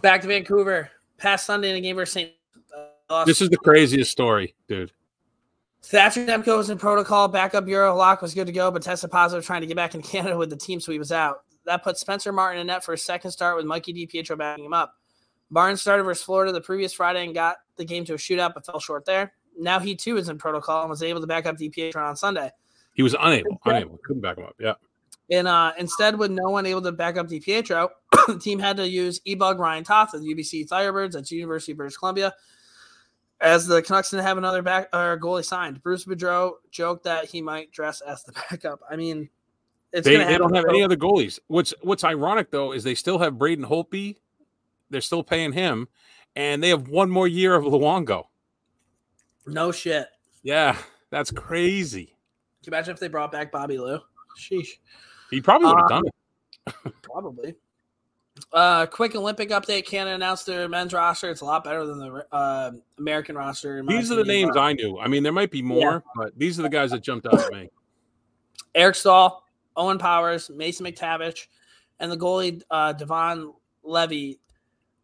back 0.00 0.22
to 0.22 0.28
Vancouver. 0.28 0.90
Past 1.18 1.46
Sunday 1.46 1.70
in 1.70 1.76
a 1.76 1.80
game 1.80 1.94
versus 1.96 2.14
St. 2.14 2.32
Uh, 3.08 3.24
This 3.24 3.40
is 3.40 3.48
the 3.50 3.56
craziest 3.58 4.10
story, 4.10 4.54
dude. 4.66 4.90
Thatcher 5.84 6.24
Demko 6.24 6.56
was 6.56 6.70
in 6.70 6.78
protocol. 6.78 7.28
Backup 7.28 7.66
Euro 7.66 7.94
Lock 7.94 8.22
was 8.22 8.34
good 8.34 8.46
to 8.46 8.52
go, 8.52 8.70
but 8.70 8.82
tested 8.82 9.10
positive 9.10 9.44
trying 9.44 9.62
to 9.62 9.66
get 9.66 9.76
back 9.76 9.94
in 9.94 10.02
Canada 10.02 10.36
with 10.36 10.50
the 10.50 10.56
team, 10.56 10.80
so 10.80 10.92
he 10.92 10.98
was 10.98 11.12
out. 11.12 11.42
That 11.66 11.82
put 11.82 11.98
Spencer 11.98 12.32
Martin 12.32 12.60
in 12.60 12.66
net 12.68 12.84
for 12.84 12.92
a 12.94 12.98
second 12.98 13.30
start 13.30 13.56
with 13.56 13.66
Mikey 13.66 13.92
DiPietro 13.92 14.38
backing 14.38 14.64
him 14.64 14.72
up. 14.72 14.94
Barnes 15.50 15.80
started 15.80 16.04
versus 16.04 16.24
Florida 16.24 16.52
the 16.52 16.60
previous 16.60 16.92
Friday 16.92 17.24
and 17.24 17.34
got 17.34 17.56
the 17.76 17.84
game 17.84 18.04
to 18.06 18.14
a 18.14 18.16
shootout, 18.16 18.54
but 18.54 18.64
fell 18.64 18.80
short 18.80 19.04
there. 19.04 19.32
Now 19.58 19.78
he 19.78 19.94
too 19.94 20.16
is 20.16 20.28
in 20.28 20.38
protocol 20.38 20.80
and 20.80 20.90
was 20.90 21.02
able 21.02 21.20
to 21.20 21.26
back 21.26 21.46
up 21.46 21.56
DiPietro 21.58 21.96
on 21.96 22.16
Sunday. 22.16 22.50
He 22.94 23.02
was 23.02 23.14
unable, 23.20 23.60
Okay. 23.66 23.76
unable, 23.76 23.98
couldn't 24.04 24.22
back 24.22 24.38
him 24.38 24.44
up. 24.44 24.54
Yeah. 24.58 24.74
And 25.30 25.46
uh, 25.46 25.72
instead, 25.78 26.18
with 26.18 26.30
no 26.30 26.50
one 26.50 26.66
able 26.66 26.82
to 26.82 26.92
back 26.92 27.16
up 27.16 27.28
DiPietro, 27.28 27.88
the 28.28 28.38
team 28.38 28.58
had 28.58 28.76
to 28.78 28.88
use 28.88 29.20
E-Bug 29.24 29.58
Ryan 29.58 29.84
Toth 29.84 30.14
of 30.14 30.22
the 30.22 30.34
UBC 30.34 30.68
Firebirds 30.68 31.16
at 31.16 31.26
the 31.26 31.36
University 31.36 31.72
of 31.72 31.78
British 31.78 31.96
Columbia. 31.96 32.32
As 33.42 33.66
the 33.66 33.82
Canucks 33.82 34.10
didn't 34.10 34.24
have 34.24 34.38
another 34.38 34.62
back 34.62 34.88
or 34.92 35.18
goalie 35.18 35.44
signed, 35.44 35.82
Bruce 35.82 36.04
Boudreau 36.04 36.52
joked 36.70 37.04
that 37.04 37.24
he 37.24 37.42
might 37.42 37.72
dress 37.72 38.00
as 38.00 38.22
the 38.22 38.32
backup. 38.50 38.80
I 38.88 38.96
mean, 38.96 39.28
it's 39.92 40.06
they, 40.06 40.16
they 40.16 40.38
don't 40.38 40.54
have 40.54 40.64
any 40.68 40.82
other 40.82 40.96
goalies. 40.96 41.38
What's 41.48 41.74
what's 41.82 42.04
ironic 42.04 42.50
though 42.50 42.72
is 42.72 42.84
they 42.84 42.94
still 42.94 43.18
have 43.18 43.38
Braden 43.38 43.64
Holtby. 43.64 44.16
They're 44.90 45.00
still 45.00 45.24
paying 45.24 45.52
him, 45.52 45.88
and 46.36 46.62
they 46.62 46.68
have 46.68 46.88
one 46.88 47.10
more 47.10 47.26
year 47.26 47.54
of 47.54 47.64
Luongo. 47.64 48.26
No 49.46 49.72
shit. 49.72 50.06
Yeah, 50.44 50.76
that's 51.10 51.30
crazy. 51.30 52.06
Can 52.62 52.72
you 52.72 52.76
imagine 52.76 52.94
if 52.94 53.00
they 53.00 53.08
brought 53.08 53.32
back 53.32 53.50
Bobby 53.50 53.76
Lou? 53.78 53.98
Sheesh. 54.38 54.68
He 55.30 55.40
probably 55.40 55.66
would 55.68 55.78
have 55.78 55.84
Uh, 55.86 55.88
done 55.88 56.02
it. 56.06 56.92
Probably. 57.02 57.56
Uh, 58.52 58.86
quick 58.86 59.14
Olympic 59.14 59.50
update. 59.50 59.86
Canada 59.86 60.14
announced 60.14 60.46
their 60.46 60.68
men's 60.68 60.92
roster. 60.92 61.30
It's 61.30 61.40
a 61.40 61.44
lot 61.44 61.64
better 61.64 61.86
than 61.86 61.98
the 61.98 62.26
uh, 62.32 62.72
American 62.98 63.36
roster. 63.36 63.82
These 63.86 64.10
are 64.10 64.16
the 64.16 64.24
names 64.24 64.56
I 64.56 64.72
knew. 64.72 64.98
I 64.98 65.08
mean, 65.08 65.22
there 65.22 65.32
might 65.32 65.50
be 65.50 65.62
more, 65.62 66.02
but 66.16 66.38
these 66.38 66.58
are 66.58 66.62
the 66.62 66.68
guys 66.68 66.90
that 66.90 67.02
jumped 67.02 67.26
out 67.26 67.40
at 67.40 67.52
me. 67.52 67.70
Eric 68.74 68.94
Staal, 68.94 69.44
Owen 69.76 69.98
Powers, 69.98 70.50
Mason 70.50 70.86
McTavish, 70.86 71.46
and 72.00 72.10
the 72.10 72.16
goalie 72.16 72.62
uh, 72.70 72.92
Devon 72.92 73.52
Levi. 73.82 74.38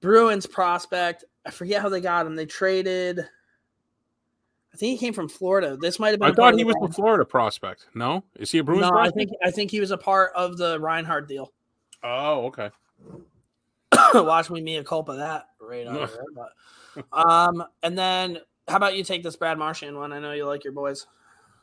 Bruins 0.00 0.46
prospect. 0.46 1.24
I 1.44 1.50
forget 1.50 1.82
how 1.82 1.88
they 1.88 2.00
got 2.00 2.26
him. 2.26 2.36
They 2.36 2.46
traded. 2.46 3.20
I 3.20 4.76
think 4.76 4.92
he 4.92 5.06
came 5.06 5.12
from 5.12 5.28
Florida. 5.28 5.76
This 5.76 5.98
might 5.98 6.10
have 6.10 6.20
been. 6.20 6.30
I 6.30 6.34
thought 6.34 6.54
he 6.54 6.64
was 6.64 6.76
the 6.80 6.92
Florida 6.92 7.24
prospect. 7.24 7.86
No, 7.94 8.22
is 8.36 8.50
he 8.50 8.58
a 8.58 8.64
Bruins 8.64 8.88
No, 8.88 8.96
I 8.96 9.10
think 9.10 9.30
I 9.42 9.50
think 9.50 9.70
he 9.70 9.80
was 9.80 9.90
a 9.90 9.98
part 9.98 10.32
of 10.36 10.56
the 10.56 10.78
Reinhart 10.78 11.26
deal. 11.26 11.52
Oh, 12.02 12.46
okay. 12.46 12.70
Watch 14.14 14.50
me 14.50 14.60
mea 14.60 14.82
culpa 14.82 15.16
that 15.16 15.48
right 15.60 15.86
on 15.86 15.94
there. 15.94 16.08
But, 16.34 17.04
um, 17.30 17.64
and 17.82 17.96
then 17.96 18.38
how 18.66 18.76
about 18.76 18.96
you 18.96 19.04
take 19.04 19.22
this 19.22 19.36
Brad 19.36 19.58
Marchand 19.58 19.96
one? 19.96 20.12
I 20.12 20.18
know 20.18 20.32
you 20.32 20.46
like 20.46 20.64
your 20.64 20.72
boys. 20.72 21.06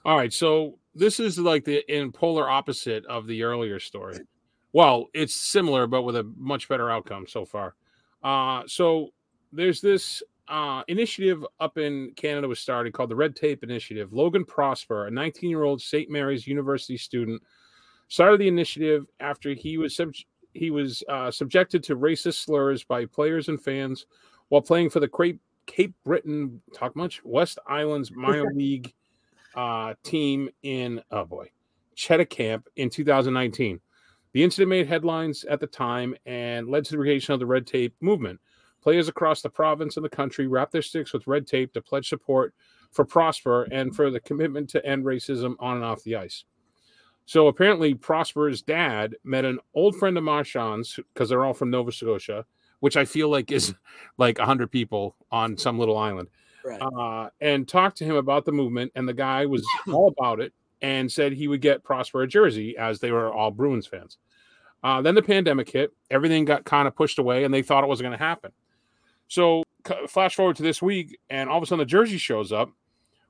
All 0.04 0.18
right, 0.18 0.32
so 0.32 0.78
this 0.94 1.20
is 1.20 1.40
like 1.40 1.66
the 1.66 1.84
in 1.94 2.12
polar 2.12 2.50
opposite 2.50 3.06
of 3.08 3.28
the 3.28 3.44
earlier 3.44 3.80
story. 3.80 4.20
Well, 4.72 5.08
it's 5.14 5.34
similar, 5.34 5.88
but 5.88 6.04
with 6.04 6.16
a 6.16 6.32
much 6.38 6.68
better 6.68 6.92
outcome 6.92 7.26
so 7.28 7.46
far. 7.46 7.76
Uh, 8.22 8.64
so 8.68 9.10
there's 9.52 9.82
this 9.82 10.22
uh, 10.48 10.84
initiative 10.88 11.46
up 11.60 11.78
in 11.78 12.12
Canada 12.16 12.48
was 12.48 12.60
started 12.60 12.94
called 12.94 13.10
the 13.10 13.16
Red 13.16 13.36
Tape 13.36 13.64
Initiative. 13.64 14.14
Logan 14.14 14.46
Prosper, 14.46 15.08
a 15.08 15.12
19 15.12 15.50
year 15.50 15.64
old 15.64 15.82
St. 15.82 16.10
Mary's 16.10 16.46
University 16.46 16.98
student, 16.98 17.42
started 18.08 18.40
the 18.40 18.48
initiative 18.48 19.06
after 19.20 19.54
he 19.54 19.78
was 19.78 19.96
sub- 19.96 20.14
he 20.56 20.72
was 20.72 21.04
uh, 21.10 21.30
subjected 21.30 21.84
to 21.84 21.98
racist 21.98 22.46
slurs 22.46 22.84
by 22.84 23.06
players 23.06 23.50
and 23.50 23.62
fans 23.62 24.06
while 24.50 24.62
playing 24.62 24.90
for 24.90 25.00
the 25.00 25.08
Cape, 25.08 25.40
Cape 25.66 25.94
Breton, 26.04 26.62
talk 26.74 26.96
much, 26.96 27.24
West 27.24 27.60
Islands 27.68 28.12
minor 28.12 28.52
league 28.56 28.94
uh, 29.56 29.94
team 30.04 30.50
in 30.64 31.02
oh 31.12 31.26
boy, 31.26 31.50
Cheticamp 31.96 32.64
in 32.76 32.90
2019. 32.90 33.80
The 34.34 34.44
incident 34.44 34.70
made 34.70 34.88
headlines 34.88 35.46
at 35.46 35.60
the 35.60 35.68
time 35.68 36.16
and 36.26 36.68
led 36.68 36.86
to 36.86 36.92
the 36.92 36.98
creation 36.98 37.34
of 37.34 37.40
the 37.40 37.46
red 37.46 37.66
tape 37.66 37.96
movement. 38.02 38.40
Players 38.82 39.08
across 39.08 39.42
the 39.42 39.50
province 39.50 39.98
and 39.98 40.06
the 40.06 40.10
country 40.10 40.46
wrapped 40.46 40.72
their 40.72 40.82
sticks 40.82 41.14
with 41.14 41.26
red 41.26 41.48
tape 41.48 41.74
to 41.74 41.82
pledge 41.82 42.10
support 42.10 42.54
for 42.92 43.06
Prosper 43.06 43.64
and 43.72 43.96
for 43.96 44.12
the 44.12 44.20
commitment 44.20 44.70
to 44.70 44.86
end 44.86 45.06
racism 45.06 45.56
on 45.60 45.78
and 45.78 45.86
off 45.86 46.04
the 46.04 46.16
ice. 46.16 46.44
So 47.26 47.48
apparently, 47.48 47.94
Prosper's 47.96 48.62
dad 48.62 49.16
met 49.24 49.46
an 49.46 49.60
old 49.74 49.96
friend 49.96 50.18
of 50.18 50.24
Marchand's 50.24 51.00
because 51.14 51.30
they're 51.30 51.44
all 51.46 51.54
from 51.54 51.72
Nova 51.72 51.92
Scotia, 51.92 52.46
which 52.82 52.98
I 52.98 53.06
feel 53.06 53.30
like 53.30 53.52
is 53.52 53.74
like 54.18 54.38
100 54.38 54.72
people 54.72 55.16
on 55.32 55.58
some 55.58 55.80
little 55.80 55.98
island 55.98 56.28
Right. 56.64 56.80
uh, 56.82 57.30
and 57.42 57.68
talked 57.68 57.98
to 57.98 58.06
him 58.06 58.16
about 58.16 58.46
the 58.46 58.52
movement. 58.52 58.92
And 58.96 59.08
the 59.08 59.14
guy 59.14 59.46
was 59.46 59.66
all 59.88 60.14
about 60.18 60.40
it 60.40 60.54
and 60.82 61.12
said 61.12 61.34
he 61.34 61.48
would 61.48 61.62
get 61.62 61.84
Prosper 61.84 62.22
a 62.24 62.28
jersey 62.28 62.78
as 62.78 63.00
they 63.00 63.12
were 63.12 63.34
all 63.34 63.50
Bruins 63.50 63.88
fans. 63.88 64.18
Uh, 64.84 65.02
then 65.02 65.16
the 65.16 65.22
pandemic 65.24 65.68
hit, 65.70 65.92
everything 66.12 66.46
got 66.46 66.64
kind 66.64 66.88
of 66.88 66.96
pushed 66.96 67.18
away, 67.18 67.44
and 67.44 67.52
they 67.52 67.64
thought 67.64 67.84
it 67.84 67.88
wasn't 67.88 68.06
going 68.06 68.18
to 68.18 68.24
happen. 68.24 68.52
So, 69.30 69.64
c- 69.88 70.06
flash 70.08 70.36
forward 70.36 70.58
to 70.58 70.64
this 70.64 70.80
week, 70.80 71.18
and 71.32 71.50
all 71.50 71.58
of 71.58 71.64
a 71.64 71.66
sudden 71.66 71.80
the 71.80 71.86
jersey 71.86 72.20
shows 72.20 72.52
up 72.52 72.70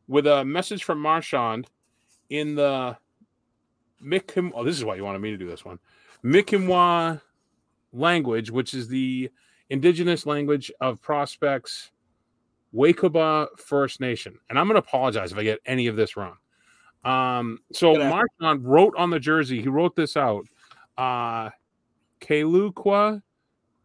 with 0.09 0.27
a 0.27 0.43
message 0.43 0.83
from 0.83 0.99
Marchand 0.99 1.67
in 2.29 2.55
the 2.55 2.97
Mikim. 4.03 4.51
Oh, 4.53 4.63
this 4.63 4.77
is 4.77 4.85
why 4.85 4.95
you 4.95 5.03
wanted 5.03 5.19
me 5.19 5.31
to 5.31 5.37
do 5.37 5.47
this 5.47 5.65
one. 5.65 5.79
Mi'kmaq 6.23 7.21
language, 7.93 8.51
which 8.51 8.73
is 8.73 8.87
the 8.87 9.29
indigenous 9.69 10.25
language 10.25 10.71
of 10.81 11.01
prospects 11.01 11.91
Wakaba 12.73 13.47
First 13.57 14.01
Nation. 14.01 14.37
And 14.49 14.59
I'm 14.59 14.67
going 14.67 14.81
to 14.81 14.87
apologize 14.87 15.31
if 15.31 15.37
I 15.37 15.43
get 15.43 15.59
any 15.65 15.87
of 15.87 15.95
this 15.95 16.17
wrong. 16.17 16.37
Um, 17.03 17.59
so. 17.71 17.93
Marchand 17.93 18.65
wrote 18.65 18.93
on 18.97 19.09
the 19.09 19.19
jersey, 19.19 19.61
he 19.61 19.67
wrote 19.67 19.95
this 19.95 20.17
out. 20.17 20.45
Uh 20.97 21.49
Kelukwa 22.21 23.21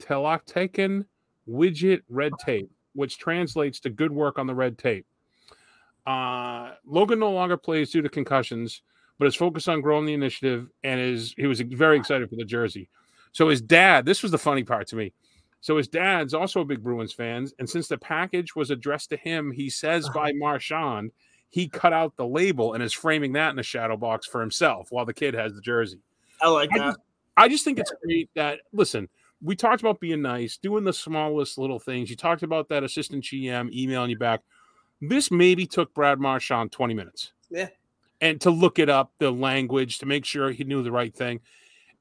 Telaktaken 0.01 1.05
Widget 1.49 2.03
Red 2.09 2.33
Tape, 2.45 2.71
which 2.95 3.19
translates 3.19 3.81
to 3.81 3.91
good 3.91 4.13
work 4.13 4.39
on 4.39 4.47
the 4.47 4.55
red 4.55 4.79
tape. 4.79 5.07
Uh 6.07 6.75
Logan 6.87 7.19
no 7.19 7.33
longer 7.33 7.57
plays 7.57 7.91
due 7.91 8.01
to 8.03 8.09
concussions, 8.09 8.83
but 9.21 9.29
is 9.29 9.37
focused 9.37 9.69
on 9.69 9.83
growing 9.83 10.07
the 10.07 10.15
initiative 10.15 10.71
and 10.83 10.99
is 10.99 11.35
he 11.37 11.47
was 11.47 11.61
very 11.61 11.99
excited 11.99 12.29
for 12.31 12.37
the 12.37 12.45
jersey. 12.45 12.89
So 13.33 13.51
his 13.51 13.61
dad, 13.61 14.07
this 14.07 14.23
was 14.23 14.33
the 14.33 14.39
funny 14.39 14.65
part 14.65 14.89
to 14.89 14.97
me. 14.97 15.13
So 15.61 15.77
his 15.77 15.89
dad's 15.89 16.33
also 16.33 16.63
a 16.63 16.65
big 16.65 16.83
Bruins 16.83 17.13
fans, 17.13 17.53
and 17.59 17.69
since 17.69 17.87
the 17.87 17.99
package 17.99 18.57
was 18.57 18.71
addressed 18.71 19.11
to 19.11 19.19
him, 19.19 19.53
he 19.53 19.69
says 19.69 20.07
uh-huh. 20.07 20.19
by 20.19 20.33
Marchand, 20.33 21.13
he 21.51 21.69
cut 21.69 21.93
out 21.93 22.17
the 22.17 22.27
label 22.27 22.73
and 22.73 22.83
is 22.83 22.95
framing 22.95 23.35
that 23.35 23.51
in 23.51 23.59
a 23.59 23.63
shadow 23.63 23.99
box 23.99 24.27
for 24.27 24.41
himself 24.41 24.89
while 24.91 25.05
the 25.05 25.13
kid 25.13 25.35
has 25.35 25.53
the 25.53 25.61
jersey. 25.61 26.01
I 26.41 26.49
like 26.49 26.71
I 26.73 26.79
that. 26.79 26.85
just, 26.87 26.99
I 27.37 27.49
just 27.49 27.65
think 27.65 27.79
it's 27.79 27.93
great 28.03 28.31
that 28.37 28.61
listen, 28.73 29.07
we 29.43 29.55
talked 29.55 29.83
about 29.83 30.01
being 30.01 30.23
nice, 30.23 30.57
doing 30.57 30.85
the 30.85 30.95
smallest 30.95 31.59
little 31.59 31.79
things. 31.79 32.09
You 32.09 32.17
talked 32.17 32.43
about 32.43 32.71
that 32.71 32.85
assistant 32.85 33.25
GM 33.25 33.71
emailing 33.71 34.09
you 34.09 34.19
back. 34.19 34.41
This 35.03 35.31
maybe 35.31 35.67
took 35.67 35.93
Brad 35.93 36.19
Marchand 36.19 36.73
20 36.73 36.95
minutes. 36.95 37.33
Yeah. 37.51 37.69
And 38.21 38.41
to 38.43 38.51
look 38.51 38.79
it 38.79 38.89
up, 38.89 39.13
the 39.19 39.31
language, 39.31 39.99
to 39.99 40.07
make 40.07 40.25
sure 40.25 40.51
he 40.51 40.65
knew 40.65 40.83
the 40.83 40.93
right 40.93 41.15
thing. 41.15 41.41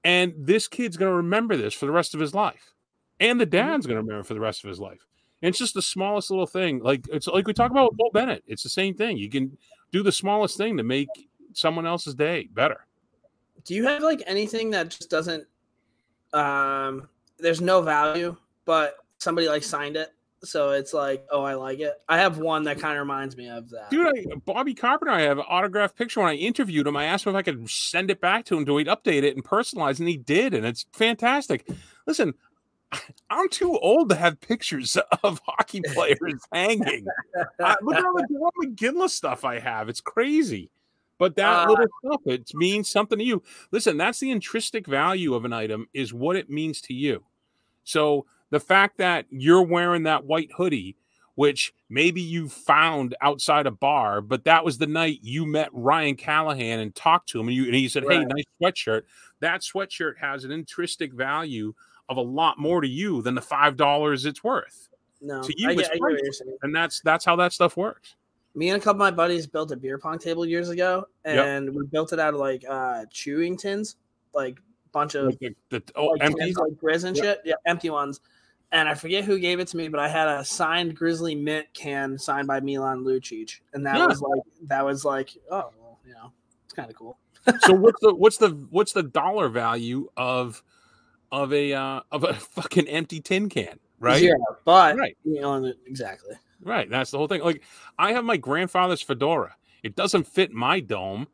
And 0.03 0.33
this 0.37 0.67
kid's 0.67 0.97
going 0.97 1.11
to 1.11 1.15
remember 1.15 1.55
this 1.55 1.73
for 1.73 1.85
the 1.85 1.91
rest 1.91 2.13
of 2.13 2.19
his 2.19 2.33
life. 2.33 2.73
And 3.19 3.39
the 3.39 3.45
dad's 3.45 3.85
going 3.85 3.97
to 3.97 4.01
remember 4.01 4.23
for 4.23 4.33
the 4.33 4.39
rest 4.39 4.63
of 4.63 4.69
his 4.69 4.79
life. 4.79 5.05
And 5.41 5.49
it's 5.49 5.59
just 5.59 5.73
the 5.73 5.81
smallest 5.81 6.29
little 6.29 6.47
thing. 6.47 6.79
Like 6.79 7.07
it's 7.11 7.27
like 7.27 7.47
we 7.47 7.53
talk 7.53 7.71
about 7.71 7.91
with 7.91 7.97
Bull 7.97 8.11
Bennett. 8.13 8.43
It's 8.47 8.63
the 8.63 8.69
same 8.69 8.93
thing. 8.95 9.17
You 9.17 9.29
can 9.29 9.57
do 9.91 10.03
the 10.03 10.11
smallest 10.11 10.57
thing 10.57 10.77
to 10.77 10.83
make 10.83 11.07
someone 11.53 11.85
else's 11.85 12.15
day 12.15 12.49
better. 12.53 12.85
Do 13.65 13.73
you 13.73 13.85
have 13.87 14.03
like 14.03 14.21
anything 14.25 14.69
that 14.71 14.89
just 14.89 15.09
doesn't 15.09 15.45
um 16.33 17.07
there's 17.37 17.61
no 17.61 17.81
value, 17.81 18.35
but 18.65 18.97
somebody 19.17 19.47
like 19.47 19.63
signed 19.63 19.95
it? 19.95 20.13
So 20.43 20.71
it's 20.71 20.93
like, 20.93 21.25
oh, 21.31 21.43
I 21.43 21.55
like 21.55 21.79
it. 21.79 21.93
I 22.07 22.17
have 22.19 22.37
one 22.37 22.63
that 22.63 22.79
kind 22.79 22.93
of 22.93 22.99
reminds 23.01 23.35
me 23.35 23.49
of 23.49 23.69
that. 23.71 23.89
Dude, 23.89 24.07
I, 24.07 24.35
Bobby 24.45 24.73
Carpenter, 24.73 25.11
I 25.13 25.21
have 25.21 25.37
an 25.37 25.43
autographed 25.49 25.97
picture 25.97 26.21
when 26.21 26.29
I 26.29 26.35
interviewed 26.35 26.87
him. 26.87 26.95
I 26.95 27.05
asked 27.05 27.25
him 27.25 27.31
if 27.31 27.37
I 27.37 27.41
could 27.41 27.69
send 27.69 28.09
it 28.09 28.21
back 28.21 28.45
to 28.45 28.57
him 28.57 28.65
to 28.65 28.77
he'd 28.77 28.87
update 28.87 29.23
it 29.23 29.35
and 29.35 29.43
personalize, 29.43 29.99
and 29.99 30.07
he 30.07 30.17
did, 30.17 30.53
and 30.53 30.65
it's 30.65 30.85
fantastic. 30.93 31.67
Listen, 32.07 32.33
I'm 33.29 33.49
too 33.49 33.77
old 33.77 34.09
to 34.09 34.15
have 34.15 34.39
pictures 34.39 34.97
of 35.23 35.41
hockey 35.45 35.81
players 35.93 36.41
hanging. 36.53 37.05
Uh, 37.59 37.75
look 37.81 37.97
at 37.97 38.05
all 38.05 38.13
the 38.13 38.27
Jarome 38.31 38.75
Iginla 38.75 39.09
stuff 39.09 39.43
I 39.43 39.59
have. 39.59 39.89
It's 39.89 40.01
crazy. 40.01 40.71
But 41.17 41.35
that 41.35 41.67
Uh, 41.67 41.69
little 41.69 41.85
stuff, 42.05 42.21
it 42.27 42.49
means 42.53 42.87
something 42.87 43.17
to 43.19 43.23
you. 43.25 43.43
Listen, 43.71 43.97
that's 43.97 44.19
the 44.19 44.31
intrinsic 44.31 44.87
value 44.87 45.33
of 45.35 45.43
an 45.43 45.51
item 45.51 45.87
is 45.93 46.13
what 46.13 46.37
it 46.37 46.49
means 46.49 46.79
to 46.83 46.93
you. 46.93 47.25
So 47.83 48.25
the 48.49 48.59
fact 48.59 48.97
that 48.97 49.25
you're 49.29 49.61
wearing 49.63 50.03
that 50.03 50.25
white 50.25 50.49
hoodie, 50.55 50.95
which 51.35 51.73
maybe 51.89 52.21
you 52.21 52.49
found 52.49 53.15
outside 53.21 53.65
a 53.67 53.71
bar, 53.71 54.21
but 54.21 54.43
that 54.45 54.65
was 54.65 54.77
the 54.77 54.87
night 54.87 55.19
you 55.21 55.45
met 55.45 55.69
Ryan 55.71 56.15
Callahan 56.15 56.79
and 56.79 56.93
talked 56.95 57.29
to 57.29 57.39
him, 57.39 57.47
and 57.47 57.55
you 57.55 57.65
and 57.65 57.75
he 57.75 57.87
said, 57.87 58.03
"Hey, 58.09 58.25
nice 58.25 58.43
sweatshirt." 58.61 59.03
That 59.39 59.61
sweatshirt 59.61 60.17
has 60.19 60.43
an 60.43 60.51
intrinsic 60.51 61.13
value 61.13 61.73
of 62.09 62.17
a 62.17 62.21
lot 62.21 62.57
more 62.57 62.81
to 62.81 62.87
you 62.87 63.21
than 63.21 63.35
the 63.35 63.41
five 63.41 63.77
dollars 63.77 64.25
it's 64.25 64.43
worth, 64.43 64.89
No, 65.21 65.41
to 65.43 65.53
you, 65.61 65.69
I, 65.69 65.73
get, 65.75 65.79
it's 65.81 65.89
I 65.89 65.93
get 65.93 66.01
what 66.01 66.11
priceless. 66.11 66.41
you're 66.45 66.55
and 66.63 66.75
that's 66.75 66.99
that's 67.01 67.23
how 67.23 67.35
that 67.37 67.53
stuff 67.53 67.77
works. 67.77 68.15
Me 68.55 68.69
and 68.69 68.81
a 68.81 68.83
couple 68.83 69.01
of 69.03 69.05
my 69.05 69.11
buddies 69.11 69.45
built 69.45 69.71
a 69.71 69.77
beer 69.77 69.97
pong 69.99 70.17
table 70.17 70.43
years 70.45 70.69
ago, 70.69 71.05
Yep. 71.23 71.45
and 71.45 71.73
we 71.75 71.85
built 71.85 72.11
it 72.11 72.19
out 72.19 72.33
of 72.33 72.39
like 72.39 72.65
uh 72.67 73.05
chewing 73.11 73.55
tins, 73.55 73.95
like 74.33 74.59
bunch 74.91 75.13
of 75.13 75.27
Like 75.27 75.39
the, 75.39 75.55
the, 75.69 75.83
oh, 75.95 76.07
like 76.07 76.23
empty. 76.23 76.39
cans, 76.41 76.57
like 76.57 76.71
Grizz 76.73 77.03
and 77.05 77.15
Yep. 77.15 77.23
shit. 77.23 77.41
Yeah, 77.45 77.53
empty 77.67 77.91
ones. 77.91 78.19
And 78.71 78.87
I 78.87 78.93
forget 78.93 79.23
who 79.25 79.39
gave 79.39 79.59
it 79.59 79.67
to 79.69 79.77
me, 79.77 79.87
but 79.87 79.99
I 79.99 80.07
had 80.07 80.27
a 80.27 80.45
signed 80.45 80.95
Grizzly 80.95 81.33
Mint 81.35 81.65
can 81.73 82.17
signed 82.19 82.47
by 82.47 82.59
Milan 82.59 83.03
Lucic, 83.03 83.59
and 83.73 83.85
that 83.85 83.97
Yeah. 83.97 84.05
was 84.05 84.21
like 84.21 84.41
that 84.67 84.85
was 84.85 85.03
like 85.03 85.31
oh 85.49 85.71
well, 85.79 85.99
you 86.05 86.13
know, 86.13 86.31
it's 86.65 86.73
kind 86.73 86.89
of 86.89 86.95
cool. 86.95 87.17
so 87.61 87.73
what's 87.73 87.99
the 88.01 88.13
what's 88.13 88.37
the 88.37 88.49
what's 88.69 88.93
the 88.93 89.01
dollar 89.03 89.49
value 89.49 90.07
of 90.17 90.61
of 91.31 91.51
a 91.51 91.73
uh, 91.73 92.01
of 92.11 92.23
a 92.23 92.33
fucking 92.55 92.87
empty 92.87 93.19
tin 93.21 93.49
can, 93.49 93.79
right? 93.99 94.21
Yeah, 94.21 94.33
but 94.65 94.97
Right. 94.97 95.17
you 95.23 95.41
know 95.41 95.73
exactly. 95.87 96.35
Right. 96.61 96.89
That's 96.89 97.09
the 97.11 97.17
whole 97.17 97.27
thing. 97.27 97.41
Like 97.41 97.63
I 97.97 98.11
have 98.13 98.23
my 98.25 98.37
grandfather's 98.37 99.01
fedora. 99.01 99.55
It 99.81 99.95
doesn't 99.95 100.27
fit 100.27 100.51
my 100.51 100.79
dome, 100.79 101.27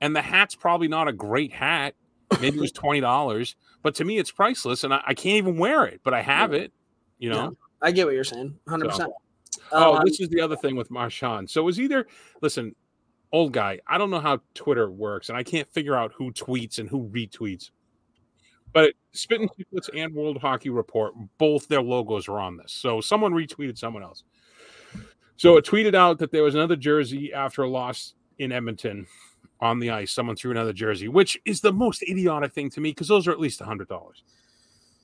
and 0.00 0.14
the 0.14 0.20
hat's 0.22 0.54
probably 0.56 0.88
not 0.88 1.08
a 1.08 1.12
great 1.12 1.52
hat. 1.52 1.94
Maybe 2.40 2.58
it 2.58 2.60
was 2.60 2.72
twenty 2.82 3.00
dollars, 3.00 3.56
but 3.82 3.94
to 3.94 4.04
me 4.04 4.18
it's 4.18 4.30
priceless, 4.30 4.84
and 4.84 4.92
I, 4.92 5.00
I 5.06 5.14
can't 5.14 5.36
even 5.36 5.56
wear 5.56 5.86
it, 5.86 6.00
but 6.04 6.12
I 6.12 6.20
have 6.20 6.52
it. 6.52 6.72
You 7.22 7.30
know. 7.30 7.42
Yeah. 7.42 7.50
I 7.82 7.92
get 7.92 8.06
what 8.06 8.14
you're 8.14 8.24
saying, 8.24 8.58
hundred 8.66 8.90
percent. 8.90 9.12
Oh, 9.70 9.96
Um, 9.96 10.02
this 10.04 10.18
is 10.18 10.28
the 10.28 10.40
other 10.40 10.56
thing 10.56 10.74
with 10.74 10.90
Marchand. 10.90 11.48
So 11.48 11.60
it 11.60 11.64
was 11.64 11.78
either 11.78 12.08
listen, 12.40 12.74
old 13.30 13.52
guy. 13.52 13.78
I 13.86 13.96
don't 13.96 14.10
know 14.10 14.20
how 14.20 14.40
Twitter 14.54 14.90
works, 14.90 15.28
and 15.28 15.38
I 15.38 15.44
can't 15.44 15.68
figure 15.72 15.94
out 15.94 16.12
who 16.16 16.32
tweets 16.32 16.80
and 16.80 16.88
who 16.88 17.08
retweets. 17.10 17.70
But 18.72 18.94
Spitting 19.12 19.48
Chicklets 19.48 19.88
and 19.94 20.12
World 20.12 20.38
Hockey 20.38 20.70
Report, 20.70 21.12
both 21.38 21.68
their 21.68 21.82
logos 21.82 22.26
are 22.26 22.40
on 22.40 22.56
this. 22.56 22.72
So 22.72 23.00
someone 23.00 23.32
retweeted 23.32 23.78
someone 23.78 24.02
else. 24.02 24.24
So 25.36 25.56
it 25.58 25.64
tweeted 25.64 25.94
out 25.94 26.18
that 26.18 26.32
there 26.32 26.42
was 26.42 26.56
another 26.56 26.76
jersey 26.76 27.32
after 27.32 27.62
a 27.62 27.68
loss 27.68 28.14
in 28.38 28.50
Edmonton 28.50 29.06
on 29.60 29.78
the 29.78 29.90
ice. 29.90 30.10
Someone 30.10 30.34
threw 30.34 30.50
another 30.50 30.72
jersey, 30.72 31.06
which 31.06 31.38
is 31.44 31.60
the 31.60 31.72
most 31.72 32.02
idiotic 32.02 32.52
thing 32.52 32.68
to 32.70 32.80
me 32.80 32.90
because 32.90 33.08
those 33.08 33.28
are 33.28 33.32
at 33.32 33.38
least 33.38 33.60
a 33.60 33.64
hundred 33.64 33.88
dollars. 33.88 34.24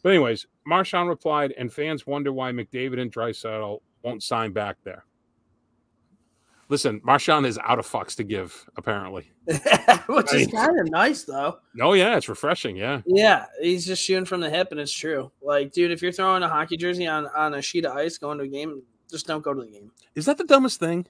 But 0.02 0.10
anyways, 0.10 0.46
Marchand 0.66 1.08
replied, 1.08 1.52
and 1.58 1.72
fans 1.72 2.06
wonder 2.06 2.32
why 2.32 2.52
McDavid 2.52 3.00
and 3.00 3.12
Draisaitl 3.12 3.80
won't 4.02 4.22
sign 4.22 4.52
back 4.52 4.76
there. 4.84 5.04
Listen, 6.70 7.00
Marchand 7.02 7.46
is 7.46 7.58
out 7.64 7.78
of 7.78 7.86
fucks 7.86 8.14
to 8.16 8.24
give, 8.24 8.68
apparently. 8.76 9.32
which 9.46 10.34
is 10.34 10.48
kind 10.48 10.78
of 10.78 10.90
nice 10.90 11.24
though. 11.24 11.58
No, 11.74 11.94
yeah, 11.94 12.16
it's 12.18 12.28
refreshing. 12.28 12.76
Yeah, 12.76 13.00
Yeah, 13.06 13.46
he's 13.60 13.86
just 13.86 14.02
shooting 14.04 14.26
from 14.26 14.40
the 14.42 14.50
hip, 14.50 14.68
and 14.70 14.78
it's 14.78 14.92
true. 14.92 15.32
Like, 15.40 15.72
dude, 15.72 15.90
if 15.90 16.02
you're 16.02 16.12
throwing 16.12 16.42
a 16.42 16.48
hockey 16.48 16.76
jersey 16.76 17.06
on 17.06 17.26
on 17.28 17.54
a 17.54 17.62
sheet 17.62 17.86
of 17.86 17.96
ice 17.96 18.18
going 18.18 18.36
to 18.36 18.44
a 18.44 18.48
game, 18.48 18.82
just 19.10 19.26
don't 19.26 19.42
go 19.42 19.54
to 19.54 19.62
the 19.62 19.66
game. 19.70 19.90
is 20.14 20.26
that 20.26 20.36
the 20.36 20.44
dumbest 20.44 20.78
thing? 20.78 21.06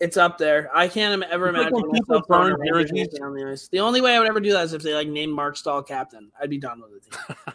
It's 0.00 0.18
up 0.18 0.36
there. 0.36 0.68
I 0.76 0.88
can't 0.88 1.22
ever 1.22 1.48
It's 1.48 1.56
imagine 1.56 1.72
when 1.72 1.90
people 1.92 2.16
myself 2.16 2.26
throwing 2.26 2.52
a 2.52 2.56
burn 2.58 2.66
jerseys. 2.86 3.08
jersey 3.08 3.22
on 3.22 3.34
the 3.34 3.50
ice. 3.50 3.68
The 3.68 3.80
only 3.80 4.02
way 4.02 4.14
I 4.14 4.18
would 4.18 4.28
ever 4.28 4.40
do 4.40 4.52
that 4.52 4.64
is 4.66 4.74
if 4.74 4.82
they 4.82 4.92
like 4.92 5.08
named 5.08 5.32
Marc 5.32 5.56
Staal 5.56 5.82
captain. 5.82 6.30
I'd 6.38 6.50
be 6.50 6.58
done 6.58 6.82
with 6.82 7.06
it. 7.06 7.54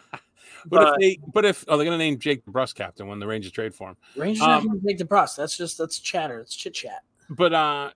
But, 0.66 0.78
But- 0.78 0.88
if 0.88 0.98
they, 1.00 1.18
but 1.32 1.44
if 1.44 1.64
oh, 1.68 1.76
they're 1.76 1.84
gonna 1.84 1.98
name 1.98 2.18
Jake 2.18 2.44
Brus 2.46 2.72
captain 2.72 3.06
when 3.06 3.18
the 3.18 3.26
Rangers 3.26 3.52
trade 3.52 3.74
for 3.74 3.90
him. 3.90 3.96
Rangers 4.16 4.42
Um, 4.42 4.48
not 4.50 4.62
going 4.64 4.80
to 4.80 4.86
take 4.86 4.98
the 4.98 5.04
bus. 5.04 5.34
That's 5.36 5.56
just 5.56 5.78
that's 5.78 5.98
chatter. 5.98 6.38
It's 6.40 6.54
chit 6.54 6.74
chat. 6.74 7.02
But 7.30 7.52
uh, 7.52 7.90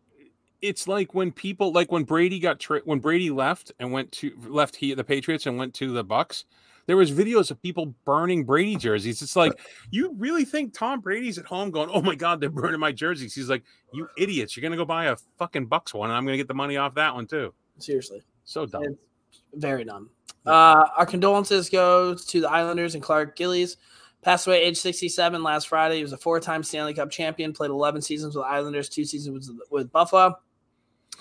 it's 0.63 0.89
like 0.89 1.15
when 1.15 1.31
people 1.33 1.73
like 1.73 1.93
when 1.93 2.05
Brady 2.05 2.39
got 2.39 2.59
tra- 2.59 2.81
when 2.85 2.99
Brady 2.99 3.31
left 3.31 3.73
and 3.79 3.93
went 3.93 4.11
to 4.13 4.33
left 4.49 4.77
he 4.77 4.95
the 4.95 5.05
Patriots 5.05 5.47
and 5.47 5.57
went 5.59 5.75
to 5.75 5.93
the 5.93 6.05
Bucs. 6.05 6.45
There 6.87 6.97
was 6.97 7.11
videos 7.11 7.51
of 7.51 7.61
people 7.61 7.95
burning 8.05 8.45
Brady 8.45 8.77
jerseys. 8.77 9.21
It's 9.21 9.35
like 9.35 9.59
you 9.91 10.15
really 10.19 10.45
think 10.45 10.73
Tom 10.73 11.01
Brady's 11.01 11.37
at 11.37 11.45
home 11.45 11.73
going, 11.73 11.91
"Oh 11.93 12.01
my 12.01 12.15
God, 12.15 12.41
they're 12.41 12.49
burning 12.49 12.79
my 12.79 12.93
jerseys." 12.93 13.35
He's 13.35 13.51
like, 13.51 13.65
"You 13.93 14.09
idiots! 14.17 14.57
You're 14.57 14.63
gonna 14.63 14.77
go 14.77 14.85
buy 14.85 15.07
a 15.07 15.17
fucking 15.37 15.67
Bucs 15.69 15.93
one, 15.93 16.11
and 16.11 16.17
I'm 16.17 16.25
gonna 16.25 16.37
get 16.37 16.47
the 16.47 16.55
money 16.55 16.77
off 16.77 16.95
that 16.95 17.13
one 17.15 17.27
too." 17.27 17.53
Seriously, 17.79 18.23
So 18.45 18.67
dumb. 18.67 18.85
it's 18.85 19.41
very 19.55 19.83
dumb. 19.85 20.11
Uh, 20.47 20.89
our 20.97 21.07
condolences 21.07 21.69
go 21.69 22.15
to 22.15 22.41
the 22.41 22.51
Islanders 22.51 22.95
and 22.95 23.03
Clark 23.03 23.37
Gillies. 23.37 23.77
Passed 24.23 24.47
away 24.47 24.63
age 24.63 24.77
67 24.79 25.43
last 25.43 25.69
Friday. 25.69 25.97
He 25.97 26.03
was 26.03 26.13
a 26.13 26.17
four-time 26.17 26.63
Stanley 26.63 26.95
Cup 26.95 27.11
champion. 27.11 27.53
Played 27.53 27.71
11 27.71 28.03
seasons 28.03 28.35
with 28.35 28.45
Islanders, 28.45 28.89
two 28.89 29.05
seasons 29.05 29.49
with, 29.49 29.61
with 29.71 29.93
Buffalo. 29.93 30.37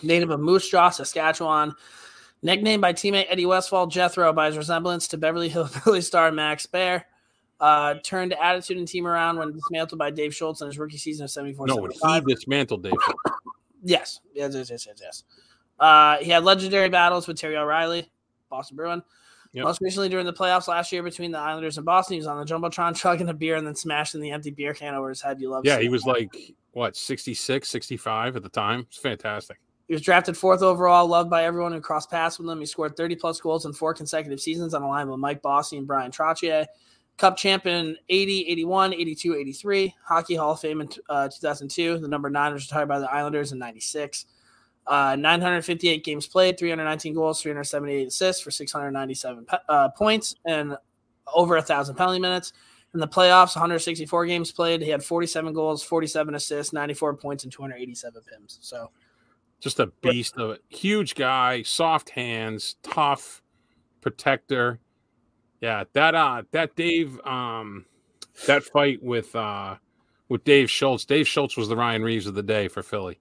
Native 0.01 0.32
of 0.32 0.39
Moose 0.39 0.69
Jaw, 0.69 0.89
Saskatchewan. 0.89 1.73
Nicknamed 2.41 2.82
by 2.82 2.93
teammate 2.93 3.26
Eddie 3.30 3.45
Westfall 3.45 3.88
Jethro 3.88 4.32
by 4.34 4.47
his 4.47 4.57
resemblance 4.57 5.07
to 5.09 5.17
Beverly 5.17 5.49
Hillbilly 5.49 6.01
star 6.01 6.32
Max 6.32 6.65
Baer. 6.65 7.05
Uh, 7.59 7.95
turned 8.03 8.34
attitude 8.34 8.78
and 8.78 8.88
team 8.88 9.07
around 9.07 9.38
when 9.38 9.53
dismantled 9.53 9.97
by 9.97 10.11
Dave 10.11 10.36
Schultz 10.36 10.61
in 10.61 10.67
his 10.67 10.78
rookie 10.78 10.97
season 10.97 11.23
of 11.23 11.32
74 11.32 11.67
No, 11.67 11.78
when 11.78 11.91
he 11.91 12.21
dismantled 12.21 12.84
Dave. 12.84 12.93
Yes, 13.82 14.19
yes, 14.34 14.53
yes, 14.53 14.69
yes, 14.69 14.88
yes. 14.88 14.99
yes. 15.01 15.23
Uh, 15.80 16.17
he 16.17 16.32
had 16.32 16.43
legendary 16.43 16.89
battles 16.89 17.28
with 17.28 17.38
Terry 17.38 17.55
O'Reilly, 17.55 18.11
Boston 18.50 18.78
Bruin. 18.78 19.04
Yep. 19.54 19.64
Most 19.64 19.82
recently, 19.82 20.10
during 20.10 20.26
the 20.26 20.34
playoffs 20.34 20.68
last 20.68 20.91
year 20.91 21.02
between 21.02 21.32
the 21.32 21.39
Islanders 21.39 21.78
and 21.78 21.86
Boston, 21.86 22.16
he 22.16 22.20
was 22.20 22.28
on 22.28 22.38
the 22.38 22.46
jumbotron 22.46 22.96
chugging 23.02 23.30
a 23.30 23.34
beer 23.34 23.56
and 23.56 23.66
then 23.66 23.76
smashing 23.76 24.20
the 24.20 24.32
empty 24.32 24.52
beer 24.52 24.74
can 24.74 24.93
over 24.93 25.10
his 25.10 25.22
head. 25.22 25.39
You 25.39 25.50
love, 25.50 25.66
it. 25.66 25.70
Yeah, 25.70 25.80
he 25.80 25.88
was 25.88 26.04
that. 26.04 26.12
like 26.12 26.36
what 26.72 26.98
66, 26.98 27.70
65 27.70 28.36
at 28.36 28.43
the 28.43 28.50
time. 28.50 28.82
It's 28.82 28.98
fantastic. 28.98 29.58
He 29.88 29.93
was 29.93 30.02
drafted 30.02 30.36
fourth 30.36 30.62
overall, 30.62 31.08
loved 31.08 31.30
by 31.30 31.46
everyone 31.46 31.72
who 31.72 31.80
crossed 31.80 32.10
paths 32.10 32.39
with 32.39 32.50
him. 32.50 32.60
He 32.60 32.66
scored 32.66 32.98
30 32.98 33.16
plus 33.16 33.39
goals 33.39 33.66
in 33.66 33.74
four 33.74 33.93
consecutive 33.93 34.41
seasons 34.41 34.74
on 34.74 34.82
a 34.82 34.88
line 34.88 35.08
with 35.10 35.20
Mike 35.20 35.41
Bossy 35.41 35.78
and 35.78 35.88
Bryan 35.88 36.12
Trottier. 36.12 36.66
Cup 37.18 37.38
champion 37.38 37.96
80, 38.10 38.48
81, 38.48 38.93
82, 38.93 39.36
83. 39.36 39.96
Hockey 40.04 40.36
Hall 40.36 40.52
of 40.52 40.60
Fame 40.60 40.82
in 40.82 40.89
uh, 41.08 41.30
2002. 41.30 42.00
The 42.00 42.08
number 42.08 42.30
nine 42.30 42.52
was 42.52 42.66
retired 42.66 42.89
by 42.89 43.00
the 43.00 43.10
Islanders 43.10 43.54
in 43.54 43.60
96. 43.60 44.26
Uh, 44.88 45.15
958 45.15 46.03
games 46.03 46.27
played, 46.27 46.59
319 46.59 47.13
goals, 47.13 47.41
378 47.41 48.07
assists 48.07 48.41
for 48.41 48.51
697 48.51 49.45
uh, 49.67 49.89
points, 49.89 50.36
and 50.45 50.77
over 51.33 51.57
a 51.57 51.61
thousand 51.61 51.95
penalty 51.95 52.19
minutes. 52.19 52.53
In 52.93 52.99
the 52.99 53.07
playoffs, 53.07 53.55
164 53.55 54.25
games 54.25 54.51
played. 54.51 54.81
He 54.81 54.89
had 54.89 55.03
47 55.03 55.53
goals, 55.53 55.83
47 55.83 56.36
assists, 56.36 56.71
94 56.71 57.15
points, 57.15 57.43
and 57.43 57.51
287 57.51 58.21
pims. 58.21 58.57
So 58.61 58.89
Just 59.59 59.79
a 59.79 59.88
beast 60.01 60.38
of 60.38 60.51
a 60.51 60.59
Huge 60.69 61.15
guy, 61.15 61.63
soft 61.63 62.09
hands, 62.09 62.77
tough 62.83 63.41
protector. 63.99 64.79
Yeah, 65.61 65.83
that 65.93 66.15
uh 66.15 66.43
that 66.51 66.75
Dave 66.75 67.19
um 67.25 67.86
that 68.47 68.63
fight 68.63 69.03
with 69.03 69.36
uh 69.36 69.75
with 70.29 70.43
Dave 70.45 70.69
Schultz. 70.69 71.05
Dave 71.05 71.27
Schultz 71.27 71.57
was 71.57 71.67
the 71.67 71.75
Ryan 71.75 72.03
Reaves 72.03 72.27
of 72.27 72.36
the 72.36 72.43
day 72.43 72.67
for 72.67 72.81
Philly. 72.81 73.19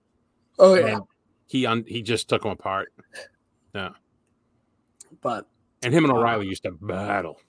Oh 0.59 0.75
And 0.75 1.03
he 1.47 1.67
un- 1.67 1.85
he 1.87 2.03
just 2.03 2.29
took 2.29 2.45
him 2.45 2.51
apart. 2.51 2.93
Yeah. 3.75 3.91
But 5.21 5.47
And 5.83 5.93
him 5.93 6.05
and 6.05 6.13
O'Reilly 6.13 6.47
used 6.47 6.63
to 6.65 6.73
battle. 6.73 7.41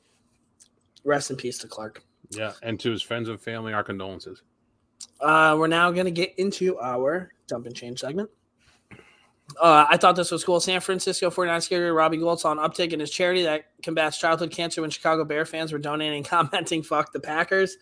Rest 1.04 1.30
in 1.32 1.38
peace 1.38 1.58
to 1.60 1.68
Clark. 1.68 2.04
Yeah, 2.32 2.54
and 2.64 2.80
to 2.80 2.90
his 2.90 3.02
friends 3.04 3.30
and 3.30 3.40
family, 3.40 3.74
our 3.74 3.84
condolences. 3.84 4.42
Uh, 5.22 5.56
we're 5.60 5.68
now 5.68 5.92
going 5.92 6.06
to 6.06 6.12
get 6.12 6.34
into 6.40 6.80
our 6.80 7.32
dump 7.48 7.68
and 7.68 7.76
change 7.76 8.00
segment. 8.00 8.30
Uh, 9.62 9.86
I 9.88 9.98
thought 9.98 10.16
this 10.16 10.32
was 10.32 10.44
cool. 10.44 10.60
San 10.60 10.82
Francisco 10.82 11.30
49 11.30 11.62
skater 11.62 11.94
Robbie 11.94 12.18
Gould 12.18 12.40
saw 12.40 12.52
an 12.52 12.58
uptick 12.58 12.92
in 12.94 13.00
his 13.00 13.12
charity 13.12 13.44
that 13.44 13.66
combats 13.84 14.18
childhood 14.18 14.50
cancer 14.50 14.82
when 14.82 14.90
Chicago 14.90 15.24
Bear 15.24 15.46
fans 15.46 15.72
were 15.72 15.78
donating, 15.78 16.24
commenting, 16.26 16.82
fuck 16.82 17.12
the 17.14 17.20
Packers. 17.20 17.78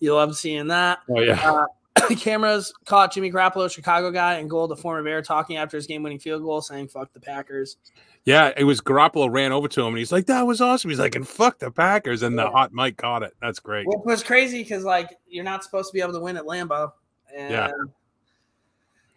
You 0.00 0.14
love 0.14 0.36
seeing 0.36 0.66
that. 0.68 0.98
Oh 1.08 1.20
yeah, 1.20 1.40
Uh, 1.48 1.66
cameras 2.18 2.72
caught 2.84 3.12
Jimmy 3.12 3.30
Garoppolo, 3.30 3.70
Chicago 3.70 4.10
guy, 4.10 4.34
and 4.34 4.50
Gould, 4.50 4.70
the 4.70 4.76
former 4.76 5.02
Bear, 5.02 5.22
talking 5.22 5.56
after 5.56 5.76
his 5.76 5.86
game-winning 5.86 6.18
field 6.18 6.42
goal, 6.42 6.60
saying 6.60 6.88
"fuck 6.88 7.12
the 7.12 7.20
Packers." 7.20 7.76
yeah. 8.24 8.52
It 8.56 8.64
was 8.64 8.80
Garoppolo 8.80 9.30
ran 9.32 9.52
over 9.52 9.68
to 9.68 9.80
him 9.82 9.88
and 9.88 9.98
he's 9.98 10.12
like, 10.12 10.26
"That 10.26 10.42
was 10.42 10.60
awesome." 10.60 10.90
He's 10.90 10.98
like, 10.98 11.14
"And 11.14 11.26
fuck 11.26 11.58
the 11.58 11.70
Packers," 11.70 12.22
and 12.22 12.38
the 12.38 12.50
hot 12.50 12.72
mic 12.72 12.96
caught 12.96 13.22
it. 13.22 13.34
That's 13.40 13.60
great. 13.60 13.86
Well, 13.86 14.00
it 14.00 14.06
was 14.06 14.22
crazy 14.22 14.62
because 14.62 14.84
like 14.84 15.16
you're 15.26 15.44
not 15.44 15.62
supposed 15.64 15.90
to 15.90 15.94
be 15.94 16.00
able 16.00 16.14
to 16.14 16.20
win 16.20 16.36
at 16.36 16.44
Lambeau, 16.44 16.92
and 17.34 17.52
Yeah. 17.52 17.70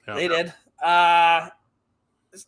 Yeah. 0.07 0.15
they 0.15 0.27
did. 0.27 0.53
Uh, 0.83 1.49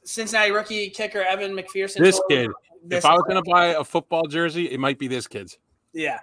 Cincinnati 0.04 0.52
rookie 0.52 0.90
kicker 0.90 1.22
Evan 1.24 1.54
McPherson. 1.54 1.98
This 2.00 2.22
kid. 2.30 2.52
this 2.84 3.00
if 3.00 3.06
I 3.06 3.14
was 3.14 3.24
gonna 3.28 3.42
buy 3.42 3.68
a 3.68 3.84
football 3.84 4.28
jersey, 4.28 4.70
it 4.70 4.80
might 4.80 5.00
be 5.00 5.08
this 5.08 5.28
kid's. 5.28 5.58
Yeah. 5.94 6.20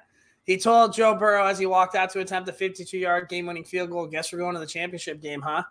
He 0.47 0.57
told 0.57 0.94
Joe 0.94 1.14
Burrow 1.14 1.44
as 1.44 1.59
he 1.59 1.66
walked 1.66 1.94
out 1.97 2.11
to 2.11 2.20
attempt 2.20 2.49
a 2.49 2.53
52 2.53 2.97
yard 2.99 3.28
game 3.28 3.47
winning 3.47 3.64
field 3.64 3.90
goal, 3.90 4.07
guess 4.07 4.32
we're 4.32 4.38
going 4.38 4.55
to 4.55 4.61
the 4.61 4.66
championship 4.66 5.20
game, 5.20 5.40
huh? 5.42 5.64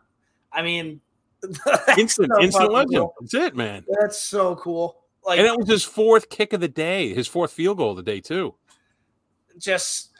I 0.52 0.62
mean, 0.62 1.02
Instant, 1.98 2.32
so 2.36 2.42
instant 2.42 2.72
legend. 2.72 2.96
cool. 2.96 3.14
That's 3.22 3.34
it, 3.34 3.56
man. 3.56 3.86
That's 4.00 4.20
so 4.22 4.56
cool. 4.56 5.02
Like, 5.26 5.40
And 5.40 5.48
it 5.48 5.58
was 5.58 5.68
his 5.70 5.84
fourth 5.84 6.30
kick 6.30 6.54
of 6.54 6.60
the 6.62 6.68
day, 6.68 7.14
his 7.14 7.28
fourth 7.28 7.52
field 7.52 7.78
goal 7.78 7.92
of 7.92 7.98
the 7.98 8.04
day 8.04 8.20
too. 8.20 8.56
just 9.58 10.12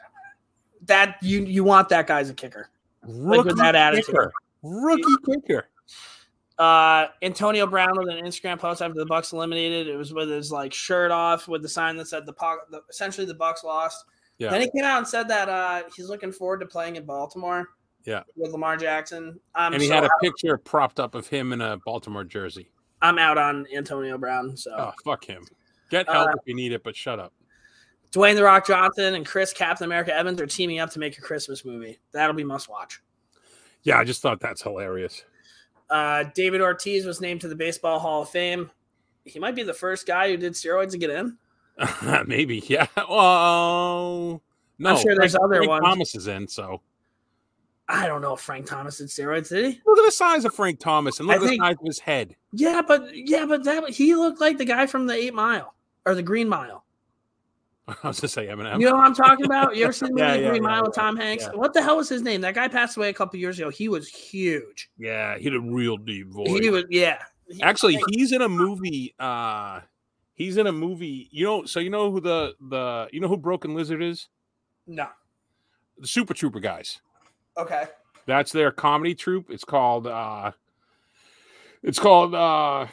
that 0.86 1.16
you 1.22 1.44
you 1.44 1.64
want 1.64 1.88
that 1.88 2.06
guy 2.06 2.20
as 2.20 2.30
a 2.30 2.34
kicker. 2.34 2.70
Rookie 3.02 3.48
with 3.48 3.58
that 3.58 3.74
attitude. 3.74 4.06
kicker. 4.06 4.32
Rookie 4.62 5.02
kicker. 5.26 5.68
Uh, 6.58 7.08
Antonio 7.22 7.66
Brown 7.66 7.98
with 7.98 8.08
an 8.08 8.24
Instagram 8.24 8.58
post 8.58 8.80
after 8.80 8.94
the 8.98 9.06
Bucs 9.06 9.32
eliminated. 9.32 9.88
It 9.88 9.96
was 9.96 10.12
with 10.14 10.30
his 10.30 10.50
like 10.50 10.72
shirt 10.72 11.10
off 11.10 11.48
with 11.48 11.62
the 11.62 11.68
sign 11.68 11.96
that 11.96 12.08
said 12.08 12.24
the, 12.24 12.32
Puck- 12.32 12.70
the 12.70 12.80
essentially 12.88 13.26
the 13.26 13.34
Bucs 13.34 13.62
lost. 13.64 14.04
Yeah. 14.38 14.50
Then 14.50 14.60
he 14.62 14.70
came 14.70 14.84
out 14.84 14.98
and 14.98 15.08
said 15.08 15.28
that 15.28 15.48
uh, 15.48 15.82
he's 15.94 16.08
looking 16.08 16.32
forward 16.32 16.60
to 16.60 16.66
playing 16.66 16.96
in 16.96 17.04
Baltimore. 17.04 17.68
Yeah. 18.04 18.22
with 18.36 18.52
Lamar 18.52 18.76
Jackson. 18.76 19.40
I'm 19.54 19.72
and 19.72 19.82
he 19.82 19.88
so 19.88 19.94
had 19.94 20.04
a 20.04 20.10
picture 20.22 20.56
propped 20.58 21.00
up 21.00 21.16
of 21.16 21.26
him 21.26 21.52
in 21.52 21.60
a 21.60 21.76
Baltimore 21.84 22.22
jersey. 22.22 22.70
I'm 23.02 23.18
out 23.18 23.36
on 23.36 23.66
Antonio 23.74 24.16
Brown. 24.16 24.56
So 24.56 24.72
Oh, 24.78 24.92
fuck 25.04 25.24
him. 25.24 25.44
Get 25.90 26.08
help 26.08 26.28
Uh, 26.28 26.32
if 26.32 26.46
you 26.46 26.54
need 26.54 26.70
it, 26.72 26.84
but 26.84 26.94
shut 26.94 27.18
up. 27.18 27.32
Dwayne 28.12 28.36
the 28.36 28.44
Rock 28.44 28.64
Johnson 28.66 29.14
and 29.14 29.26
Chris 29.26 29.52
Captain 29.52 29.84
America 29.84 30.14
Evans 30.14 30.40
are 30.40 30.46
teaming 30.46 30.78
up 30.78 30.90
to 30.90 31.00
make 31.00 31.18
a 31.18 31.20
Christmas 31.20 31.64
movie. 31.64 31.98
That'll 32.12 32.36
be 32.36 32.44
must 32.44 32.68
watch. 32.68 33.02
Yeah, 33.82 33.98
I 33.98 34.04
just 34.04 34.22
thought 34.22 34.38
that's 34.40 34.62
hilarious. 34.62 35.24
Uh, 35.90 36.24
David 36.34 36.60
Ortiz 36.60 37.06
was 37.06 37.20
named 37.20 37.40
to 37.40 37.48
the 37.48 37.56
Baseball 37.56 37.98
Hall 37.98 38.22
of 38.22 38.28
Fame. 38.28 38.70
He 39.24 39.38
might 39.40 39.56
be 39.56 39.64
the 39.64 39.74
first 39.74 40.06
guy 40.06 40.28
who 40.30 40.36
did 40.36 40.52
steroids 40.52 40.92
to 40.92 40.98
get 40.98 41.10
in. 41.10 41.36
Maybe, 42.26 42.62
yeah. 42.66 42.86
Well, 42.96 44.42
no. 44.78 44.90
I'm 44.90 44.96
sure 44.98 45.14
there's 45.16 45.32
Frank- 45.32 45.44
other 45.44 45.56
Frank 45.56 45.68
ones. 45.70 45.82
Thomas 45.84 46.14
is 46.14 46.26
in, 46.26 46.48
so 46.48 46.80
I 47.88 48.06
don't 48.06 48.20
know 48.22 48.34
if 48.34 48.40
Frank 48.40 48.66
Thomas 48.66 48.98
did 48.98 49.08
steroids, 49.08 49.48
did 49.50 49.64
he? 49.74 49.80
look 49.86 49.98
at 49.98 50.04
the 50.04 50.10
size 50.12 50.44
of 50.44 50.54
Frank 50.54 50.78
Thomas 50.80 51.18
and 51.20 51.28
look 51.28 51.34
I 51.34 51.36
at 51.36 51.42
the 51.42 51.48
think- 51.48 51.62
size 51.62 51.76
of 51.80 51.86
his 51.86 51.98
head. 51.98 52.34
Yeah, 52.52 52.82
but 52.86 53.14
yeah, 53.14 53.46
but 53.46 53.64
that 53.64 53.90
he 53.90 54.14
looked 54.14 54.40
like 54.40 54.58
the 54.58 54.64
guy 54.64 54.86
from 54.86 55.06
the 55.06 55.14
Eight 55.14 55.34
Mile 55.34 55.74
or 56.04 56.14
the 56.14 56.22
Green 56.22 56.48
Mile. 56.48 56.84
I 57.88 58.08
was 58.08 58.18
to 58.18 58.28
say 58.28 58.46
Eminem. 58.46 58.80
You 58.80 58.86
know 58.86 58.96
what 58.96 59.06
I'm 59.06 59.14
talking 59.14 59.44
about? 59.46 59.76
You 59.76 59.84
ever 59.84 59.92
seen 59.92 60.14
the 60.14 60.22
movie 60.24 60.40
yeah, 60.40 60.48
Green 60.50 60.62
yeah, 60.62 60.68
Mile 60.68 60.82
with 60.84 60.94
Tom 60.94 61.16
Hanks? 61.16 61.44
yeah. 61.44 61.56
What 61.56 61.72
the 61.74 61.82
hell 61.82 61.98
was 61.98 62.08
his 62.08 62.22
name? 62.22 62.40
That 62.40 62.54
guy 62.54 62.66
passed 62.68 62.96
away 62.96 63.10
a 63.10 63.12
couple 63.14 63.38
years 63.38 63.58
ago. 63.58 63.70
He 63.70 63.88
was 63.88 64.08
huge. 64.08 64.90
Yeah, 64.98 65.36
he 65.38 65.44
had 65.44 65.54
a 65.54 65.60
real 65.60 65.96
deep 65.96 66.28
voice. 66.28 66.48
He 66.48 66.70
was 66.70 66.84
yeah. 66.90 67.18
He- 67.48 67.62
Actually, 67.62 67.98
he's 68.08 68.32
in 68.32 68.42
a 68.42 68.48
movie. 68.48 69.14
Uh 69.20 69.80
he's 70.36 70.56
in 70.56 70.68
a 70.68 70.72
movie. 70.72 71.28
You 71.32 71.44
know, 71.44 71.64
so 71.64 71.80
you 71.80 71.90
know 71.90 72.12
who 72.12 72.20
the 72.20 72.54
the 72.60 73.08
you 73.12 73.18
know 73.18 73.26
who 73.26 73.36
Broken 73.36 73.74
Lizard 73.74 74.02
is? 74.02 74.28
no. 74.86 75.08
The 75.98 76.06
Super 76.06 76.34
Trooper 76.34 76.60
guys. 76.60 77.00
Okay. 77.56 77.84
That's 78.26 78.52
their 78.52 78.70
comedy 78.70 79.14
troupe. 79.14 79.50
It's 79.50 79.64
called 79.64 80.06
uh 80.06 80.52
it's 81.82 81.98
called 81.98 82.34
uh 82.34 82.86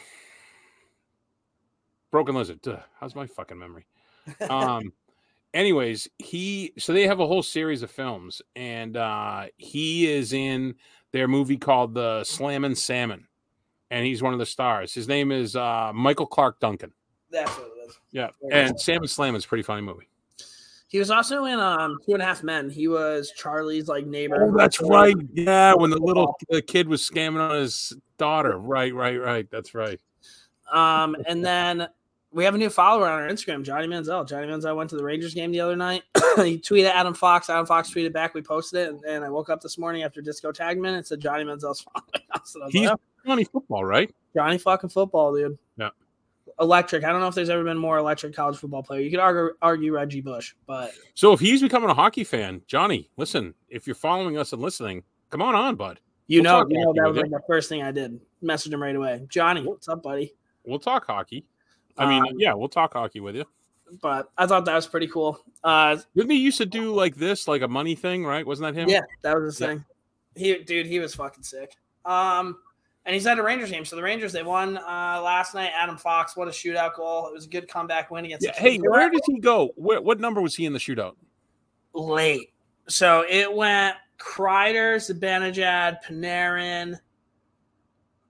Broken 2.12 2.36
Lizard. 2.36 2.62
Duh, 2.62 2.80
how's 3.00 3.14
my 3.14 3.28
fucking 3.28 3.60
memory? 3.60 3.86
Um 4.50 4.94
anyways, 5.54 6.08
he 6.18 6.72
so 6.78 6.94
they 6.94 7.06
have 7.06 7.20
a 7.20 7.28
whole 7.28 7.44
series 7.44 7.84
of 7.84 7.92
films 7.92 8.42
and 8.56 8.96
uh 8.96 9.48
he 9.58 10.10
is 10.10 10.32
in 10.32 10.76
their 11.12 11.28
movie 11.28 11.58
called 11.58 11.94
The 11.94 12.24
Slammin' 12.24 12.76
Salmon. 12.76 13.28
And 13.92 14.06
he's 14.06 14.24
one 14.24 14.34
of 14.34 14.40
the 14.40 14.46
stars. 14.46 14.94
His 14.94 15.10
name 15.10 15.32
is 15.32 15.58
uh 15.58 15.92
Michael 15.94 16.28
Clarke 16.28 16.62
Duncan. 16.62 16.94
That's 17.34 17.52
what 17.58 17.68
it 17.68 17.90
is. 17.90 18.00
Yeah. 18.12 18.30
And 18.52 18.80
Salmon 18.80 19.08
Slam 19.08 19.36
is 19.36 19.44
a 19.44 19.48
pretty 19.48 19.64
funny 19.64 19.82
movie. 19.82 20.08
He 20.88 21.00
was 21.00 21.10
also 21.10 21.46
in 21.46 21.60
um 21.60 21.98
Two 22.06 22.14
and 22.14 22.22
a 22.22 22.26
Half 22.26 22.44
Men. 22.44 22.70
He 22.70 22.88
was 22.88 23.34
Charlie's 23.36 23.88
like 23.88 24.06
neighbor. 24.06 24.38
Oh, 24.40 24.56
that's 24.56 24.80
right. 24.80 25.16
Yeah, 25.34 25.74
when 25.74 25.90
the 25.90 25.98
little 25.98 26.38
the 26.50 26.62
kid 26.62 26.88
was 26.88 27.02
scamming 27.02 27.40
on 27.40 27.56
his 27.56 27.94
daughter. 28.20 28.60
Right, 28.60 28.94
right, 28.94 29.20
right. 29.20 29.50
That's 29.50 29.74
right. 29.74 30.00
Um, 30.72 31.16
and 31.28 31.44
then 31.44 31.88
we 32.32 32.44
have 32.44 32.54
a 32.54 32.60
new 32.60 32.70
follower 32.70 33.08
on 33.08 33.22
our 33.24 33.28
Instagram, 33.28 33.64
Johnny 33.64 33.88
Manziel. 33.88 34.28
Johnny 34.28 34.46
Manziel 34.46 34.76
went 34.76 34.92
to 34.92 34.96
the 34.96 35.04
Rangers 35.04 35.34
game 35.34 35.52
the 35.52 35.62
other 35.62 35.76
night. 35.76 36.04
he 36.38 36.60
tweeted 36.60 36.92
Adam 36.92 37.16
Fox. 37.16 37.50
Adam 37.50 37.66
Fox 37.66 37.92
tweeted 37.92 38.14
back. 38.14 38.36
We 38.36 38.44
posted 38.44 38.82
it, 38.82 38.90
and, 38.90 39.04
and 39.04 39.26
I 39.26 39.30
woke 39.30 39.50
up 39.50 39.62
this 39.62 39.80
morning 39.80 40.04
after 40.04 40.22
disco 40.22 40.52
tag 40.52 40.80
minute 40.80 40.98
and 40.98 41.08
said 41.08 41.20
Johnny 41.20 41.44
Manziel's 41.44 41.82
following 41.94 42.28
us. 42.34 42.54
And 42.54 42.64
I 42.64 42.66
was 42.66 42.74
He's 42.74 42.90
like, 42.90 43.00
"Oh, 43.00 43.28
funny 43.30 43.46
football, 43.46 43.84
right? 43.84 44.14
Johnny 44.36 44.60
fucking 44.60 44.90
football, 44.90 45.36
dude. 45.36 45.58
Electric. 46.60 47.04
I 47.04 47.12
don't 47.12 47.20
know 47.22 47.28
if 47.28 47.36
there's 47.36 47.50
ever 47.50 47.64
been 47.64 47.78
more 47.78 47.98
electric 47.98 48.36
college 48.36 48.58
football 48.58 48.84
player. 48.84 49.02
You 49.02 49.10
could 49.10 49.20
argue, 49.20 49.56
argue 49.62 49.94
Reggie 49.94 50.22
Bush, 50.22 50.54
but 50.68 50.92
So 51.16 51.34
if 51.34 51.40
he's 51.40 51.62
becoming 51.62 51.90
a 51.90 51.94
hockey 51.94 52.24
fan, 52.24 52.62
Johnny, 52.68 53.10
listen, 53.18 53.54
if 53.70 53.88
you're 53.88 53.96
following 53.96 54.38
us 54.38 54.54
and 54.54 54.62
listening, 54.62 55.04
come 55.30 55.42
on 55.42 55.56
on, 55.56 55.76
bud. 55.76 56.00
you 56.28 56.42
We'll 56.42 56.66
know, 56.66 56.68
you 56.70 56.86
know 56.86 56.94
that 56.94 57.08
was 57.10 57.18
like 57.18 57.32
the 57.32 57.42
first 57.48 57.70
thing 57.70 57.82
I 57.82 57.92
did. 57.92 58.20
Message 58.42 58.72
him 58.74 58.82
right 58.84 58.96
away. 58.96 59.26
Johnny, 59.30 59.62
what's 59.66 59.88
up, 59.88 60.04
buddy? 60.04 60.34
We'll 60.66 60.80
talk 60.80 61.06
hockey. 61.08 61.46
I 61.98 62.08
mean, 62.08 62.22
Um, 62.22 62.40
yeah, 62.40 62.54
we'll 62.54 62.70
talk 62.70 62.94
hockey 62.94 63.20
with 63.20 63.36
you. 63.36 63.46
But 64.02 64.30
I 64.38 64.48
thought 64.48 64.66
that 64.66 64.76
was 64.76 64.88
pretty 64.88 65.08
cool. 65.08 65.40
Uh, 65.64 65.98
Didn't 66.16 66.32
he 66.32 66.38
used 66.38 66.58
to 66.58 66.66
do 66.66 66.94
like 66.94 67.16
this, 67.16 67.48
like 67.48 67.62
a 67.62 67.68
money 67.68 67.96
thing, 67.96 68.26
right? 68.26 68.46
Wasn't 68.46 68.66
that 68.74 68.80
him? 68.80 68.90
Yeah, 68.90 69.02
that 69.22 69.36
was 69.40 69.54
his 69.56 69.62
Yeah. 69.62 69.68
thing. 69.68 69.86
He 70.36 70.58
dude, 70.64 70.88
he 70.88 71.00
was 71.00 71.14
fucking 71.14 71.44
sick. 71.44 71.76
Um, 72.06 72.58
and 73.06 73.14
he's 73.14 73.28
at 73.28 73.38
a 73.38 73.44
Rangers 73.44 73.70
game. 73.72 73.86
So 73.86 73.96
the 73.96 74.04
Rangers 74.04 74.32
they 74.32 74.44
won 74.44 74.78
uh 74.78 75.22
last 75.24 75.54
night. 75.54 75.72
Adam 75.78 75.98
Fox, 75.98 76.36
what 76.36 76.48
a 76.48 76.52
shootout 76.52 76.96
goal! 76.96 77.28
It 77.28 77.34
was 77.34 77.46
a 77.46 77.50
good 77.50 77.68
comeback 77.68 78.12
win 78.12 78.26
against. 78.26 78.46
Yeah, 78.46 78.54
Hey, 78.56 78.78
where 78.78 79.10
did 79.10 79.22
he 79.28 79.40
go? 79.40 79.72
Where, 79.76 80.02
what 80.02 80.20
number 80.20 80.42
was 80.42 80.56
he 80.56 80.66
in 80.66 80.74
the 80.74 80.80
shootout? 80.80 81.16
late? 81.94 82.52
So 82.88 83.24
it 83.30 83.54
went 83.54 83.96
Kreider, 84.20 84.96
Zibanejad, 84.98 85.98
Panarin, 86.06 86.98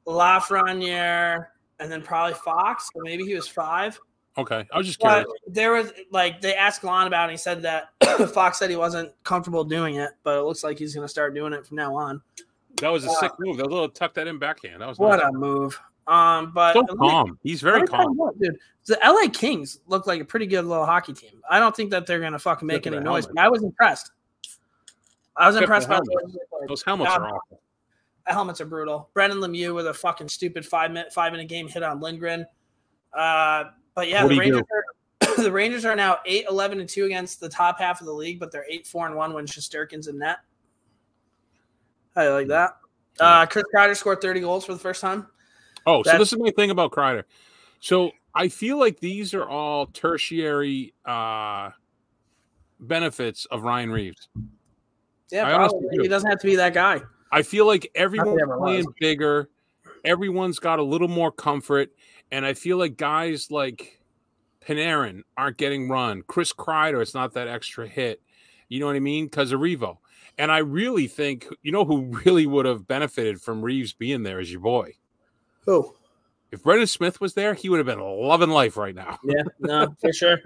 Lafreniere, 0.05 1.47
and 1.79 1.91
then 1.91 2.01
probably 2.01 2.33
Fox. 2.33 2.89
Or 2.95 3.03
maybe 3.03 3.23
he 3.25 3.35
was 3.35 3.47
five. 3.47 3.99
Okay, 4.37 4.65
I 4.73 4.77
was 4.77 4.87
just 4.87 4.99
But 4.99 5.25
curious. 5.25 5.31
there 5.47 5.71
was 5.73 5.91
like 6.11 6.41
they 6.41 6.55
asked 6.55 6.83
Lon 6.83 7.05
about 7.07 7.21
it. 7.21 7.23
And 7.25 7.31
he 7.31 7.37
said 7.37 7.61
that 7.61 7.89
Fox 8.33 8.57
said 8.57 8.69
he 8.69 8.75
wasn't 8.75 9.11
comfortable 9.23 9.63
doing 9.63 9.95
it, 9.95 10.11
but 10.23 10.37
it 10.39 10.41
looks 10.43 10.63
like 10.63 10.79
he's 10.79 10.95
going 10.95 11.05
to 11.05 11.09
start 11.09 11.35
doing 11.35 11.53
it 11.53 11.65
from 11.65 11.77
now 11.77 11.95
on. 11.95 12.21
That 12.81 12.89
was 12.91 13.05
a 13.05 13.09
uh, 13.09 13.13
sick 13.15 13.31
move. 13.39 13.57
That 13.57 13.67
little 13.69 13.89
tuck 13.89 14.13
that 14.15 14.27
in 14.27 14.39
backhand. 14.39 14.81
That 14.81 14.87
was 14.87 14.97
What 14.99 15.17
nice. 15.17 15.29
a 15.29 15.31
move! 15.31 15.79
Um, 16.07 16.51
but 16.53 16.73
so 16.73 16.83
calm. 16.97 17.37
He's 17.43 17.61
very 17.61 17.79
let 17.79 17.81
me 17.83 17.87
tell 17.87 17.99
you 18.01 18.05
calm. 18.07 18.17
what, 18.17 18.39
dude. 18.39 18.57
The 18.85 18.99
LA 19.05 19.29
Kings 19.31 19.79
look 19.87 20.05
like 20.07 20.19
a 20.19 20.25
pretty 20.25 20.45
good 20.47 20.65
little 20.65 20.85
hockey 20.85 21.13
team. 21.13 21.41
I 21.49 21.59
don't 21.59 21.73
think 21.75 21.91
that 21.91 22.05
they're 22.05 22.19
going 22.19 22.33
to 22.33 22.39
fucking 22.39 22.67
make 22.67 22.79
Except 22.79 22.95
any 22.97 23.05
noise. 23.05 23.25
But 23.27 23.37
I 23.39 23.47
was 23.47 23.63
impressed. 23.63 24.11
I 25.37 25.47
was 25.47 25.55
Except 25.55 25.63
impressed 25.63 25.87
by 25.87 25.95
helmet. 25.95 26.33
the 26.33 26.65
Those 26.67 26.83
helmets 26.83 27.09
Yeah. 27.11 27.17
are 27.19 27.27
awful. 27.27 27.61
The 28.27 28.33
helmets 28.33 28.59
are 28.61 28.65
brutal. 28.65 29.09
Brendan 29.13 29.39
Lemieux 29.39 29.73
with 29.73 29.87
a 29.87 29.93
fucking 29.93 30.27
stupid 30.29 30.65
five 30.65 30.91
minute 30.91 31.13
five 31.13 31.31
minute 31.31 31.47
game 31.47 31.67
hit 31.67 31.83
on 31.83 31.99
Lindgren. 32.01 32.45
Uh, 33.13 33.65
but 33.95 34.09
yeah, 34.09 34.23
What 34.23 34.29
the 34.29 34.39
Rangers 34.39 34.61
are 34.71 35.35
the 35.43 35.51
Rangers 35.51 35.85
are 35.85 35.95
now 35.95 36.17
8 36.25 36.45
11 36.49 36.79
and 36.81 36.89
2 36.89 37.05
against 37.05 37.39
the 37.39 37.49
top 37.49 37.79
half 37.79 38.01
of 38.01 38.07
the 38.07 38.13
league, 38.13 38.39
but 38.39 38.51
they're 38.51 38.65
8 38.69 38.85
4 38.87 39.07
and 39.07 39.15
1 39.15 39.33
when 39.33 39.45
Shesterkin's 39.45 40.07
in 40.07 40.19
net. 40.19 40.37
You 42.17 42.29
like 42.29 42.47
that? 42.47 42.77
Uh, 43.19 43.45
Chris 43.45 43.65
Kreider 43.73 43.95
scored 43.95 44.21
30 44.21 44.41
goals 44.41 44.65
for 44.65 44.73
the 44.73 44.79
first 44.79 45.01
time. 45.01 45.27
Oh, 45.85 46.03
so 46.03 46.17
this 46.17 46.31
is 46.31 46.39
my 46.39 46.51
thing 46.51 46.69
about 46.69 46.91
Kreider. 46.91 47.23
So 47.79 48.11
I 48.33 48.47
feel 48.47 48.79
like 48.79 48.99
these 48.99 49.33
are 49.33 49.47
all 49.47 49.87
tertiary 49.87 50.93
uh 51.05 51.71
benefits 52.79 53.45
of 53.45 53.63
Ryan 53.63 53.91
Reaves. 53.91 54.29
Yeah, 55.31 55.47
I 55.47 55.55
probably. 55.55 55.89
do. 55.91 56.01
He 56.01 56.07
doesn't 56.07 56.29
have 56.29 56.39
to 56.39 56.47
be 56.47 56.55
that 56.57 56.73
guy. 56.73 57.01
I 57.31 57.41
feel 57.41 57.65
like 57.65 57.89
everyone's 57.95 58.41
playing 58.59 58.85
bigger, 58.99 59.49
everyone's 60.05 60.59
got 60.59 60.79
a 60.79 60.83
little 60.83 61.07
more 61.07 61.31
comfort, 61.31 61.89
and 62.31 62.45
I 62.45 62.53
feel 62.53 62.77
like 62.77 62.97
guys 62.97 63.49
like 63.49 63.99
Panarin 64.65 65.21
aren't 65.35 65.57
getting 65.57 65.89
run. 65.89 66.21
Chris 66.27 66.53
Kreider, 66.53 67.01
it's 67.01 67.13
not 67.13 67.33
that 67.33 67.47
extra 67.47 67.87
hit. 67.87 68.21
You 68.69 68.79
know 68.79 68.85
what 68.85 68.95
I 68.95 68.99
mean? 68.99 69.25
Because 69.25 69.51
of 69.51 69.59
Revo. 69.59 69.97
And 70.37 70.51
I 70.51 70.59
really 70.59 71.07
think, 71.07 71.47
you 71.61 71.71
know, 71.71 71.85
who 71.85 72.05
really 72.25 72.47
would 72.47 72.65
have 72.65 72.87
benefited 72.87 73.41
from 73.41 73.61
Reaves 73.61 73.93
being 73.93 74.23
there 74.23 74.39
is 74.39 74.51
your 74.51 74.61
boy. 74.61 74.93
Who? 75.65 75.93
If 76.51 76.63
Brendan 76.63 76.87
Smith 76.87 77.19
was 77.19 77.33
there, 77.33 77.53
he 77.53 77.69
would 77.69 77.77
have 77.77 77.85
been 77.87 77.99
loving 77.99 78.49
life 78.49 78.77
right 78.77 78.93
now. 78.93 79.17
Yeah, 79.23 79.43
no, 79.59 79.95
for 79.99 80.13
sure, 80.13 80.39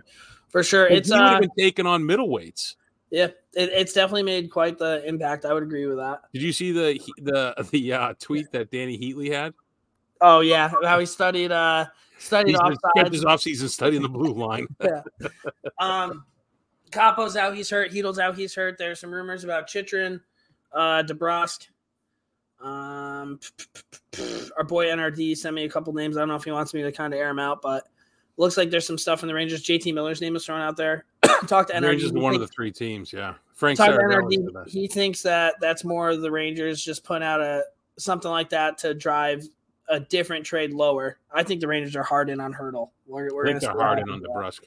for 0.48 0.64
sure. 0.64 0.88
It's 0.88 1.10
he 1.10 1.14
would 1.14 1.22
uh, 1.22 1.30
have 1.32 1.42
been 1.42 1.52
taking 1.58 1.86
on 1.86 2.04
middleweights. 2.04 2.76
yeah, 3.10 3.26
it, 3.26 3.36
it's 3.74 3.92
definitely 3.92 4.24
made 4.24 4.50
quite 4.50 4.78
the 4.78 5.06
impact. 5.06 5.44
I 5.44 5.54
would 5.54 5.64
agree 5.64 5.86
with 5.86 5.98
that. 5.98 6.22
Did 6.34 6.44
you 6.44 6.54
see 6.54 6.72
the 6.72 7.00
the 7.18 7.68
the 7.72 7.94
uh, 7.94 8.14
tweet 8.20 8.52
that 8.54 8.72
Dany 8.72 8.98
Heatley 8.98 9.32
had? 9.32 9.54
Oh 10.22 10.40
yeah, 10.40 10.72
how 10.84 11.00
he 11.00 11.06
studied 11.06 11.52
uh 11.52 11.88
studied 12.18 12.52
He's 12.52 12.58
spent 12.58 13.10
offsides. 13.10 13.14
his 13.14 13.26
offseason 13.26 13.70
studying 13.70 14.02
the 14.02 14.10
blue 14.10 14.34
line. 14.34 14.68
yeah. 14.82 15.02
Um, 15.80 16.26
Capo's 16.92 17.36
out, 17.36 17.56
he's 17.56 17.70
hurt. 17.70 17.92
Heedle's 17.92 18.20
out, 18.20 18.36
he's 18.36 18.56
hurt. 18.56 18.78
There's 18.78 19.00
some 19.00 19.14
rumors 19.14 19.44
about 19.44 19.68
Chychrun, 19.68 20.22
uh, 20.72 21.04
DeBrusk. 21.04 21.68
Um, 22.60 23.40
our 24.58 24.64
boy 24.64 24.88
NRD 24.88 25.38
sent 25.38 25.56
me 25.56 25.66
a 25.66 25.70
couple 25.70 25.94
names. 25.94 26.18
I 26.18 26.22
don't 26.22 26.30
know 26.30 26.36
if 26.36 26.44
he 26.44 26.52
wants 26.52 26.74
me 26.74 26.82
to 26.82 26.92
kind 26.92 27.14
of 27.14 27.20
air 27.20 27.28
them 27.28 27.40
out, 27.40 27.62
but 27.62 27.88
looks 28.38 28.58
like 28.58 28.70
there's 28.70 28.88
some 28.88 28.98
stuff 28.98 29.22
in 29.22 29.28
the 29.28 29.34
Rangers. 29.34 29.64
JT 29.64 29.94
Miller's 29.94 30.22
name 30.22 30.36
is 30.36 30.46
thrown 30.46 30.62
out 30.62 30.78
there. 30.78 31.06
Talk 31.48 31.68
to 31.68 31.74
NRD. 31.74 31.88
Rangers 31.88 32.14
one 32.14 32.34
of 32.34 32.40
the 32.40 32.48
three 32.48 32.72
teams. 32.72 33.14
Yeah, 33.14 33.36
Frank 33.54 33.78
Talk 33.78 33.92
to 33.92 33.98
NRD. 33.98 34.68
He 34.68 34.88
thinks 34.88 35.22
that 35.24 35.56
that's 35.62 35.84
more 35.84 36.10
of 36.10 36.22
the 36.22 36.32
Rangers 36.32 36.84
just 36.84 37.04
putting 37.04 37.24
out 37.24 37.42
a 37.42 37.64
something 37.98 38.32
like 38.32 38.50
that 38.50 38.78
to 38.80 38.94
drive 38.94 39.48
a 39.90 40.00
different 40.00 40.46
trade 40.46 40.74
lower. 40.74 41.18
I 41.32 41.44
think 41.44 41.62
the 41.62 41.68
Rangers 41.68 41.96
are 41.96 42.04
hard 42.04 42.30
in 42.30 42.40
on 42.40 42.54
Hurdle. 42.54 42.94
We're, 43.06 43.34
we're 43.34 43.46
I 43.46 43.52
think 43.52 43.62
gonna 43.62 43.78
they're 43.78 43.86
hard 43.86 44.00
in 44.00 44.10
on 44.10 44.22
DeBrusk. 44.22 44.62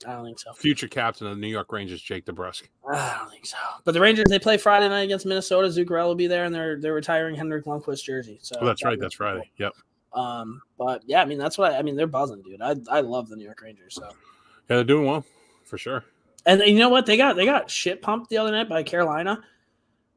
That. 0.00 0.08
I 0.10 0.14
don't 0.14 0.24
think 0.24 0.38
so. 0.38 0.52
Future 0.52 0.88
captain 0.88 1.26
of 1.26 1.34
the 1.36 1.40
New 1.40 1.48
York 1.48 1.72
Rangers, 1.72 2.00
Jake 2.00 2.24
DeBrusk. 2.26 2.62
I 2.90 3.16
don't 3.18 3.30
think 3.30 3.46
so. 3.46 3.56
But 3.84 3.92
the 3.92 4.00
Rangers 4.00 4.26
they 4.28 4.38
play 4.38 4.56
Friday 4.56 4.88
night 4.88 5.02
against 5.02 5.26
Minnesota. 5.26 5.68
Zuccarello 5.68 6.06
will 6.08 6.14
be 6.14 6.26
there, 6.26 6.44
and 6.44 6.54
they're 6.54 6.80
they're 6.80 6.94
retiring 6.94 7.34
Henrik 7.34 7.64
Lundqvist 7.64 8.04
jersey. 8.04 8.38
So 8.42 8.56
Oh, 8.60 8.66
that's 8.66 8.84
right. 8.84 8.90
that'll 8.90 9.00
be 9.00 9.04
That's 9.04 9.14
Friday. 9.14 9.50
Yep. 9.58 9.72
Um, 10.14 10.62
but 10.78 11.02
yeah, 11.06 11.20
I 11.22 11.24
mean 11.24 11.38
that's 11.38 11.58
what 11.58 11.72
I, 11.72 11.78
I 11.78 11.82
mean. 11.82 11.96
They're 11.96 12.06
buzzing, 12.06 12.42
dude. 12.42 12.62
I 12.62 12.74
I 12.90 13.00
love 13.00 13.28
the 13.28 13.36
New 13.36 13.44
York 13.44 13.60
Rangers. 13.62 13.94
So 13.96 14.04
Yeah, 14.04 14.76
they're 14.76 14.84
doing 14.84 15.06
well 15.06 15.24
for 15.64 15.76
sure. 15.78 16.04
and 16.46 16.60
you 16.62 16.78
know 16.78 16.88
what 16.88 17.04
they 17.06 17.16
got 17.16 17.36
they 17.36 17.44
got 17.44 17.70
shit 17.70 18.00
pumped 18.00 18.30
the 18.30 18.38
other 18.38 18.50
night 18.52 18.68
by 18.68 18.82
Carolina, 18.82 19.42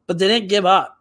but 0.08 0.18
they 0.20 0.28
didn't 0.28 0.48
give 0.50 0.66
up, 0.66 0.98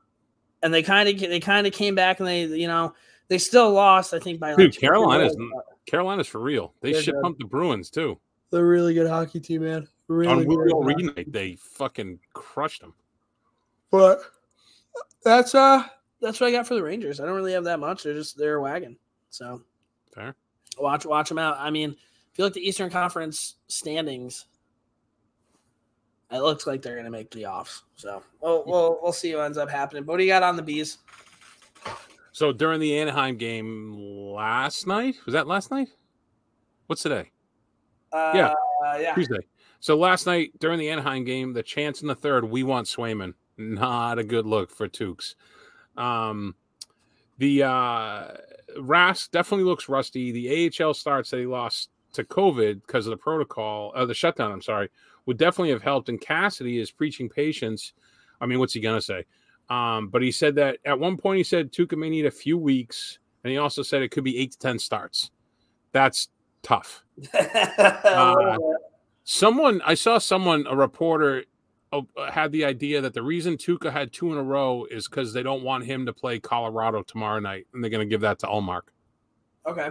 and 0.62 0.72
they 0.74 0.82
kind 0.82 1.08
of 1.08 1.18
they 1.20 1.38
kind 1.40 1.66
of 1.66 1.72
came 1.72 1.94
back 1.94 2.18
and 2.18 2.26
they 2.28 2.44
you 2.46 2.66
know 2.66 2.94
they 3.28 3.38
still 3.38 3.70
lost. 3.70 4.12
I 4.14 4.18
think 4.18 4.40
by 4.40 4.50
like 4.50 4.56
Dude, 4.58 4.72
two 4.72 4.78
or 4.78 4.80
three 4.80 4.88
Carolina's- 4.88 5.36
Carolina's 5.86 6.26
for 6.26 6.40
real. 6.40 6.74
They 6.80 6.92
shit 7.00 7.14
pumped 7.22 7.38
the 7.40 7.46
Bruins 7.46 7.90
too. 7.90 8.18
They're 8.50 8.64
a 8.64 8.68
really 8.68 8.94
good 8.94 9.08
hockey 9.08 9.40
team, 9.40 9.62
man. 9.62 9.86
Really 10.08 10.32
On 10.32 10.44
Julio 10.44 10.80
night, 10.80 11.32
they 11.32 11.56
fucking 11.56 12.18
crushed 12.32 12.80
them. 12.80 12.94
But 13.90 14.22
that's 15.22 15.54
uh 15.54 15.84
that's 16.20 16.40
what 16.40 16.48
I 16.48 16.52
got 16.52 16.66
for 16.66 16.74
the 16.74 16.82
Rangers. 16.82 17.20
I 17.20 17.26
don't 17.26 17.36
really 17.36 17.52
have 17.52 17.64
that 17.64 17.78
much. 17.78 18.02
They're 18.02 18.14
just 18.14 18.36
they're 18.36 18.56
a 18.56 18.62
wagon. 18.62 18.96
So 19.30 19.62
Fair. 20.12 20.34
watch 20.78 21.06
watch 21.06 21.28
them 21.28 21.38
out. 21.38 21.56
I 21.58 21.70
mean, 21.70 21.90
if 21.90 22.38
you 22.38 22.44
look 22.44 22.50
at 22.50 22.54
the 22.54 22.68
Eastern 22.68 22.90
Conference 22.90 23.56
standings, 23.68 24.46
it 26.30 26.40
looks 26.40 26.66
like 26.66 26.82
they're 26.82 26.96
gonna 26.96 27.10
make 27.10 27.30
the 27.30 27.46
offs. 27.46 27.84
So 27.94 28.22
we'll 28.40 28.64
we'll, 28.66 28.98
we'll 29.02 29.12
see 29.12 29.34
what 29.34 29.44
ends 29.44 29.58
up 29.58 29.70
happening. 29.70 30.02
But 30.04 30.14
what 30.14 30.18
do 30.18 30.24
you 30.24 30.30
got 30.30 30.42
on 30.42 30.56
the 30.56 30.62
bees? 30.62 30.98
So 32.32 32.52
during 32.52 32.80
the 32.80 32.98
Anaheim 32.98 33.36
game 33.36 33.92
last 33.92 34.86
night, 34.86 35.16
was 35.24 35.34
that 35.34 35.46
last 35.46 35.70
night? 35.70 35.88
What's 36.86 37.02
today? 37.02 37.30
Uh, 38.12 38.32
Yeah. 38.34 38.54
yeah. 38.98 39.14
Tuesday. 39.14 39.38
So 39.80 39.96
last 39.96 40.26
night 40.26 40.52
during 40.58 40.78
the 40.78 40.90
Anaheim 40.90 41.24
game, 41.24 41.52
the 41.52 41.62
chance 41.62 42.02
in 42.02 42.08
the 42.08 42.14
third, 42.14 42.44
we 42.44 42.62
want 42.62 42.86
Swayman. 42.86 43.34
Not 43.56 44.18
a 44.18 44.24
good 44.24 44.46
look 44.46 44.70
for 44.70 44.88
Tukes. 44.88 45.34
Um, 45.96 46.54
the 47.38 47.62
uh, 47.62 48.28
Rask 48.78 49.30
definitely 49.30 49.64
looks 49.64 49.88
rusty. 49.88 50.32
The 50.32 50.70
AHL 50.82 50.94
starts 50.94 51.30
that 51.30 51.38
he 51.40 51.46
lost 51.46 51.90
to 52.12 52.24
COVID 52.24 52.82
because 52.86 53.06
of 53.06 53.10
the 53.10 53.16
protocol, 53.16 53.92
uh, 53.94 54.04
the 54.04 54.14
shutdown. 54.14 54.52
I'm 54.52 54.62
sorry, 54.62 54.90
would 55.26 55.38
definitely 55.38 55.70
have 55.70 55.82
helped. 55.82 56.08
And 56.08 56.20
Cassidy 56.20 56.78
is 56.78 56.90
preaching 56.90 57.28
patience. 57.28 57.92
I 58.40 58.46
mean, 58.46 58.58
what's 58.58 58.72
he 58.74 58.80
gonna 58.80 59.00
say? 59.00 59.24
Um, 59.68 60.08
but 60.08 60.20
he 60.22 60.32
said 60.32 60.56
that 60.56 60.78
at 60.84 60.98
one 60.98 61.16
point 61.16 61.38
he 61.38 61.44
said 61.44 61.72
Tuukka 61.72 61.96
may 61.96 62.10
need 62.10 62.26
a 62.26 62.30
few 62.30 62.58
weeks, 62.58 63.18
and 63.44 63.50
he 63.50 63.58
also 63.58 63.82
said 63.82 64.02
it 64.02 64.10
could 64.10 64.24
be 64.24 64.38
eight 64.38 64.52
to 64.52 64.58
ten 64.58 64.78
starts. 64.78 65.30
That's 65.92 66.28
tough. 66.62 67.04
Uh, 67.34 68.56
Someone 69.24 69.80
I 69.84 69.94
saw 69.94 70.18
someone 70.18 70.66
a 70.68 70.74
reporter 70.74 71.44
uh, 71.92 72.02
had 72.32 72.52
the 72.52 72.64
idea 72.64 73.00
that 73.00 73.14
the 73.14 73.22
reason 73.22 73.56
Tuukka 73.56 73.92
had 73.92 74.12
two 74.12 74.32
in 74.32 74.38
a 74.38 74.42
row 74.42 74.86
is 74.90 75.08
because 75.08 75.32
they 75.32 75.42
don't 75.42 75.62
want 75.62 75.84
him 75.84 76.06
to 76.06 76.12
play 76.12 76.40
Colorado 76.40 77.02
tomorrow 77.02 77.38
night, 77.38 77.66
and 77.72 77.82
they're 77.82 77.90
going 77.90 78.06
to 78.06 78.10
give 78.10 78.22
that 78.22 78.38
to 78.40 78.46
Ullmark, 78.46 78.88
okay. 79.66 79.90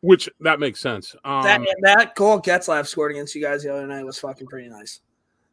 which 0.00 0.28
that 0.40 0.60
makes 0.60 0.80
sense. 0.80 1.14
Um, 1.24 1.44
That 1.44 1.60
that 1.82 2.14
goal 2.14 2.40
Getzlaf 2.40 2.86
scored 2.86 3.12
against 3.12 3.34
you 3.34 3.42
guys 3.42 3.62
the 3.62 3.72
other 3.72 3.86
night 3.86 4.04
was 4.04 4.18
fucking 4.18 4.46
pretty 4.46 4.68
nice. 4.68 5.00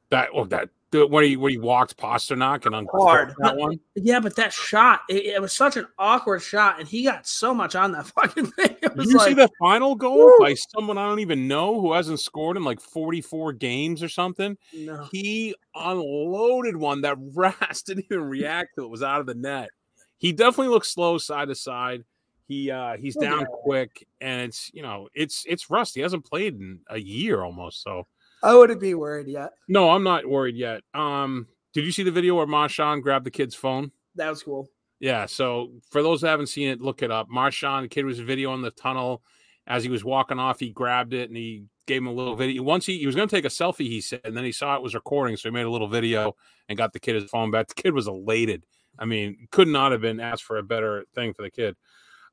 that 0.09 0.29
oh, 0.33 0.45
that 0.45 0.69
the, 0.91 1.07
when 1.07 1.23
he 1.23 1.37
when 1.37 1.51
he 1.51 1.57
walked 1.57 1.97
Pastrnak 1.97 2.65
and 2.65 2.75
uncorked 2.75 3.03
Hard. 3.05 3.35
that 3.39 3.55
one. 3.55 3.79
Yeah, 3.95 4.19
but 4.19 4.35
that 4.35 4.51
shot, 4.53 5.01
it, 5.09 5.25
it 5.25 5.41
was 5.41 5.53
such 5.53 5.77
an 5.77 5.87
awkward 5.97 6.41
shot, 6.41 6.79
and 6.79 6.87
he 6.87 7.03
got 7.03 7.25
so 7.25 7.53
much 7.53 7.75
on 7.75 7.91
that 7.93 8.07
fucking 8.15 8.47
thing. 8.47 8.75
Did 8.81 9.05
you 9.05 9.17
like, 9.17 9.29
see 9.29 9.33
the 9.33 9.49
final 9.59 9.95
goal 9.95 10.17
Woo! 10.25 10.37
by 10.39 10.53
someone 10.53 10.97
I 10.97 11.07
don't 11.07 11.19
even 11.19 11.47
know 11.47 11.79
who 11.79 11.93
hasn't 11.93 12.19
scored 12.19 12.57
in 12.57 12.63
like 12.63 12.81
44 12.81 13.53
games 13.53 14.03
or 14.03 14.09
something? 14.09 14.57
no. 14.73 15.07
He 15.11 15.55
unloaded 15.75 16.75
one 16.75 17.01
that 17.01 17.17
Ras 17.33 17.81
didn't 17.83 18.05
even 18.11 18.23
react 18.25 18.75
to. 18.77 18.83
It 18.83 18.89
was 18.89 19.03
out 19.03 19.21
of 19.21 19.25
the 19.25 19.35
net. 19.35 19.69
He 20.17 20.33
definitely 20.33 20.67
looks 20.69 20.91
slow 20.91 21.17
side 21.17 21.47
to 21.47 21.55
side. 21.55 22.03
He 22.47 22.69
uh 22.69 22.97
he's 22.97 23.15
Oh, 23.17 23.21
down 23.21 23.39
yeah. 23.41 23.45
quick 23.63 24.05
and 24.19 24.41
it's 24.41 24.69
you 24.73 24.81
know 24.81 25.07
it's 25.13 25.45
it's 25.47 25.69
rust. 25.69 25.95
He 25.95 26.01
hasn't 26.01 26.25
played 26.25 26.55
in 26.59 26.81
a 26.89 26.99
year 26.99 27.41
almost. 27.43 27.81
So 27.81 28.07
I 28.43 28.55
wouldn't 28.55 28.81
be 28.81 28.93
worried 28.93 29.27
yet. 29.27 29.51
no, 29.67 29.91
I'm 29.91 30.03
not 30.03 30.25
worried 30.25 30.55
yet. 30.55 30.81
Um 30.93 31.47
did 31.73 31.85
you 31.85 31.91
see 31.91 32.03
the 32.03 32.11
video 32.11 32.35
where 32.35 32.47
Marchand 32.47 33.03
grabbed 33.03 33.25
the 33.25 33.31
kid's 33.31 33.55
phone? 33.55 33.91
That 34.15 34.29
was 34.29 34.43
cool. 34.43 34.67
Yeah, 34.99 35.25
so 35.25 35.71
for 35.89 36.03
those 36.03 36.21
that 36.21 36.29
haven't 36.29 36.47
seen 36.47 36.69
it, 36.69 36.81
look 36.81 37.01
it 37.01 37.11
up. 37.11 37.27
Marchand, 37.29 37.85
the 37.85 37.89
kid 37.89 38.05
was 38.05 38.19
video 38.19 38.53
in 38.53 38.61
the 38.61 38.71
tunnel 38.71 39.23
as 39.67 39.83
he 39.83 39.89
was 39.89 40.03
walking 40.03 40.37
off. 40.37 40.59
He 40.59 40.69
grabbed 40.69 41.13
it 41.13 41.29
and 41.29 41.37
he 41.37 41.63
gave 41.87 42.01
him 42.01 42.07
a 42.07 42.13
little 42.13 42.35
video. 42.35 42.61
Once 42.61 42.85
he, 42.85 42.99
he 42.99 43.05
was 43.05 43.15
going 43.15 43.27
to 43.27 43.35
take 43.35 43.45
a 43.45 43.49
selfie, 43.49 43.87
he 43.87 43.99
said, 43.99 44.21
and 44.23 44.37
then 44.37 44.43
he 44.43 44.51
saw 44.51 44.75
it 44.75 44.81
was 44.83 44.93
recording, 44.93 45.37
so 45.37 45.49
he 45.49 45.53
made 45.53 45.65
a 45.65 45.71
little 45.71 45.87
video 45.87 46.35
and 46.69 46.77
got 46.77 46.93
the 46.93 46.99
kid 46.99 47.15
his 47.15 47.29
phone 47.29 47.51
back. 47.51 47.67
The 47.67 47.81
kid 47.81 47.93
was 47.93 48.07
elated. 48.07 48.63
I 48.99 49.05
mean, 49.05 49.47
could 49.51 49.67
not 49.67 49.91
have 49.91 50.01
been 50.01 50.19
asked 50.19 50.43
for 50.43 50.57
a 50.57 50.63
better 50.63 51.05
thing 51.15 51.33
for 51.33 51.41
the 51.41 51.49
kid. 51.49 51.75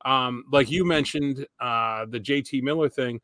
Um, 0.05 0.45
like 0.53 0.71
you 0.71 0.85
mentioned, 0.85 1.47
uh, 1.61 2.07
the 2.07 2.21
JT 2.21 2.63
Miller 2.63 2.89
thing. 2.89 3.21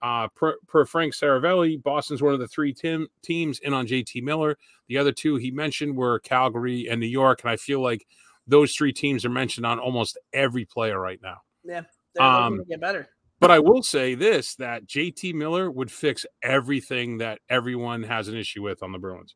Uh, 0.00 0.28
per, 0.28 0.56
per 0.68 0.84
Frank 0.84 1.12
Seravalli, 1.12 1.82
Boston's 1.82 2.22
one 2.22 2.32
of 2.34 2.38
the 2.40 2.46
three 2.48 2.72
tim- 2.72 3.08
teams 3.22 3.58
in 3.60 3.72
on 3.74 3.86
JT 3.86 4.22
Miller. 4.22 4.56
The 4.86 4.96
other 4.98 5.10
two 5.12 5.36
he 5.36 5.50
mentioned 5.50 5.96
were 5.96 6.20
Calgary 6.20 6.86
and 6.88 7.00
New 7.00 7.06
York, 7.08 7.40
and 7.42 7.50
I 7.50 7.56
feel 7.56 7.80
like 7.82 8.06
those 8.46 8.74
three 8.74 8.92
teams 8.92 9.24
are 9.24 9.30
mentioned 9.30 9.66
on 9.66 9.78
almost 9.78 10.16
every 10.32 10.64
player 10.64 11.00
right 11.00 11.20
now. 11.22 11.38
Yeah, 11.64 11.82
they're 12.14 12.24
Um, 12.24 12.62
get 12.68 12.80
better. 12.80 13.08
But 13.40 13.50
I 13.50 13.58
will 13.58 13.82
say 13.82 14.14
this 14.14 14.54
that 14.56 14.86
JT 14.86 15.32
Miller 15.34 15.70
would 15.70 15.90
fix 15.92 16.24
everything 16.42 17.18
that 17.18 17.40
everyone 17.48 18.02
has 18.04 18.28
an 18.28 18.36
issue 18.36 18.62
with 18.62 18.82
on 18.82 18.92
the 18.92 18.98
Bruins. 18.98 19.34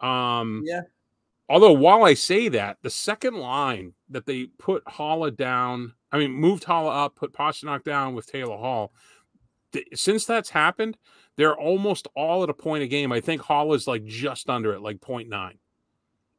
Um 0.00 0.62
Yeah. 0.64 0.80
although 1.48 1.72
while 1.72 2.04
I 2.04 2.14
say 2.14 2.48
that, 2.48 2.78
the 2.82 2.90
second 2.90 3.34
line 3.34 3.94
that 4.08 4.26
they 4.26 4.46
put 4.58 4.84
Haula 4.86 5.36
down, 5.36 5.94
I 6.10 6.18
mean 6.18 6.32
moved 6.32 6.64
Haula 6.64 7.04
up, 7.04 7.14
put 7.16 7.32
Pastrnak 7.32 7.84
down 7.84 8.14
with 8.14 8.26
Taylor 8.26 8.56
Hall. 8.56 8.92
Th- 9.72 9.88
since 9.94 10.24
that's 10.24 10.50
happened, 10.50 10.96
they're 11.36 11.56
almost 11.56 12.08
all 12.14 12.42
at 12.42 12.50
a 12.50 12.54
point 12.54 12.82
a 12.82 12.86
game. 12.86 13.12
I 13.12 13.20
think 13.20 13.42
Hall 13.42 13.72
is 13.74 13.86
like 13.86 14.04
just 14.04 14.50
under 14.50 14.72
it, 14.74 14.82
like 14.82 15.00
0.9. 15.00 15.58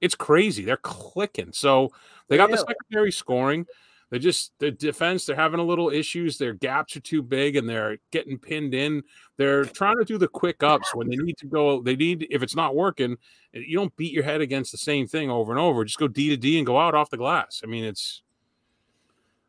It's 0.02 0.16
crazy. 0.16 0.66
They're 0.66 0.78
clicking. 0.78 1.54
So 1.54 1.92
they 2.28 2.38
got 2.38 2.52
the 2.52 2.58
secondary 2.58 3.12
scoring. 3.12 3.66
They 4.14 4.20
just 4.20 4.52
the 4.60 4.70
defense. 4.70 5.26
They're 5.26 5.36
having 5.36 5.60
a 5.60 5.64
little 5.64 5.90
issues. 5.90 6.38
Their 6.38 6.54
gaps 6.54 6.96
are 6.96 7.00
too 7.00 7.24
big, 7.24 7.56
and 7.56 7.68
they're 7.68 7.98
getting 8.12 8.38
pinned 8.38 8.76
in. 8.76 9.02
They're 9.38 9.66
trying 9.66 9.98
to 9.98 10.06
do 10.06 10.20
the 10.20 10.28
quick 10.28 10.62
ups 10.62 10.94
when 10.94 11.10
they 11.10 11.16
need 11.16 11.38
to 11.40 11.48
go. 11.48 11.82
They 11.82 11.96
need 11.96 12.28
if 12.30 12.44
it's 12.44 12.56
not 12.56 12.76
working, 12.76 13.18
you 13.54 13.76
don't 13.76 13.96
beat 13.96 14.14
your 14.14 14.24
head 14.24 14.40
against 14.40 14.72
the 14.72 14.78
same 14.78 15.08
thing 15.08 15.32
over 15.32 15.52
and 15.52 15.60
over. 15.60 15.84
Just 15.84 15.98
go 15.98 16.08
D 16.08 16.30
to 16.30 16.38
D 16.38 16.60
and 16.60 16.68
go 16.68 16.78
out 16.78 16.94
off 16.94 17.10
the 17.10 17.18
glass. 17.18 17.62
I 17.64 17.68
mean, 17.68 17.84
it's 17.84 18.22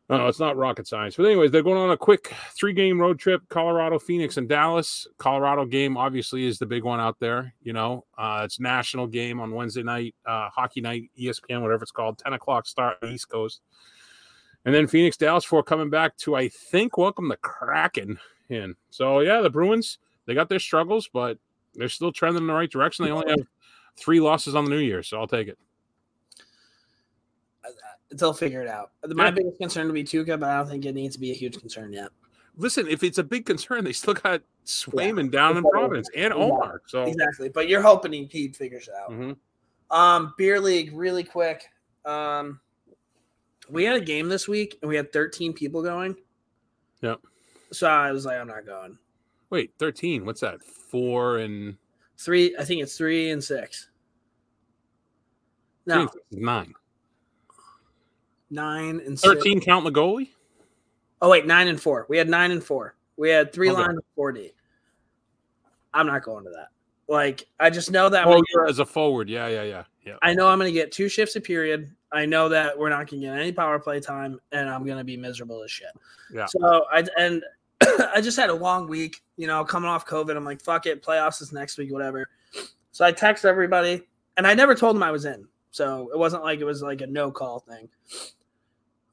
no, 0.09 0.27
it's 0.27 0.39
not 0.39 0.55
rocket 0.55 0.87
science. 0.87 1.15
But 1.15 1.25
anyways, 1.25 1.49
they're 1.49 1.63
going 1.63 1.81
on 1.81 1.91
a 1.91 1.97
quick 1.97 2.31
three 2.57 2.73
game 2.73 2.99
road 2.99 3.17
trip: 3.17 3.41
Colorado, 3.49 3.97
Phoenix, 3.97 4.37
and 4.37 4.47
Dallas. 4.47 5.07
Colorado 5.17 5.65
game 5.65 5.97
obviously 5.97 6.45
is 6.45 6.59
the 6.59 6.65
big 6.65 6.83
one 6.83 6.99
out 6.99 7.19
there. 7.19 7.53
You 7.63 7.73
know, 7.73 8.05
uh, 8.17 8.41
it's 8.45 8.59
national 8.59 9.07
game 9.07 9.39
on 9.39 9.51
Wednesday 9.51 9.83
night, 9.83 10.13
uh, 10.25 10.49
hockey 10.49 10.81
night, 10.81 11.09
ESPN, 11.19 11.61
whatever 11.61 11.83
it's 11.83 11.91
called, 11.91 12.19
ten 12.19 12.33
o'clock 12.33 12.67
start 12.67 12.97
East 13.03 13.29
Coast. 13.29 13.61
And 14.65 14.73
then 14.73 14.87
Phoenix, 14.87 15.17
Dallas 15.17 15.43
for 15.43 15.63
coming 15.63 15.89
back 15.89 16.17
to 16.17 16.35
I 16.35 16.49
think 16.49 16.97
welcome 16.97 17.27
the 17.27 17.37
Kraken 17.37 18.19
in. 18.49 18.75
So 18.91 19.21
yeah, 19.21 19.41
the 19.41 19.49
Bruins 19.49 19.97
they 20.25 20.33
got 20.33 20.49
their 20.49 20.59
struggles, 20.59 21.09
but 21.11 21.37
they're 21.73 21.89
still 21.89 22.11
trending 22.11 22.43
in 22.43 22.47
the 22.47 22.53
right 22.53 22.69
direction. 22.69 23.05
They 23.05 23.11
only 23.11 23.29
have 23.29 23.47
three 23.97 24.19
losses 24.19 24.55
on 24.55 24.65
the 24.65 24.71
New 24.71 24.79
Year, 24.79 25.03
so 25.03 25.19
I'll 25.19 25.27
take 25.27 25.47
it. 25.47 25.57
They'll 28.11 28.33
figure 28.33 28.61
it 28.61 28.67
out. 28.67 28.91
My 29.07 29.25
Yeah. 29.25 29.31
biggest 29.31 29.57
concern 29.57 29.87
would 29.87 29.93
be 29.93 30.03
Tuukka, 30.03 30.39
but 30.39 30.49
I 30.49 30.57
don't 30.57 30.67
think 30.69 30.85
it 30.85 30.93
needs 30.93 31.15
to 31.15 31.19
be 31.19 31.31
a 31.31 31.33
huge 31.33 31.59
concern 31.59 31.91
yet. 31.91 32.09
Listen, 32.57 32.87
if 32.87 33.03
it's 33.03 33.17
a 33.17 33.23
big 33.23 33.45
concern, 33.45 33.83
they 33.83 33.91
still 33.93 34.13
got 34.13 34.41
Swayman 34.65 35.29
down 35.31 35.57
in 35.57 35.63
Yeah. 35.63 35.69
Providence 35.71 36.09
and 36.15 36.31
Omar. 36.33 36.81
So 36.87 37.03
Exactly. 37.03 37.49
But 37.49 37.67
you're 37.67 37.81
hoping 37.81 38.13
he, 38.13 38.47
figures 38.49 38.87
it 38.87 38.93
out. 38.93 39.09
Mhm. 39.11 39.37
Um, 39.91 40.33
beer 40.37 40.59
league, 40.59 40.93
really 40.93 41.23
quick. 41.23 41.67
Um, 42.05 42.61
we 43.69 43.83
had 43.83 43.95
a 43.97 44.01
game 44.05 44.29
this 44.29 44.47
week 44.47 44.77
and 44.81 44.89
we 44.89 44.95
had 44.95 45.11
13 45.11 45.51
people 45.53 45.81
going. 45.81 46.15
Yep. 47.01 47.19
So 47.71 47.87
I 47.87 48.11
was 48.11 48.25
like, 48.25 48.37
I'm 48.39 48.47
not 48.47 48.65
going. 48.65 48.97
wait, 49.51 49.73
thirteen. 49.77 50.25
What's 50.25 50.41
that? 50.41 50.61
Four 50.63 51.37
and 51.39 51.77
Three, 52.17 52.55
I 52.57 52.63
think 52.65 52.81
it's 52.81 52.97
three 52.97 53.29
and 53.31 53.43
six. 53.43 53.89
three 55.85 55.93
No, 55.95 56.01
and 56.01 56.09
six 56.11 56.23
nine. 56.31 56.73
Nine 58.49 59.01
and 59.05 59.19
six. 59.19 59.33
Thirteen 59.33 59.59
count 59.61 59.85
the 59.85 59.91
goalie. 59.91 60.29
Oh 61.21 61.29
wait, 61.29 61.45
nine 61.45 61.67
and 61.67 61.81
four. 61.81 62.05
We 62.09 62.17
had 62.17 62.29
nine 62.29 62.51
and 62.51 62.63
four. 62.63 62.95
We 63.17 63.29
had 63.29 63.53
three 63.53 63.69
Okay. 63.71 63.81
lines 63.81 63.97
of 63.97 64.03
four 64.15 64.31
D. 64.31 64.51
I'm 65.93 66.07
not 66.07 66.23
going 66.23 66.43
to 66.45 66.49
that. 66.51 66.67
Like 67.07 67.45
I 67.59 67.69
just 67.69 67.91
know 67.91 68.09
that 68.09 68.25
Oh, 68.27 68.33
get- 68.41 68.69
as 68.69 68.79
a 68.79 68.85
forward. 68.85 69.29
Yeah, 69.29 69.47
yeah, 69.47 69.63
yeah, 69.63 69.83
yeah. 70.05 70.15
I 70.21 70.33
know 70.33 70.47
I'm 70.47 70.57
going 70.59 70.67
to 70.69 70.73
get 70.73 70.91
two 70.91 71.07
shifts 71.09 71.35
a 71.35 71.41
period. 71.41 71.91
I 72.11 72.25
know 72.25 72.49
that 72.49 72.77
we're 72.77 72.89
not 72.89 73.09
going 73.09 73.21
to 73.21 73.27
get 73.27 73.37
any 73.37 73.51
power 73.51 73.77
play 73.79 73.99
time, 73.99 74.39
and 74.51 74.69
I'm 74.69 74.85
going 74.85 74.97
to 74.97 75.03
be 75.03 75.17
miserable 75.17 75.63
as 75.63 75.71
shit. 75.71 75.89
Yeah. 76.33 76.45
So 76.47 76.85
I 76.91 77.05
and 77.17 77.43
I 77.81 78.21
just 78.21 78.37
had 78.37 78.49
a 78.49 78.53
long 78.53 78.87
week. 78.87 79.21
You 79.37 79.47
know, 79.47 79.63
coming 79.65 79.89
off 79.89 80.05
COVID, 80.05 80.35
I'm 80.35 80.45
like, 80.45 80.61
fuck 80.61 80.85
it, 80.85 81.03
playoffs 81.03 81.41
is 81.41 81.51
next 81.51 81.77
week, 81.77 81.91
whatever. 81.91 82.27
So 82.91 83.05
I 83.05 83.11
text 83.11 83.45
everybody, 83.45 84.03
and 84.37 84.47
I 84.47 84.53
never 84.53 84.75
told 84.75 84.95
them 84.95 85.03
I 85.03 85.11
was 85.11 85.25
in. 85.25 85.47
So 85.75 86.09
it 86.13 86.17
wasn't 86.17 86.43
like 86.43 86.61
it 86.61 86.63
was 86.63 86.81
like 86.81 87.01
a 87.01 87.07
no 87.07 87.31
call 87.31 87.59
thing. 87.59 87.89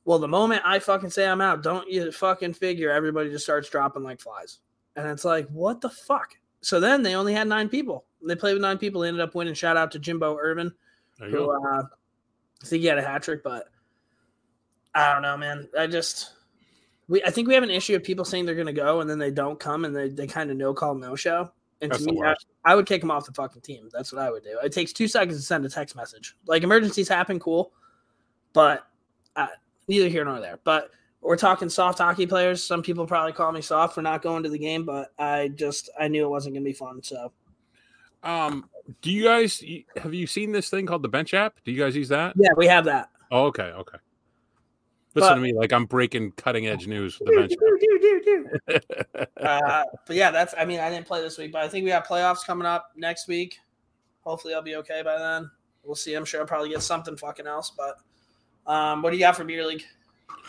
Well, 0.05 0.21
the 0.21 0.29
moment 0.29 0.63
I 0.65 0.79
fucking 0.79 1.11
say 1.11 1.27
I'm 1.27 1.41
out, 1.41 1.61
don't 1.61 1.91
you 1.91 2.13
fucking 2.13 2.53
figure 2.53 2.89
everybody 2.89 3.31
just 3.31 3.43
starts 3.43 3.69
dropping 3.69 4.05
like 4.05 4.21
flies. 4.21 4.61
And 4.95 5.09
it's 5.09 5.25
like, 5.25 5.49
what 5.49 5.81
the 5.81 5.91
fuck? 5.91 6.37
So 6.61 6.79
then 6.79 7.03
they 7.03 7.17
only 7.17 7.35
had 7.35 7.49
nine 7.49 7.69
people. 7.69 8.05
They 8.25 8.37
played 8.37 8.53
with 8.53 8.63
nine 8.63 8.79
people. 8.79 9.01
They 9.01 9.09
ended 9.09 9.23
up 9.23 9.35
winning. 9.35 9.55
Shout 9.55 9.77
out 9.77 9.91
to 9.91 9.99
Jimbo 9.99 10.39
Irvin, 10.39 10.73
who 11.19 11.51
uh, 11.51 11.83
I 12.63 12.65
think 12.65 12.83
he 12.83 12.87
had 12.87 12.99
a 12.99 13.03
hat 13.03 13.25
trick, 13.25 13.43
but 13.43 13.65
I 14.95 15.13
don't 15.13 15.23
know, 15.23 15.37
man. 15.37 15.69
I 15.77 15.89
just 15.89 16.31
we 17.09 17.25
I 17.25 17.31
think 17.31 17.49
we 17.49 17.55
have 17.55 17.65
an 17.65 17.71
issue 17.71 17.97
of 17.97 18.05
people 18.05 18.25
saying 18.25 18.47
they're 18.47 18.55
gonna 18.55 18.73
go 18.73 19.01
and 19.01 19.11
then 19.11 19.19
they 19.19 19.33
don't 19.33 19.59
come 19.59 19.85
and 19.85 19.97
they, 19.97 20.11
they 20.11 20.29
kind 20.29 20.49
of 20.49 20.57
no 20.57 20.75
call 20.75 20.95
no 20.95 21.17
show. 21.17 21.51
And 21.83 21.91
That's 21.91 22.07
to 22.07 22.13
me, 22.13 22.23
I. 22.23 22.35
I 22.65 22.75
would 22.77 22.87
kick 22.87 23.03
him 23.03 23.11
off 23.11 23.27
the 23.27 23.33
fucking 23.33 23.61
team. 23.61 23.89
That's 23.93 24.13
what 24.13 24.23
I 24.23 24.31
would 24.31 24.45
do. 24.45 24.57
It 24.63 24.73
takes 24.73 24.93
two 24.93 25.09
seconds 25.09 25.37
to 25.37 25.43
send 25.43 25.67
a 25.67 25.69
text 25.69 25.97
message. 25.97 26.37
Like 26.47 26.63
emergencies 26.63 27.09
happen, 27.09 27.41
cool, 27.41 27.73
but 28.53 28.87
uh, 29.35 29.49
neither 29.89 30.09
here 30.09 30.25
nor 30.25 30.41
there. 30.41 30.61
But 30.63 30.91
we're 31.21 31.37
talking 31.37 31.69
soft 31.69 31.99
hockey 31.99 32.27
players. 32.27 32.63
Some 32.63 32.83
people 32.83 33.05
probably 33.05 33.33
call 33.33 33.51
me 33.51 33.63
soft 33.63 33.95
for 33.97 34.03
not 34.03 34.23
going 34.23 34.45
to 34.45 34.49
the 34.49 34.59
game, 34.59 34.85
but 34.85 35.13
I 35.19 35.49
just 35.49 35.91
I 35.99 36.07
knew 36.07 36.25
it 36.25 36.29
wasn't 36.31 36.55
gonna 36.55 36.65
be 36.65 36.73
fun. 36.73 37.03
So 37.03 37.33
Um, 38.23 38.69
do 39.01 39.11
you 39.11 39.25
guys 39.25 39.63
have 39.97 40.15
you 40.15 40.29
seen 40.29 40.53
this 40.53 40.71
thing 40.71 40.87
called 40.87 41.03
the 41.03 41.09
Bench 41.09 41.35
app? 41.35 41.57
Do 41.65 41.73
you 41.73 41.83
guys 41.83 41.97
use 41.97 42.09
that? 42.11 42.35
yeah, 42.37 42.51
we 42.57 42.67
have 42.69 42.85
that. 42.85 43.11
Oh, 43.33 43.47
okay, 43.47 43.73
okay. 43.73 43.99
Listen 45.15 45.31
But- 45.31 45.35
to 45.35 45.41
me, 45.41 45.53
like 45.53 45.73
I'm 45.73 45.85
breaking 45.85 46.33
cutting 46.33 46.67
edge 46.67 46.87
news 46.87 47.15
for 47.17 47.25
the 47.25 47.33
Bench 47.33 47.51
Do, 47.51 47.79
do, 47.81 48.21
do, 48.25 48.51
do. 48.69 49.27
uh, 49.47 49.85
but 50.07 50.17
yeah, 50.17 50.31
that's. 50.31 50.55
I 50.57 50.65
mean, 50.65 50.81
I 50.81 50.89
didn't 50.89 51.07
play 51.07 51.21
this 51.21 51.37
week, 51.39 51.53
but 51.53 51.63
I 51.63 51.69
think 51.69 51.85
we 51.85 51.91
got 51.91 52.07
playoffs 52.07 52.45
coming 52.47 52.67
up 52.67 52.93
next 52.97 53.29
week. 53.29 53.59
Hopefully, 54.23 54.55
I'll 54.55 54.63
be 54.63 54.77
okay 54.77 55.03
by 55.03 55.19
then. 55.19 55.51
We'll 55.85 55.97
see. 55.97 56.15
I'm 56.15 56.25
sure 56.25 56.41
I'll 56.41 56.47
probably 56.47 56.71
get 56.71 56.83
something 56.83 57.17
fucking 57.17 57.47
else. 57.47 57.73
But 57.77 57.99
um, 58.73 59.03
what 59.03 59.11
do 59.11 59.17
you 59.17 59.23
got 59.23 59.37
for 59.37 59.45
beer 59.45 59.67
league? 59.67 59.85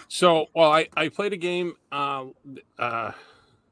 So, 0.07 0.47
well, 0.55 0.71
I 0.71 0.87
I 0.95 1.09
played 1.09 1.33
a 1.33 1.37
game 1.37 1.73
uh 1.91 2.25
uh 2.79 3.11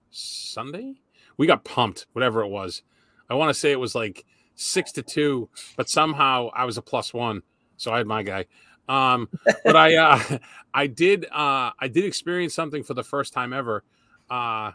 Sunday. 0.09 0.95
We 1.37 1.47
got 1.47 1.63
pumped, 1.63 2.07
whatever 2.13 2.43
it 2.43 2.49
was. 2.49 2.83
I 3.29 3.35
want 3.35 3.49
to 3.49 3.53
say 3.53 3.71
it 3.71 3.79
was 3.79 3.95
like 3.95 4.25
six 4.55 4.91
to 4.93 5.03
two, 5.03 5.49
but 5.77 5.89
somehow 5.89 6.49
I 6.53 6.65
was 6.65 6.77
a 6.77 6.81
plus 6.81 7.13
one, 7.13 7.43
so 7.77 7.91
I 7.91 7.97
had 7.97 8.07
my 8.07 8.23
guy. 8.23 8.45
Um, 8.91 9.29
but 9.63 9.75
I 9.75 9.95
uh 9.95 10.37
I 10.73 10.87
did 10.87 11.25
uh 11.25 11.71
I 11.79 11.87
did 11.87 12.03
experience 12.03 12.53
something 12.53 12.83
for 12.83 12.93
the 12.93 13.03
first 13.03 13.31
time 13.31 13.53
ever. 13.53 13.83
Uh 14.29 14.71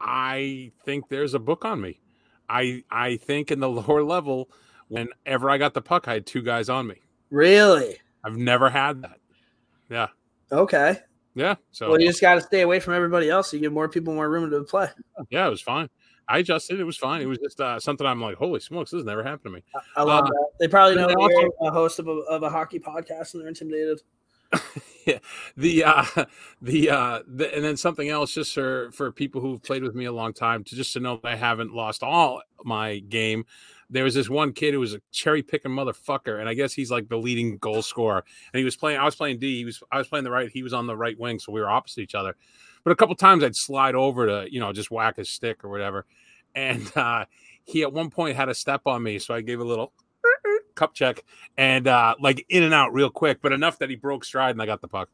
I 0.00 0.72
think 0.84 1.08
there's 1.08 1.34
a 1.34 1.38
book 1.38 1.64
on 1.64 1.80
me. 1.80 2.00
I 2.48 2.84
I 2.90 3.18
think 3.18 3.50
in 3.50 3.60
the 3.60 3.68
lower 3.88 4.02
level, 4.02 4.50
whenever 4.88 5.50
I 5.50 5.58
got 5.58 5.74
the 5.74 5.82
puck, 5.82 6.08
I 6.08 6.14
had 6.14 6.26
two 6.26 6.42
guys 6.42 6.68
on 6.68 6.86
me. 6.86 6.96
Really? 7.30 7.98
I've 8.24 8.36
never 8.36 8.70
had 8.70 9.02
that. 9.02 9.18
Yeah. 9.90 10.08
Okay. 10.50 10.98
Yeah. 11.34 11.56
So 11.72 11.90
Well, 11.90 12.00
you 12.00 12.08
just 12.08 12.20
got 12.20 12.36
to 12.36 12.40
stay 12.40 12.60
away 12.60 12.78
from 12.80 12.94
everybody 12.94 13.28
else. 13.28 13.50
So 13.50 13.56
you 13.56 13.62
give 13.62 13.72
more 13.72 13.88
people 13.88 14.14
more 14.14 14.30
room 14.30 14.50
to 14.50 14.62
play. 14.64 14.88
Yeah, 15.30 15.46
it 15.46 15.50
was 15.50 15.62
fine. 15.62 15.88
I 16.28 16.38
adjusted. 16.38 16.78
It 16.80 16.84
was 16.84 16.96
fine. 16.96 17.20
It 17.22 17.26
was 17.26 17.38
just 17.38 17.60
uh, 17.60 17.78
something 17.80 18.06
I'm 18.06 18.20
like, 18.20 18.36
holy 18.36 18.60
smokes, 18.60 18.90
this 18.90 18.98
has 18.98 19.04
never 19.04 19.22
happened 19.22 19.44
to 19.44 19.50
me. 19.50 19.62
I 19.96 20.02
love 20.02 20.24
Uh, 20.24 20.28
that. 20.28 20.46
They 20.60 20.68
probably 20.68 20.96
know 20.96 21.08
and 21.08 21.10
that 21.10 21.28
then 21.30 21.40
you're 21.60 21.68
a 21.68 21.70
host 21.72 21.98
of 21.98 22.08
a, 22.08 22.12
of 22.12 22.42
a 22.42 22.50
hockey 22.50 22.78
podcast 22.78 23.34
and 23.34 23.42
they're 23.42 23.48
intimidated. 23.48 24.02
The 25.56 25.82
uh, 25.84 26.04
the 26.62 26.90
uh, 26.90 27.20
the, 27.26 27.52
and 27.54 27.64
then 27.64 27.76
something 27.76 28.08
else, 28.08 28.32
just 28.32 28.54
for 28.54 28.90
for 28.92 29.10
people 29.10 29.40
who've 29.40 29.60
played 29.62 29.82
with 29.82 29.96
me 29.96 30.04
a 30.04 30.12
long 30.12 30.32
time, 30.32 30.62
to 30.64 30.76
just 30.76 30.92
to 30.92 31.00
know 31.00 31.18
that 31.22 31.28
I 31.28 31.34
haven't 31.36 31.74
lost 31.74 32.02
all 32.04 32.40
my 32.64 33.00
game. 33.00 33.44
There 33.90 34.04
was 34.04 34.14
this 34.14 34.30
one 34.30 34.52
kid 34.52 34.74
who 34.74 34.80
was 34.80 34.94
a 34.94 35.00
cherry 35.10 35.42
picking 35.42 35.72
motherfucker, 35.72 36.38
and 36.38 36.48
I 36.48 36.54
guess 36.54 36.72
he's 36.72 36.90
like 36.90 37.08
the 37.08 37.16
leading 37.18 37.58
goal 37.58 37.82
scorer. 37.82 38.24
And 38.52 38.58
he 38.58 38.64
was 38.64 38.76
playing. 38.76 39.00
I 39.00 39.04
was 39.04 39.16
playing 39.16 39.40
D. 39.40 39.56
He 39.58 39.64
was. 39.64 39.82
I 39.90 39.98
was 39.98 40.06
playing 40.06 40.24
the 40.24 40.30
right. 40.30 40.48
He 40.50 40.62
was 40.62 40.72
on 40.72 40.86
the 40.86 40.96
right 40.96 41.18
wing, 41.18 41.40
so 41.40 41.50
we 41.50 41.60
were 41.60 41.68
opposite 41.68 42.00
each 42.02 42.14
other. 42.14 42.36
But 42.84 42.90
a 42.90 42.96
couple 42.96 43.14
times 43.14 43.44
I'd 43.44 43.56
slide 43.56 43.94
over 43.94 44.26
to 44.26 44.52
you 44.52 44.60
know 44.60 44.72
just 44.72 44.90
whack 44.90 45.16
his 45.16 45.30
stick 45.30 45.64
or 45.64 45.68
whatever, 45.68 46.06
and 46.54 46.90
uh, 46.96 47.24
he 47.64 47.82
at 47.82 47.92
one 47.92 48.10
point 48.10 48.36
had 48.36 48.48
a 48.48 48.54
step 48.54 48.82
on 48.86 49.02
me, 49.02 49.18
so 49.18 49.34
I 49.34 49.40
gave 49.40 49.60
a 49.60 49.64
little 49.64 49.92
cup 50.74 50.94
check 50.94 51.24
and 51.56 51.86
uh 51.86 52.14
like 52.20 52.44
in 52.48 52.62
and 52.62 52.74
out 52.74 52.92
real 52.92 53.10
quick, 53.10 53.40
but 53.42 53.52
enough 53.52 53.78
that 53.78 53.90
he 53.90 53.96
broke 53.96 54.24
stride 54.24 54.50
and 54.50 54.62
I 54.62 54.66
got 54.66 54.80
the 54.80 54.88
puck. 54.88 55.08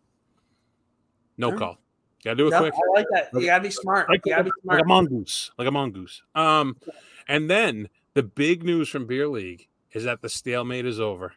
No 1.36 1.56
call. 1.56 1.78
Gotta 2.24 2.36
do 2.36 2.48
it 2.48 2.50
No, 2.50 2.58
quick. 2.58 2.74
I 2.74 2.98
like 2.98 3.06
that. 3.12 3.28
You 3.32 3.46
got 3.46 3.58
to 3.58 3.62
be 3.62 3.70
smart. 3.70 4.08
Like, 4.08 4.22
You 4.24 4.32
got 4.32 4.38
to 4.38 4.44
be 4.44 4.50
like 4.64 4.82
a 4.82 4.84
mongoose. 4.84 5.52
Like 5.56 5.68
a 5.68 5.70
mongoose. 5.70 6.22
Um 6.34 6.76
and 7.28 7.48
then 7.48 7.88
the 8.14 8.22
big 8.22 8.64
news 8.64 8.88
from 8.88 9.06
Beer 9.06 9.28
League 9.28 9.68
is 9.92 10.04
that 10.04 10.20
the 10.20 10.28
stalemate 10.28 10.84
is 10.84 10.98
over. 10.98 11.34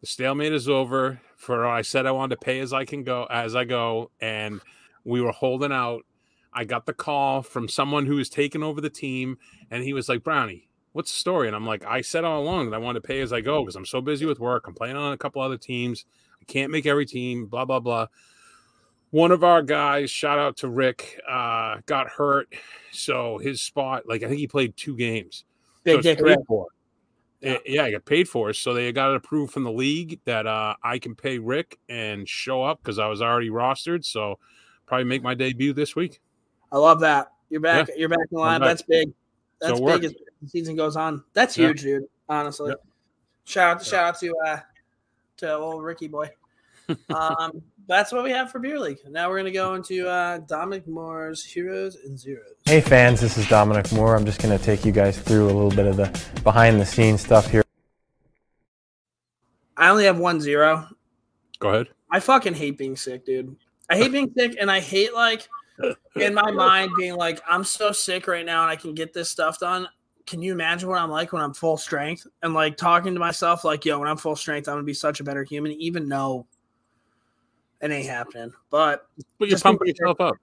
The 0.00 0.06
stalemate 0.06 0.52
is 0.52 0.68
over 0.68 1.20
for 1.36 1.66
I 1.66 1.82
said 1.82 2.06
I 2.06 2.10
wanted 2.10 2.36
to 2.36 2.44
pay 2.44 2.60
as 2.60 2.72
I 2.72 2.84
can 2.84 3.04
go 3.04 3.26
as 3.30 3.54
I 3.54 3.64
go, 3.64 4.10
and 4.20 4.60
we 5.04 5.20
were 5.20 5.32
holding 5.32 5.72
out. 5.72 6.04
I 6.52 6.64
got 6.64 6.86
the 6.86 6.94
call 6.94 7.42
from 7.42 7.68
someone 7.68 8.06
who 8.06 8.16
was 8.16 8.30
taking 8.30 8.62
over 8.62 8.80
the 8.80 8.90
team, 8.90 9.36
and 9.70 9.84
he 9.84 9.92
was 9.92 10.08
like, 10.08 10.24
Brownie, 10.24 10.68
what's 10.92 11.12
the 11.12 11.18
story? 11.18 11.46
And 11.46 11.54
I'm 11.54 11.66
like, 11.66 11.84
I 11.84 12.00
said 12.00 12.24
all 12.24 12.42
along 12.42 12.70
that 12.70 12.76
I 12.76 12.78
wanted 12.78 13.02
to 13.02 13.06
pay 13.06 13.20
as 13.20 13.30
I 13.30 13.42
go 13.42 13.62
because 13.62 13.76
I'm 13.76 13.84
so 13.84 14.00
busy 14.00 14.24
with 14.24 14.40
work. 14.40 14.66
I'm 14.66 14.74
playing 14.74 14.96
on 14.96 15.12
a 15.12 15.18
couple 15.18 15.42
other 15.42 15.58
teams. 15.58 16.06
I 16.40 16.44
can't 16.46 16.72
make 16.72 16.86
every 16.86 17.04
team, 17.04 17.44
blah, 17.46 17.66
blah, 17.66 17.80
blah. 17.80 18.06
One 19.10 19.30
of 19.30 19.44
our 19.44 19.60
guys, 19.60 20.10
shout 20.10 20.38
out 20.38 20.56
to 20.58 20.68
Rick, 20.68 21.20
uh, 21.28 21.76
got 21.84 22.08
hurt. 22.08 22.48
So 22.90 23.36
his 23.36 23.60
spot, 23.60 24.08
like 24.08 24.22
I 24.22 24.28
think 24.28 24.38
he 24.38 24.46
played 24.46 24.74
two 24.76 24.96
games. 24.96 25.44
Big 25.84 26.02
So 26.02 26.14
paid 26.14 26.22
Rick. 26.22 26.38
for. 26.48 26.68
Yeah. 27.46 27.58
yeah, 27.66 27.84
I 27.84 27.90
got 27.92 28.04
paid 28.04 28.28
for 28.28 28.50
it. 28.50 28.54
So 28.54 28.74
they 28.74 28.90
got 28.92 29.10
it 29.10 29.16
approved 29.16 29.52
from 29.52 29.64
the 29.64 29.72
league 29.72 30.20
that 30.24 30.46
uh, 30.46 30.74
I 30.82 30.98
can 30.98 31.14
pay 31.14 31.38
Rick 31.38 31.78
and 31.88 32.28
show 32.28 32.62
up 32.62 32.80
because 32.82 32.98
I 32.98 33.06
was 33.06 33.22
already 33.22 33.50
rostered. 33.50 34.04
So 34.04 34.38
probably 34.86 35.04
make 35.04 35.22
my 35.22 35.34
debut 35.34 35.72
this 35.72 35.94
week. 35.96 36.20
I 36.72 36.78
love 36.78 37.00
that. 37.00 37.32
You're 37.48 37.60
back. 37.60 37.88
You're 37.96 38.08
back 38.08 38.18
in 38.30 38.36
the 38.36 38.40
line. 38.40 38.60
back. 38.60 38.68
That's 38.68 38.82
big. 38.82 39.12
That's 39.60 39.78
it 39.78 39.84
big 39.86 40.04
as 40.04 40.14
the 40.42 40.48
season 40.48 40.76
goes 40.76 40.96
on. 40.96 41.22
That's 41.32 41.56
Yeah. 41.56 41.68
huge, 41.68 41.82
dude. 41.82 42.04
Honestly. 42.28 42.74
Shout 43.44 43.76
out, 43.76 43.82
Yeah. 43.82 43.88
shout 43.90 44.04
out 44.04 44.20
to 44.20 44.34
uh 44.46 44.58
to 45.38 45.54
old 45.54 45.84
Ricky 45.84 46.08
boy. 46.08 46.28
um, 47.14 47.62
that's 47.88 48.12
what 48.12 48.24
we 48.24 48.30
have 48.30 48.50
for 48.50 48.58
beer 48.58 48.78
league. 48.78 48.98
Now 49.08 49.28
we're 49.28 49.38
gonna 49.38 49.50
go 49.50 49.74
into 49.74 50.08
uh 50.08 50.38
Dominic 50.38 50.86
Moore's 50.86 51.44
heroes 51.44 51.96
and 52.04 52.18
zeros. 52.18 52.54
Hey 52.64 52.80
fans, 52.80 53.20
this 53.20 53.38
is 53.38 53.48
Dominic 53.48 53.92
Moore. 53.92 54.16
I'm 54.16 54.24
just 54.24 54.42
going 54.42 54.56
to 54.56 54.64
take 54.64 54.84
you 54.84 54.90
guys 54.90 55.18
through 55.18 55.44
a 55.44 55.54
little 55.54 55.70
bit 55.70 55.86
of 55.86 55.96
the 55.96 56.20
behind 56.42 56.80
the 56.80 56.84
scenes 56.84 57.20
stuff 57.20 57.48
here. 57.48 57.62
I 59.76 59.90
only 59.90 60.04
have 60.04 60.18
one 60.18 60.40
zero. 60.40 60.88
Go 61.60 61.68
ahead. 61.68 61.88
I 62.10 62.20
fucking 62.20 62.54
hate 62.54 62.78
being 62.78 62.96
sick, 62.96 63.24
dude. 63.24 63.54
I 63.88 63.96
hate 63.96 64.10
being 64.10 64.32
sick, 64.36 64.56
and 64.58 64.70
I 64.70 64.80
hate 64.80 65.14
like 65.14 65.48
in 66.16 66.34
my 66.34 66.50
mind 66.50 66.90
being 66.96 67.14
like, 67.14 67.40
I'm 67.48 67.62
so 67.62 67.92
sick 67.92 68.26
right 68.26 68.44
now, 68.44 68.62
and 68.62 68.70
I 68.70 68.76
can 68.76 68.94
get 68.94 69.12
this 69.12 69.30
stuff 69.30 69.60
done. 69.60 69.86
Can 70.26 70.42
you 70.42 70.52
imagine 70.52 70.88
what 70.88 70.98
I'm 70.98 71.10
like 71.10 71.32
when 71.32 71.42
I'm 71.42 71.54
full 71.54 71.76
strength 71.76 72.26
and 72.42 72.52
like 72.52 72.76
talking 72.76 73.14
to 73.14 73.20
myself 73.20 73.64
like, 73.64 73.84
yo, 73.84 74.00
when 74.00 74.08
I'm 74.08 74.16
full 74.16 74.34
strength, 74.34 74.66
I'm 74.66 74.74
gonna 74.74 74.84
be 74.84 74.94
such 74.94 75.20
a 75.20 75.24
better 75.24 75.44
human, 75.44 75.72
even 75.72 76.08
though 76.08 76.48
it 77.80 77.90
ain't 77.90 78.06
happening. 78.08 78.52
But 78.70 79.08
But 79.38 79.48
you're 79.48 79.58
pumping 79.58 79.86
think- 79.86 79.98
yourself 79.98 80.20
up. 80.20 80.36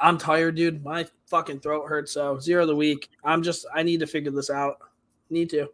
I'm 0.00 0.18
tired, 0.18 0.54
dude. 0.56 0.84
My 0.84 1.06
fucking 1.26 1.60
throat 1.60 1.86
hurts. 1.88 2.12
So 2.12 2.38
zero 2.38 2.62
of 2.62 2.68
the 2.68 2.76
week. 2.76 3.08
I'm 3.24 3.42
just. 3.42 3.64
I 3.74 3.82
need 3.82 4.00
to 4.00 4.06
figure 4.06 4.30
this 4.30 4.50
out. 4.50 4.76
Need 5.30 5.48
to. 5.50 5.66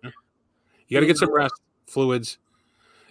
You 0.88 0.96
got 0.96 1.00
to 1.00 1.06
get 1.06 1.18
some 1.18 1.32
rest, 1.32 1.54
fluids. 1.86 2.38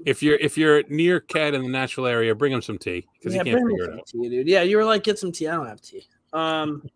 If 0.06 0.24
you're 0.24 0.38
if 0.38 0.58
you're 0.58 0.84
near 0.90 1.20
Cat 1.20 1.54
in 1.54 1.62
the 1.64 1.68
natural 1.70 2.06
area, 2.06 2.34
bring 2.34 2.54
him 2.54 2.62
some 2.62 2.78
tea 2.78 3.06
because 3.20 3.36
Yeah, 3.36 3.44
he 3.44 3.52
can't 3.52 3.68
figure 3.70 3.92
it 3.92 4.00
out. 4.00 4.08
tea, 4.08 4.30
dude. 4.30 4.48
Yeah, 4.48 4.62
you 4.62 4.78
were 4.78 4.86
like, 4.86 5.04
get 5.04 5.20
some 5.20 5.32
tea. 5.32 5.48
I 5.48 5.56
don't 5.56 5.68
have 5.68 5.82
tea. 5.82 6.06
Um, 6.32 6.90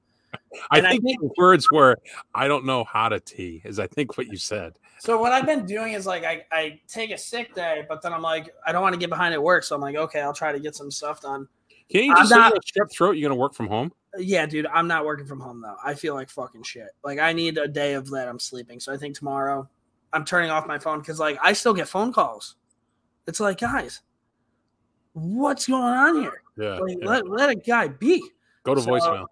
I 0.71 0.77
And 0.79 0.87
I 0.87 0.91
think 0.91 1.03
think- 1.03 1.21
the 1.21 1.29
words 1.37 1.69
were, 1.71 1.97
"I 2.33 2.47
don't 2.47 2.65
know 2.65 2.83
how 2.85 3.09
to 3.09 3.19
tea," 3.19 3.61
is 3.65 3.77
I 3.79 3.87
think 3.87 4.17
what 4.17 4.27
you 4.27 4.37
said. 4.37 4.73
So 4.99 5.19
what 5.19 5.31
I've 5.31 5.45
been 5.45 5.65
doing 5.65 5.93
is 5.93 6.05
like 6.05 6.23
I, 6.23 6.45
I 6.51 6.79
take 6.87 7.11
a 7.11 7.17
sick 7.17 7.53
day, 7.53 7.85
but 7.87 8.01
then 8.01 8.13
I'm 8.13 8.21
like 8.21 8.49
I 8.65 8.71
don't 8.71 8.81
want 8.81 8.93
to 8.93 8.99
get 8.99 9.09
behind 9.09 9.33
at 9.33 9.41
work, 9.41 9.63
so 9.63 9.75
I'm 9.75 9.81
like 9.81 9.95
okay, 9.95 10.21
I'll 10.21 10.33
try 10.33 10.51
to 10.51 10.59
get 10.59 10.75
some 10.75 10.91
stuff 10.91 11.21
done. 11.21 11.47
Can 11.89 12.03
you 12.03 12.15
just 12.15 12.31
not, 12.31 12.53
strep 12.65 12.91
throat? 12.91 13.11
You're 13.11 13.29
gonna 13.29 13.39
work 13.39 13.53
from 13.53 13.67
home? 13.67 13.91
Yeah, 14.17 14.45
dude, 14.45 14.67
I'm 14.67 14.87
not 14.87 15.05
working 15.05 15.25
from 15.25 15.39
home 15.39 15.61
though. 15.61 15.75
I 15.83 15.93
feel 15.93 16.13
like 16.13 16.29
fucking 16.29 16.63
shit. 16.63 16.89
Like 17.03 17.19
I 17.19 17.33
need 17.33 17.57
a 17.57 17.67
day 17.67 17.93
of 17.93 18.09
that 18.11 18.27
I'm 18.27 18.39
sleeping. 18.39 18.79
So 18.79 18.93
I 18.93 18.97
think 18.97 19.15
tomorrow 19.15 19.67
I'm 20.13 20.25
turning 20.25 20.51
off 20.51 20.67
my 20.67 20.79
phone 20.79 20.99
because 20.99 21.19
like 21.19 21.37
I 21.41 21.53
still 21.53 21.73
get 21.73 21.87
phone 21.87 22.11
calls. 22.11 22.55
It's 23.27 23.39
like, 23.39 23.59
guys, 23.59 24.01
what's 25.13 25.67
going 25.67 25.81
on 25.83 26.21
here? 26.21 26.41
Yeah. 26.57 26.77
Like, 26.79 26.97
yeah. 26.99 27.07
let, 27.07 27.29
let 27.29 27.49
a 27.49 27.55
guy 27.55 27.89
be. 27.89 28.23
Go 28.63 28.73
to 28.73 28.81
so- 28.81 28.89
voicemail. 28.89 29.25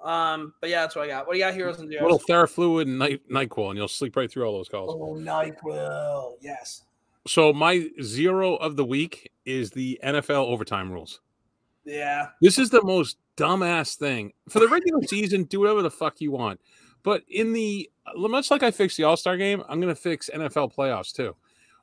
Um, 0.00 0.54
but 0.60 0.70
yeah, 0.70 0.82
that's 0.82 0.94
what 0.94 1.04
I 1.04 1.08
got. 1.08 1.26
What 1.26 1.32
do 1.34 1.38
you 1.38 1.44
got, 1.44 1.54
heroes 1.54 1.80
and 1.80 1.92
A 1.92 2.02
little 2.02 2.18
zeros? 2.18 2.52
Therafluid 2.54 2.82
and 2.82 2.98
night 2.98 3.20
Nyquil, 3.28 3.70
and 3.70 3.76
you'll 3.76 3.88
sleep 3.88 4.16
right 4.16 4.30
through 4.30 4.44
all 4.44 4.56
those 4.56 4.68
calls. 4.68 4.94
Oh, 4.94 5.14
Nyquil, 5.14 6.34
yes. 6.40 6.82
So 7.26 7.52
my 7.52 7.88
zero 8.02 8.56
of 8.56 8.76
the 8.76 8.84
week 8.84 9.30
is 9.44 9.70
the 9.70 10.00
NFL 10.04 10.46
overtime 10.46 10.90
rules. 10.90 11.20
Yeah, 11.84 12.28
This 12.42 12.58
is 12.58 12.68
the 12.68 12.82
most 12.84 13.16
dumbass 13.36 13.96
thing. 13.96 14.32
For 14.48 14.60
the 14.60 14.68
regular 14.68 15.02
season, 15.06 15.44
do 15.44 15.60
whatever 15.60 15.82
the 15.82 15.90
fuck 15.90 16.20
you 16.20 16.30
want. 16.30 16.60
But 17.02 17.22
in 17.28 17.52
the 17.52 17.90
much 18.14 18.50
like 18.50 18.62
I 18.62 18.70
fixed 18.70 18.96
the 18.96 19.04
All 19.04 19.16
Star 19.16 19.36
game, 19.36 19.62
I'm 19.68 19.80
going 19.80 19.94
to 19.94 20.00
fix 20.00 20.30
NFL 20.32 20.74
playoffs 20.74 21.12
too. 21.12 21.34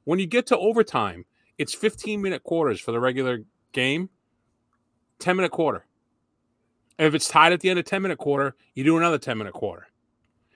When 0.03 0.19
you 0.19 0.27
get 0.27 0.45
to 0.47 0.57
overtime, 0.57 1.25
it's 1.57 1.73
15 1.73 2.21
minute 2.21 2.43
quarters 2.43 2.79
for 2.79 2.91
the 2.91 2.99
regular 2.99 3.43
game, 3.71 4.09
10 5.19 5.35
minute 5.35 5.51
quarter. 5.51 5.85
And 6.97 7.07
if 7.07 7.13
it's 7.13 7.27
tied 7.27 7.53
at 7.53 7.59
the 7.59 7.69
end 7.69 7.79
of 7.79 7.85
10 7.85 8.01
minute 8.01 8.17
quarter, 8.17 8.55
you 8.73 8.83
do 8.83 8.97
another 8.97 9.17
10 9.17 9.37
minute 9.37 9.53
quarter. 9.53 9.87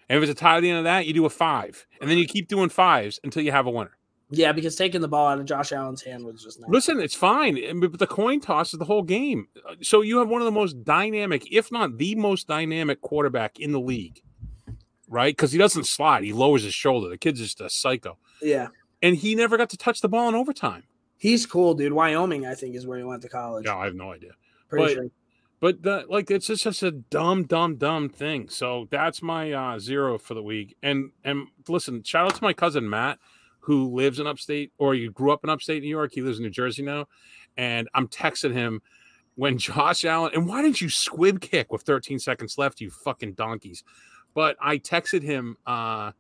And 0.08 0.18
if 0.18 0.28
it's 0.28 0.40
a 0.40 0.42
tie 0.42 0.58
at 0.58 0.62
the 0.62 0.70
end 0.70 0.80
of 0.80 0.84
that, 0.86 1.06
you 1.06 1.14
do 1.14 1.26
a 1.26 1.30
five. 1.30 1.86
And 2.02 2.10
then 2.10 2.18
you 2.18 2.26
keep 2.26 2.48
doing 2.48 2.70
fives 2.70 3.20
until 3.24 3.44
you 3.44 3.52
have 3.52 3.68
a 3.68 3.70
winner. 3.72 3.92
yeah, 4.32 4.52
because 4.52 4.76
taking 4.76 5.02
the 5.02 5.08
ball 5.08 5.28
out 5.28 5.40
of 5.40 5.46
Josh 5.46 5.72
Allen's 5.72 6.02
hand 6.02 6.26
was 6.26 6.44
just 6.44 6.60
not. 6.60 6.70
Listen, 6.70 7.00
it's 7.00 7.14
fine. 7.16 7.80
But 7.80 8.00
the 8.00 8.08
coin 8.08 8.40
toss 8.40 8.74
is 8.74 8.80
the 8.80 8.86
whole 8.86 9.04
game. 9.04 9.48
So 9.82 10.02
you 10.02 10.18
have 10.20 10.28
one 10.30 10.42
of 10.42 10.46
the 10.46 10.52
most 10.52 10.84
dynamic, 10.84 11.52
if 11.52 11.72
not 11.72 11.98
the 11.98 12.16
most 12.16 12.48
dynamic 12.48 13.02
quarterback 13.02 13.60
in 13.60 13.72
the 13.72 13.80
league, 13.80 14.22
right? 15.08 15.36
Because 15.36 15.52
he 15.52 15.58
doesn't 15.58 15.86
slide, 15.86 16.24
he 16.24 16.34
lowers 16.34 16.64
his 16.64 16.74
shoulder. 16.74 17.10
The 17.10 17.18
kid's 17.18 17.40
just 17.40 17.62
a 17.62 17.70
psycho. 17.70 18.18
Yeah, 18.42 18.68
And 19.04 19.16
he 19.16 19.36
never 19.36 19.58
got 19.58 19.70
to 19.72 19.78
touch 19.78 20.02
the 20.02 20.10
ball 20.10 20.30
in 20.30 20.36
overtime. 20.36 20.84
he's 21.18 21.46
cool, 21.46 21.74
dude. 21.76 21.94
Wyoming, 21.94 22.46
I 22.48 22.56
think, 22.56 22.76
is 22.76 22.88
where 22.88 22.98
he 22.98 23.04
went 23.04 23.22
to 23.24 23.30
college. 23.30 23.66
Yeah, 23.66 23.78
I 23.78 23.86
have 23.86 23.96
no 23.96 24.12
idea. 24.14 24.32
Pretty 24.70 24.86
but- 24.86 24.94
sure. 24.94 25.12
But 25.60 25.84
the, 25.84 26.06
like, 26.08 26.32
it's 26.32 26.48
just 26.48 26.64
such 26.64 26.84
a 26.84 26.92
dumb, 26.92 27.44
dumb, 27.44 27.76
dumb 27.76 28.10
thing. 28.10 28.48
So 28.48 28.88
that's 28.92 29.22
my 29.22 29.52
uh, 29.52 29.80
zero 29.80 30.18
for 30.18 30.34
the 30.34 30.44
week. 30.44 30.78
And 30.82 31.12
and 31.24 31.48
listen, 31.68 32.04
shout 32.04 32.28
out 32.28 32.36
to 32.36 32.44
my 32.44 32.54
cousin 32.54 32.90
Matt, 32.90 33.20
who 33.60 33.94
lives 33.94 34.20
in 34.20 34.28
upstate, 34.28 34.72
or 34.78 34.94
he 34.94 35.10
grew 35.10 35.32
up 35.32 35.44
in 35.44 35.50
upstate 35.50 35.84
New 35.84 35.90
York. 35.90 36.12
He 36.14 36.22
lives 36.22 36.38
in 36.38 36.44
New 36.44 36.50
Jersey 36.50 36.82
now, 36.82 37.08
and 37.58 37.90
I'm 37.94 38.08
texting 38.08 38.54
him 38.54 38.82
when 39.36 39.58
Josh 39.60 40.06
Allen. 40.06 40.32
And 40.34 40.48
why 40.48 40.62
didn't 40.62 40.80
you 40.80 40.90
squib 40.90 41.42
kick 41.42 41.72
with 41.72 41.82
13 41.82 42.20
seconds 42.20 42.58
left? 42.58 42.80
You 42.80 42.90
fucking 42.90 43.34
donkeys. 43.34 43.84
But 44.34 44.56
I 44.62 44.78
texted 44.78 45.24
him 45.24 45.58
uh, 45.66 46.12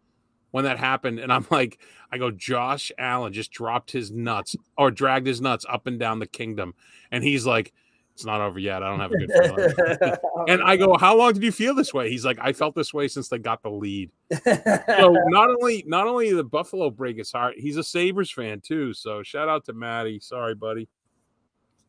when 0.51 0.65
that 0.65 0.79
happened, 0.79 1.19
and 1.19 1.31
I'm 1.31 1.47
like, 1.51 1.79
I 2.11 2.17
go, 2.17 2.29
Josh 2.29 2.91
Allen 2.97 3.31
just 3.31 3.51
dropped 3.51 3.91
his 3.91 4.11
nuts 4.11 4.57
or 4.77 4.91
dragged 4.91 5.27
his 5.27 5.39
nuts 5.39 5.65
up 5.69 5.87
and 5.87 5.97
down 5.97 6.19
the 6.19 6.27
kingdom, 6.27 6.73
and 7.09 7.23
he's 7.23 7.45
like. 7.45 7.71
It's 8.19 8.25
not 8.25 8.41
over 8.41 8.59
yet. 8.59 8.83
I 8.83 8.89
don't 8.89 8.99
have 8.99 9.13
a 9.13 9.17
good 9.17 9.31
feeling. 9.31 10.15
And 10.49 10.61
I 10.61 10.75
go, 10.75 10.97
"How 10.97 11.15
long 11.15 11.31
did 11.31 11.41
you 11.43 11.53
feel 11.53 11.73
this 11.73 11.93
way?" 11.93 12.09
He's 12.09 12.25
like, 12.25 12.37
"I 12.41 12.51
felt 12.51 12.75
this 12.75 12.93
way 12.93 13.07
since 13.07 13.29
they 13.29 13.37
got 13.37 13.63
the 13.63 13.69
lead." 13.69 14.11
So 14.43 14.45
not 15.27 15.49
only 15.49 15.85
not 15.87 16.05
only 16.05 16.33
the 16.33 16.43
Buffalo 16.43 16.89
break 16.89 17.17
his 17.17 17.31
heart, 17.31 17.55
he's 17.57 17.77
a 17.77 17.83
Sabres 17.83 18.29
fan 18.29 18.59
too. 18.59 18.93
So 18.93 19.23
shout 19.23 19.47
out 19.47 19.63
to 19.65 19.73
Matty. 19.73 20.19
Sorry, 20.19 20.53
buddy. 20.53 20.89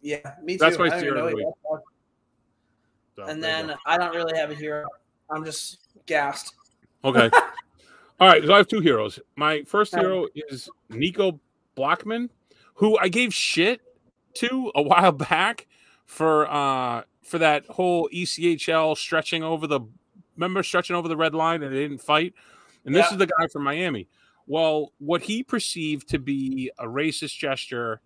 yeah, 0.03 0.35
me 0.45 0.55
too. 0.55 0.59
That's 0.59 0.79
my 0.79 0.85
I 0.85 0.89
don't 0.91 0.99
even 0.99 1.09
zero 1.09 1.19
know 1.19 1.25
of 1.25 1.31
the 1.31 1.37
week. 1.37 1.47
So, 3.17 3.25
And 3.25 3.43
then 3.43 3.75
I 3.85 3.99
don't 3.99 4.15
really 4.15 4.39
have 4.39 4.53
a 4.53 4.55
hero. 4.55 4.87
I'm 5.31 5.45
just 5.45 5.79
gassed. 6.07 6.55
okay, 7.05 7.29
all 8.21 8.29
right. 8.29 8.45
So 8.45 8.55
I 8.55 8.59
have 8.59 8.69
two 8.69 8.81
heroes. 8.81 9.19
My 9.35 9.65
first 9.65 9.97
hero 9.97 10.29
is 10.35 10.69
Nico 10.91 11.41
Blockman, 11.77 12.29
who 12.75 12.97
I 12.99 13.09
gave 13.09 13.35
shit 13.35 13.81
to 14.35 14.71
a 14.77 14.83
while 14.83 15.11
back 15.13 15.67
for 16.11 16.51
uh 16.51 17.03
for 17.23 17.39
that 17.39 17.65
whole 17.67 18.09
ECHL 18.13 18.97
stretching 18.97 19.45
over 19.45 19.69
the 19.69 19.81
remember 20.35 20.61
stretching 20.65 20.97
over 20.97 21.07
the 21.07 21.17
red 21.17 21.35
line 21.37 21.63
and 21.63 21.73
they 21.73 21.79
didn't 21.79 22.03
fight. 22.03 22.35
And 22.85 22.93
this 22.93 23.07
Yeah. 23.09 23.13
is 23.13 23.19
the 23.19 23.27
guy 23.27 23.47
from 23.53 23.63
Miami. 23.63 24.09
Well, 24.49 24.93
what 24.99 25.23
he 25.23 25.45
perceived 25.45 26.09
to 26.09 26.19
be 26.19 26.73
a 26.81 26.85
racist 26.87 27.39
gesture 27.39 28.01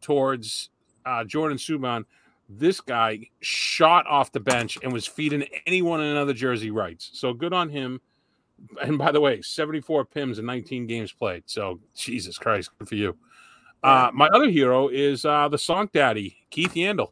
towards 0.00 0.70
uh, 1.04 1.24
Jordan 1.24 1.58
Subban, 1.58 2.06
this 2.48 2.80
guy 2.80 3.28
shot 3.40 4.06
off 4.06 4.32
the 4.32 4.40
bench 4.40 4.78
and 4.82 4.90
was 4.90 5.06
feeding 5.06 5.44
anyone 5.66 6.00
in 6.00 6.06
another 6.06 6.32
jersey 6.32 6.70
rights. 6.70 7.10
So 7.12 7.34
good 7.34 7.52
on 7.52 7.68
him. 7.68 8.00
And 8.82 8.96
by 8.96 9.12
the 9.12 9.20
way, 9.20 9.42
74 9.42 10.06
PIMs 10.06 10.38
in 10.38 10.46
19 10.46 10.86
games 10.86 11.12
played. 11.12 11.42
So 11.44 11.78
Jesus 11.94 12.38
Christ, 12.38 12.70
good 12.78 12.88
for 12.88 12.94
you. 12.94 13.18
Uh, 13.82 14.10
my 14.14 14.28
other 14.28 14.48
hero 14.48 14.88
is 14.88 15.26
uh, 15.26 15.48
the 15.48 15.56
Sonk 15.58 15.92
Daddy, 15.92 16.38
Keith 16.50 16.72
Yandle. 16.74 17.10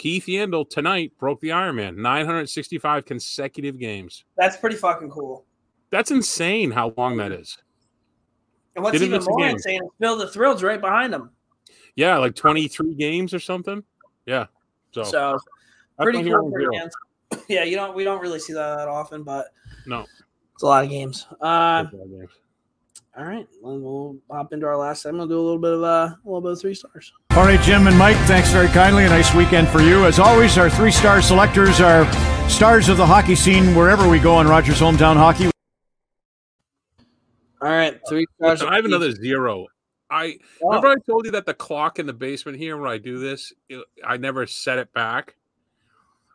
Keith 0.00 0.24
Yandle 0.24 0.66
tonight 0.66 1.12
broke 1.18 1.40
the 1.40 1.50
Ironman, 1.50 1.94
965 1.96 3.04
consecutive 3.04 3.78
games. 3.78 4.24
That's 4.34 4.56
pretty 4.56 4.76
fucking 4.76 5.10
cool. 5.10 5.44
That's 5.90 6.10
insane 6.10 6.70
how 6.70 6.94
long 6.96 7.18
that 7.18 7.32
is. 7.32 7.58
And 8.74 8.82
what's 8.82 8.98
Didn't 8.98 9.14
even 9.14 9.26
more 9.28 9.46
insane 9.46 9.82
is 9.84 9.90
Phil 10.00 10.16
the 10.16 10.28
Thrill's 10.28 10.62
right 10.62 10.80
behind 10.80 11.12
him. 11.12 11.28
Yeah, 11.96 12.16
like 12.16 12.34
23 12.34 12.94
games 12.94 13.34
or 13.34 13.40
something. 13.40 13.84
Yeah. 14.24 14.46
So, 14.92 15.02
So 15.02 15.38
pretty 16.00 16.22
cool 16.22 16.46
and 16.46 16.50
for 16.54 16.60
zero. 16.60 16.72
Jans. 16.72 16.94
Yeah, 17.48 17.64
you 17.64 17.76
don't 17.76 17.94
we 17.94 18.02
don't 18.02 18.22
really 18.22 18.38
see 18.40 18.54
that 18.54 18.78
that 18.78 18.88
often, 18.88 19.22
but 19.22 19.48
No. 19.86 20.06
it's 20.54 20.62
a 20.62 20.66
lot 20.66 20.82
of 20.82 20.88
games. 20.88 21.26
Uh. 21.42 21.84
All 23.16 23.24
right, 23.24 23.46
well, 23.60 23.78
we'll 23.78 24.16
hop 24.30 24.52
into 24.52 24.66
our 24.66 24.76
last 24.76 25.02
segment. 25.02 25.28
We'll 25.28 25.38
do 25.38 25.40
a 25.40 25.44
little 25.44 25.58
bit 25.60 25.72
of 25.72 25.82
uh, 25.82 25.86
a 25.86 26.18
little 26.24 26.40
bit 26.40 26.52
of 26.52 26.60
three 26.60 26.74
stars. 26.74 27.12
All 27.32 27.44
right, 27.44 27.60
Jim 27.62 27.86
and 27.86 27.98
Mike, 27.98 28.16
thanks 28.26 28.50
very 28.50 28.68
kindly. 28.68 29.04
A 29.04 29.08
nice 29.08 29.34
weekend 29.34 29.68
for 29.68 29.80
you. 29.80 30.06
As 30.06 30.18
always, 30.18 30.56
our 30.58 30.70
three 30.70 30.90
star 30.92 31.20
selectors 31.20 31.80
are 31.80 32.10
stars 32.48 32.88
of 32.88 32.96
the 32.96 33.06
hockey 33.06 33.34
scene 33.34 33.74
wherever 33.74 34.08
we 34.08 34.18
go 34.18 34.34
on 34.34 34.46
Rogers 34.48 34.80
Hometown 34.80 35.16
Hockey. 35.16 35.50
All 37.62 37.68
right, 37.68 38.00
three 38.08 38.26
stars. 38.36 38.60
Listen, 38.60 38.72
I 38.72 38.76
have 38.76 38.84
another 38.84 39.10
zero. 39.12 39.66
I 40.10 40.38
Oh, 40.62 40.68
remember 40.68 40.88
I 40.88 40.96
told 41.06 41.26
you 41.26 41.30
that 41.32 41.46
the 41.46 41.54
clock 41.54 41.98
in 41.98 42.06
the 42.06 42.12
basement 42.12 42.58
here 42.58 42.76
when 42.76 42.90
I 42.90 42.98
do 42.98 43.18
this, 43.18 43.52
it- 43.68 43.84
I 44.04 44.16
never 44.16 44.46
set 44.46 44.78
it 44.78 44.92
back. 44.92 45.36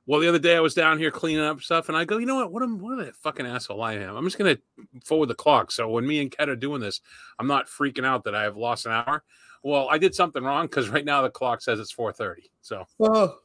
Well, 0.08 0.20
the 0.20 0.30
other 0.30 0.40
day 0.40 0.56
I 0.56 0.60
was 0.60 0.76
down 0.76 1.00
here 1.00 1.10
cleaning 1.10 1.44
up 1.44 1.62
stuff, 1.62 1.90
and 1.90 1.98
I 1.98 2.06
go, 2.06 2.18
you 2.18 2.28
know 2.28 2.36
what? 2.36 2.52
What 2.52 2.64
am 2.64 2.80
what 2.80 3.00
a 3.00 3.12
fucking 3.14 3.46
asshole 3.46 3.82
I 3.82 3.94
am. 3.94 4.16
I'm 4.16 4.24
just 4.26 4.38
gonna 4.38 4.58
forward 5.04 5.28
the 5.28 5.36
clock. 5.36 5.72
So 5.72 5.90
when 5.90 6.06
me 6.06 6.22
and 6.22 6.32
Ked 6.32 6.48
are 6.48 6.56
doing 6.56 6.80
this, 6.80 7.02
I'm 7.40 7.48
not 7.48 7.68
freaking 7.68 8.06
out 8.06 8.24
that 8.26 8.36
I 8.36 8.44
have 8.44 8.56
lost 8.56 8.86
an 8.86 8.92
hour. 8.92 9.24
Well, 9.64 9.88
I 9.90 9.98
did 9.98 10.14
something 10.14 10.44
wrong 10.44 10.68
because 10.68 10.90
right 10.90 11.06
now 11.06 11.24
the 11.24 11.30
clock 11.30 11.62
says 11.62 11.80
it's 11.80 11.94
4:30. 11.94 12.50
So 12.62 12.86
oh. 13.00 13.40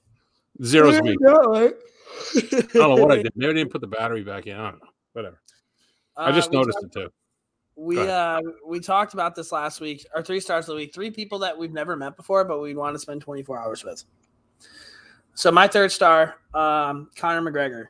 zeros 0.62 1.00
me. 1.00 1.16
I 1.24 1.72
I 2.34 2.66
don't 2.74 2.74
know 2.74 3.02
what 3.02 3.12
I 3.12 3.22
did. 3.22 3.32
Maybe 3.34 3.50
I 3.50 3.54
didn't 3.54 3.72
put 3.72 3.80
the 3.80 3.86
battery 3.98 4.22
back 4.22 4.46
in. 4.46 4.56
I 4.56 4.70
don't 4.70 4.80
know. 4.80 4.88
Whatever. 5.14 5.40
I 6.16 6.32
just 6.32 6.52
noticed 6.52 6.78
it 6.82 6.92
too. 6.92 7.10
We 7.76 7.98
uh 7.98 8.42
we 8.66 8.80
talked 8.80 9.14
about 9.14 9.34
this 9.34 9.50
last 9.50 9.80
week. 9.80 10.04
Our 10.14 10.22
three 10.22 10.40
stars 10.40 10.68
of 10.68 10.74
the 10.74 10.82
week. 10.82 10.92
Three 10.92 11.10
people 11.10 11.38
that 11.38 11.56
we've 11.56 11.72
never 11.72 11.96
met 11.96 12.16
before, 12.16 12.44
but 12.44 12.60
we'd 12.60 12.76
want 12.76 12.94
to 12.94 12.98
spend 12.98 13.22
24 13.22 13.58
hours 13.58 13.82
with. 13.82 14.04
So 15.34 15.50
my 15.50 15.66
third 15.66 15.92
star, 15.92 16.36
um, 16.54 17.10
Conor 17.16 17.50
McGregor. 17.50 17.86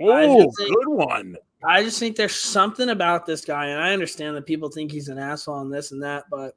Oh, 0.00 0.50
good 0.56 0.88
one. 0.88 1.36
I 1.64 1.82
just 1.82 1.98
think 1.98 2.16
there's 2.16 2.36
something 2.36 2.90
about 2.90 3.26
this 3.26 3.44
guy, 3.44 3.66
and 3.66 3.82
I 3.82 3.92
understand 3.92 4.36
that 4.36 4.46
people 4.46 4.68
think 4.68 4.92
he's 4.92 5.08
an 5.08 5.18
asshole 5.18 5.60
and 5.60 5.72
this 5.72 5.90
and 5.90 6.02
that, 6.02 6.24
but 6.30 6.54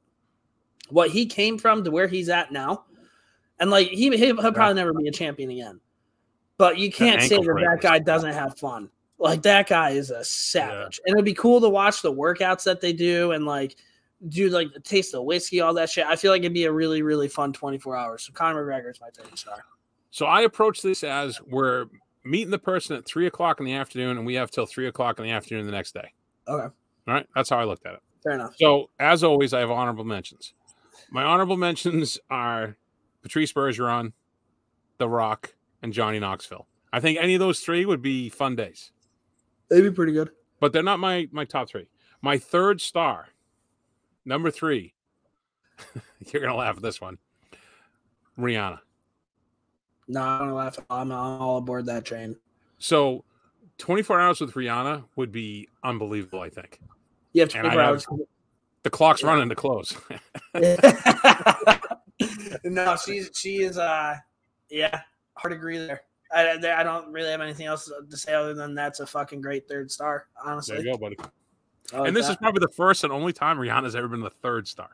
what 0.90 1.10
he 1.10 1.26
came 1.26 1.58
from 1.58 1.82
to 1.84 1.90
where 1.90 2.06
he's 2.06 2.28
at 2.28 2.52
now, 2.52 2.84
and 3.58 3.70
like 3.70 3.88
he 3.88 4.16
he'll, 4.16 4.36
probably 4.36 4.74
never 4.74 4.92
be 4.92 5.08
a 5.08 5.12
champion 5.12 5.50
again. 5.50 5.80
But 6.56 6.78
you 6.78 6.92
can't 6.92 7.20
say 7.20 7.36
that 7.36 7.66
that 7.70 7.80
guy 7.80 7.98
doesn't 7.98 8.32
have 8.32 8.58
fun. 8.58 8.90
Like 9.18 9.42
that 9.42 9.68
guy 9.68 9.90
is 9.90 10.10
a 10.10 10.24
savage, 10.24 11.00
and 11.04 11.14
it'd 11.14 11.24
be 11.24 11.34
cool 11.34 11.60
to 11.60 11.68
watch 11.68 12.02
the 12.02 12.12
workouts 12.12 12.64
that 12.64 12.80
they 12.80 12.92
do 12.92 13.32
and 13.32 13.44
like 13.44 13.76
do 14.28 14.50
like 14.50 14.72
the 14.72 14.80
taste 14.80 15.14
of 15.14 15.24
whiskey, 15.24 15.60
all 15.60 15.74
that 15.74 15.90
shit. 15.90 16.06
I 16.06 16.14
feel 16.14 16.30
like 16.30 16.40
it'd 16.40 16.54
be 16.54 16.64
a 16.64 16.72
really 16.72 17.02
really 17.02 17.28
fun 17.28 17.52
24 17.52 17.96
hours. 17.96 18.24
So 18.24 18.32
Conor 18.32 18.64
McGregor 18.64 18.90
is 18.92 19.00
my 19.00 19.10
third 19.10 19.36
star. 19.36 19.64
So 20.12 20.26
I 20.26 20.42
approach 20.42 20.82
this 20.82 21.02
as 21.02 21.40
we're 21.42 21.86
meeting 22.24 22.50
the 22.50 22.58
person 22.58 22.96
at 22.96 23.04
three 23.04 23.26
o'clock 23.26 23.58
in 23.58 23.66
the 23.66 23.72
afternoon, 23.74 24.18
and 24.18 24.24
we 24.26 24.34
have 24.34 24.50
till 24.50 24.66
three 24.66 24.86
o'clock 24.86 25.18
in 25.18 25.24
the 25.24 25.32
afternoon 25.32 25.66
the 25.66 25.72
next 25.72 25.92
day. 25.94 26.12
Okay. 26.46 26.64
All 27.08 27.14
right, 27.14 27.26
that's 27.34 27.50
how 27.50 27.58
I 27.58 27.64
looked 27.64 27.84
at 27.86 27.94
it. 27.94 28.00
Fair 28.22 28.34
enough. 28.34 28.54
So 28.56 28.90
as 29.00 29.24
always, 29.24 29.52
I 29.52 29.60
have 29.60 29.70
honorable 29.70 30.04
mentions. 30.04 30.52
My 31.10 31.24
honorable 31.24 31.56
mentions 31.56 32.18
are 32.30 32.76
Patrice 33.22 33.52
Bergeron, 33.52 34.12
The 34.98 35.08
Rock, 35.08 35.54
and 35.82 35.92
Johnny 35.92 36.20
Knoxville. 36.20 36.66
I 36.92 37.00
think 37.00 37.18
any 37.20 37.34
of 37.34 37.40
those 37.40 37.60
three 37.60 37.84
would 37.86 38.02
be 38.02 38.28
fun 38.28 38.54
days, 38.54 38.92
They'd 39.68 39.80
be 39.80 39.90
pretty 39.90 40.12
good. 40.12 40.30
but 40.60 40.72
they're 40.72 40.82
not 40.82 41.00
my 41.00 41.26
my 41.32 41.44
top 41.46 41.68
three. 41.70 41.88
My 42.20 42.36
third 42.38 42.80
star, 42.82 43.28
number 44.26 44.50
three. 44.50 44.92
You're 46.30 46.42
gonna 46.42 46.54
laugh 46.54 46.76
at 46.76 46.82
this 46.82 47.00
one. 47.00 47.16
Rihanna. 48.38 48.78
No, 50.08 50.20
I'm 50.22 50.38
gonna 50.40 50.54
laugh. 50.54 50.78
I'm, 50.90 51.12
I'm 51.12 51.40
all 51.40 51.58
aboard 51.58 51.86
that 51.86 52.04
train. 52.04 52.36
So, 52.78 53.24
24 53.78 54.20
hours 54.20 54.40
with 54.40 54.52
Rihanna 54.54 55.04
would 55.16 55.30
be 55.32 55.68
unbelievable. 55.84 56.40
I 56.40 56.50
think 56.50 56.80
You 57.32 57.42
have 57.42 57.54
And 57.54 57.62
24 57.70 57.80
have- 57.80 57.88
hours. 57.90 58.06
the 58.82 58.90
clock's 58.90 59.22
running 59.22 59.48
to 59.48 59.54
close. 59.54 59.96
no, 62.64 62.96
she's 62.96 63.30
she 63.34 63.62
is. 63.62 63.78
Uh, 63.78 64.16
yeah, 64.70 65.00
hard 65.36 65.52
agree 65.52 65.78
there. 65.78 66.02
I, 66.32 66.58
I 66.62 66.80
I 66.80 66.82
don't 66.82 67.12
really 67.12 67.30
have 67.30 67.40
anything 67.40 67.66
else 67.66 67.90
to 68.10 68.16
say 68.16 68.32
other 68.34 68.54
than 68.54 68.74
that's 68.74 69.00
a 69.00 69.06
fucking 69.06 69.40
great 69.40 69.68
third 69.68 69.90
star. 69.90 70.26
Honestly, 70.42 70.76
there 70.76 70.86
you 70.86 70.92
go, 70.92 70.98
buddy. 70.98 71.16
I 71.92 71.98
like 71.98 72.08
and 72.08 72.16
this 72.16 72.26
that. 72.26 72.32
is 72.32 72.36
probably 72.38 72.60
the 72.60 72.72
first 72.74 73.04
and 73.04 73.12
only 73.12 73.32
time 73.32 73.58
Rihanna's 73.58 73.94
ever 73.94 74.08
been 74.08 74.20
the 74.20 74.30
third 74.30 74.66
star. 74.66 74.90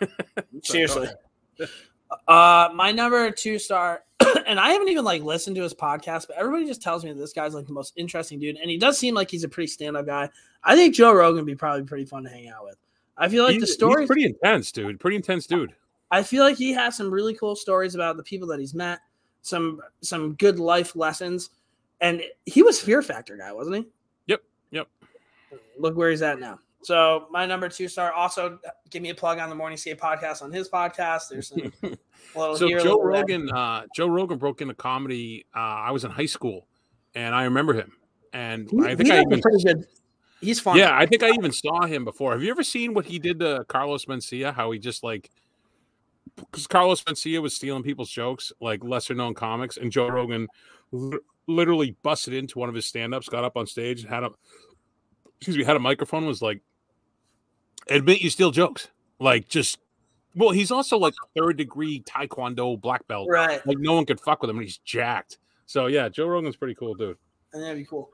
seriously. 0.62 1.08
Uh, 2.26 2.70
my 2.74 2.92
number 2.92 3.30
two 3.30 3.58
star, 3.58 4.02
and 4.46 4.58
I 4.58 4.70
haven't 4.70 4.88
even 4.88 5.04
like 5.04 5.22
listened 5.22 5.56
to 5.56 5.62
his 5.62 5.74
podcast, 5.74 6.26
but 6.26 6.36
everybody 6.36 6.66
just 6.66 6.82
tells 6.82 7.04
me 7.04 7.12
that 7.12 7.18
this 7.18 7.32
guy's 7.32 7.54
like 7.54 7.66
the 7.66 7.72
most 7.72 7.92
interesting 7.96 8.38
dude, 8.38 8.56
and 8.56 8.70
he 8.70 8.78
does 8.78 8.98
seem 8.98 9.14
like 9.14 9.30
he's 9.30 9.44
a 9.44 9.48
pretty 9.48 9.66
stand-up 9.66 10.06
guy. 10.06 10.28
I 10.64 10.76
think 10.76 10.94
Joe 10.94 11.12
Rogan 11.12 11.36
would 11.36 11.46
be 11.46 11.54
probably 11.54 11.84
pretty 11.84 12.04
fun 12.04 12.24
to 12.24 12.30
hang 12.30 12.48
out 12.48 12.64
with. 12.64 12.76
I 13.16 13.28
feel 13.28 13.44
like 13.44 13.54
he's, 13.54 13.62
the 13.62 13.66
story 13.66 14.06
pretty 14.06 14.24
intense, 14.24 14.72
dude. 14.72 15.00
Pretty 15.00 15.16
intense 15.16 15.46
dude. 15.46 15.74
I 16.10 16.22
feel 16.22 16.44
like 16.44 16.56
he 16.56 16.72
has 16.72 16.96
some 16.96 17.12
really 17.12 17.34
cool 17.34 17.56
stories 17.56 17.94
about 17.94 18.16
the 18.16 18.22
people 18.22 18.48
that 18.48 18.60
he's 18.60 18.74
met, 18.74 19.00
some 19.42 19.80
some 20.00 20.34
good 20.34 20.58
life 20.58 20.96
lessons, 20.96 21.50
and 22.00 22.22
he 22.46 22.62
was 22.62 22.80
Fear 22.80 23.02
Factor 23.02 23.36
guy, 23.36 23.52
wasn't 23.52 23.76
he? 23.76 23.86
Yep, 24.26 24.42
yep. 24.70 24.88
Look 25.78 25.96
where 25.96 26.10
he's 26.10 26.22
at 26.22 26.38
now. 26.38 26.60
So 26.82 27.26
my 27.30 27.44
number 27.44 27.68
two 27.68 27.88
star. 27.88 28.12
Also, 28.12 28.58
give 28.90 29.02
me 29.02 29.10
a 29.10 29.14
plug 29.14 29.38
on 29.38 29.48
the 29.48 29.54
Morning 29.54 29.76
Skate 29.76 29.98
podcast 29.98 30.42
on 30.42 30.52
his 30.52 30.68
podcast. 30.68 31.28
There's 31.30 31.48
some 31.48 31.72
little 32.36 32.56
So 32.56 32.66
here, 32.68 32.78
Joe 32.78 32.84
little. 32.96 33.04
Rogan, 33.04 33.50
uh, 33.50 33.82
Joe 33.94 34.06
Rogan 34.08 34.38
broke 34.38 34.60
into 34.60 34.74
comedy. 34.74 35.44
Uh, 35.54 35.58
I 35.58 35.90
was 35.90 36.04
in 36.04 36.10
high 36.10 36.26
school, 36.26 36.68
and 37.14 37.34
I 37.34 37.44
remember 37.44 37.72
him. 37.74 37.92
And 38.32 38.70
He- 38.70 38.80
I 38.84 38.94
think 38.94 39.10
I 39.10 39.20
even 39.22 39.40
pretty 39.40 39.62
good. 39.64 39.86
He's 40.40 40.60
fun. 40.60 40.76
Yeah, 40.76 40.96
I 40.96 41.04
think 41.04 41.24
I 41.24 41.30
even 41.30 41.50
saw 41.50 41.84
him 41.86 42.04
before. 42.04 42.30
Have 42.32 42.44
you 42.44 42.50
ever 42.50 42.62
seen 42.62 42.94
what 42.94 43.06
he 43.06 43.18
did 43.18 43.40
to 43.40 43.64
Carlos 43.66 44.04
Mencia? 44.04 44.54
How 44.54 44.70
he 44.70 44.78
just 44.78 45.02
like 45.02 45.30
because 46.36 46.68
Carlos 46.68 47.02
Mencia 47.02 47.42
was 47.42 47.56
stealing 47.56 47.82
people's 47.82 48.10
jokes, 48.10 48.52
like 48.60 48.84
lesser 48.84 49.14
known 49.14 49.34
comics, 49.34 49.76
and 49.78 49.90
Joe 49.90 50.06
Rogan 50.08 50.46
li- 50.92 51.18
literally 51.48 51.96
busted 52.04 52.34
into 52.34 52.60
one 52.60 52.68
of 52.68 52.74
his 52.76 52.86
stand 52.86 53.12
ups, 53.14 53.28
got 53.28 53.42
up 53.42 53.56
on 53.56 53.66
stage, 53.66 54.04
had 54.06 54.22
a 54.22 54.30
excuse 55.40 55.56
me, 55.56 55.64
had 55.64 55.74
a 55.76 55.80
microphone, 55.80 56.24
was 56.26 56.40
like, 56.42 56.60
admit 57.90 58.20
you 58.20 58.30
steal 58.30 58.50
jokes. 58.50 58.88
Like 59.18 59.48
just 59.48 59.78
well, 60.34 60.50
he's 60.50 60.70
also 60.70 60.98
like 60.98 61.14
third 61.36 61.56
degree 61.56 62.00
taekwondo 62.02 62.80
black 62.80 63.06
belt. 63.08 63.28
right. 63.30 63.64
Like 63.66 63.78
no 63.78 63.94
one 63.94 64.06
could 64.06 64.20
fuck 64.20 64.40
with 64.42 64.50
him, 64.50 64.56
and 64.56 64.64
he's 64.64 64.78
jacked. 64.78 65.38
So 65.66 65.86
yeah, 65.86 66.08
Joe 66.08 66.26
Rogan's 66.26 66.56
pretty 66.56 66.74
cool 66.74 66.94
dude. 66.94 67.16
And 67.52 67.62
that'd 67.62 67.76
be 67.76 67.84
cool. 67.84 68.10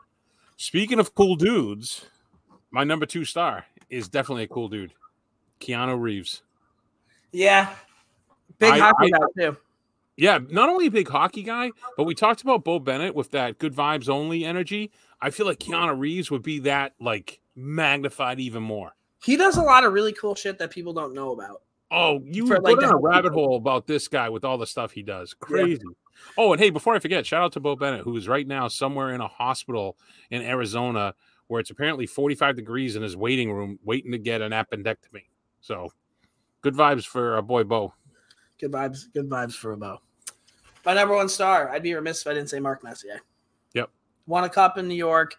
Speaking 0.57 0.99
of 1.01 1.14
cool 1.14 1.35
dudes, 1.37 2.07
my 2.70 2.85
number 2.85 3.07
two 3.07 3.25
star 3.25 3.66
is 3.91 4.09
definitely 4.09 4.45
a 4.45 4.49
cool 4.49 4.68
dude, 4.68 4.93
Keanu 5.61 6.01
Reeves. 6.01 6.43
Yeah. 7.33 7.75
Big 8.59 8.72
I- 8.72 8.79
hockey 8.79 9.12
I- 9.12 9.18
guy 9.18 9.27
too. 9.39 9.57
Yeah, 10.16 10.39
not 10.49 10.68
only 10.68 10.87
a 10.87 10.91
big 10.93 11.09
hockey 11.09 11.43
guy, 11.43 11.72
but 11.97 12.05
we 12.05 12.14
talked 12.14 12.41
about 12.43 12.62
Bo 12.62 12.79
Bennett 12.79 13.16
with 13.16 13.33
that 13.33 13.59
good 13.59 13.75
vibes 13.75 14.09
only 14.09 14.45
energy. 14.45 14.93
I 15.20 15.31
feel 15.31 15.45
like 15.45 15.59
Keanu 15.59 15.99
Reeves 15.99 16.31
would 16.31 16.45
be 16.45 16.61
that 16.61 16.93
like 17.01 17.41
magnified 17.57 18.39
even 18.39 18.62
more. 18.62 18.93
He 19.25 19.37
does 19.37 19.57
a 19.57 19.62
lot 19.62 19.85
of 19.85 19.93
really 19.93 20.12
cool 20.12 20.35
shit 20.35 20.59
that 20.59 20.70
people 20.70 20.93
don't 20.93 21.14
know 21.14 21.33
about. 21.33 21.62
Oh, 21.91 22.20
you 22.25 22.47
For, 22.47 22.55
would 22.55 22.64
like, 22.64 22.81
down 22.81 22.93
a 22.93 22.97
rabbit 22.97 23.31
people. 23.31 23.45
hole 23.47 23.57
about 23.57 23.87
this 23.87 24.09
guy 24.09 24.29
with 24.29 24.45
all 24.45 24.59
the 24.59 24.66
stuff 24.66 24.93
he 24.93 25.03
does. 25.03 25.35
Crazy. 25.35 25.83
Oh, 26.37 26.53
and 26.53 26.61
hey, 26.61 26.70
before 26.70 26.95
I 26.95 26.99
forget, 26.99 27.27
shout 27.27 27.43
out 27.43 27.53
to 27.53 27.61
Bo 27.61 27.77
Bennett, 27.77 28.03
who 28.03 28.16
is 28.16 28.29
right 28.29 28.47
now 28.47 28.68
somewhere 28.68 29.14
in 29.14 29.20
a 29.20 29.29
hospital 29.29 29.97
in 30.31 30.43
Arizona 30.43 31.14
where 31.49 31.61
it's 31.61 31.70
apparently 31.70 32.07
45 32.07 32.57
degrees 32.57 32.97
in 32.97 33.03
his 33.03 33.16
waiting 33.16 33.53
room, 33.53 33.79
waiting 33.85 34.12
to 34.12 34.18
get 34.18 34.41
an 34.41 34.53
appendectomy. 34.53 35.25
So 35.61 35.91
good 36.62 36.75
vibes 36.75 37.05
for 37.05 37.35
our 37.35 37.43
boy 37.43 37.64
Bo. 37.64 37.93
Good 38.59 38.72
vibes. 38.72 39.12
Good 39.12 39.29
vibes 39.29 39.55
for 39.55 39.72
a 39.72 39.77
bow. 39.77 40.01
My 40.85 40.95
number 40.95 41.14
one 41.14 41.29
star. 41.29 41.70
I'd 41.70 41.83
be 41.83 41.95
remiss 41.95 42.22
if 42.22 42.27
I 42.27 42.35
didn't 42.35 42.51
say 42.51 42.61
Mark 42.61 42.83
Messier. 42.85 43.20
Yep. 43.75 43.91
Won 44.27 44.45
a 44.45 44.49
cup 44.49 44.79
in 44.79 44.89
New 44.89 44.95
York. 44.95 45.37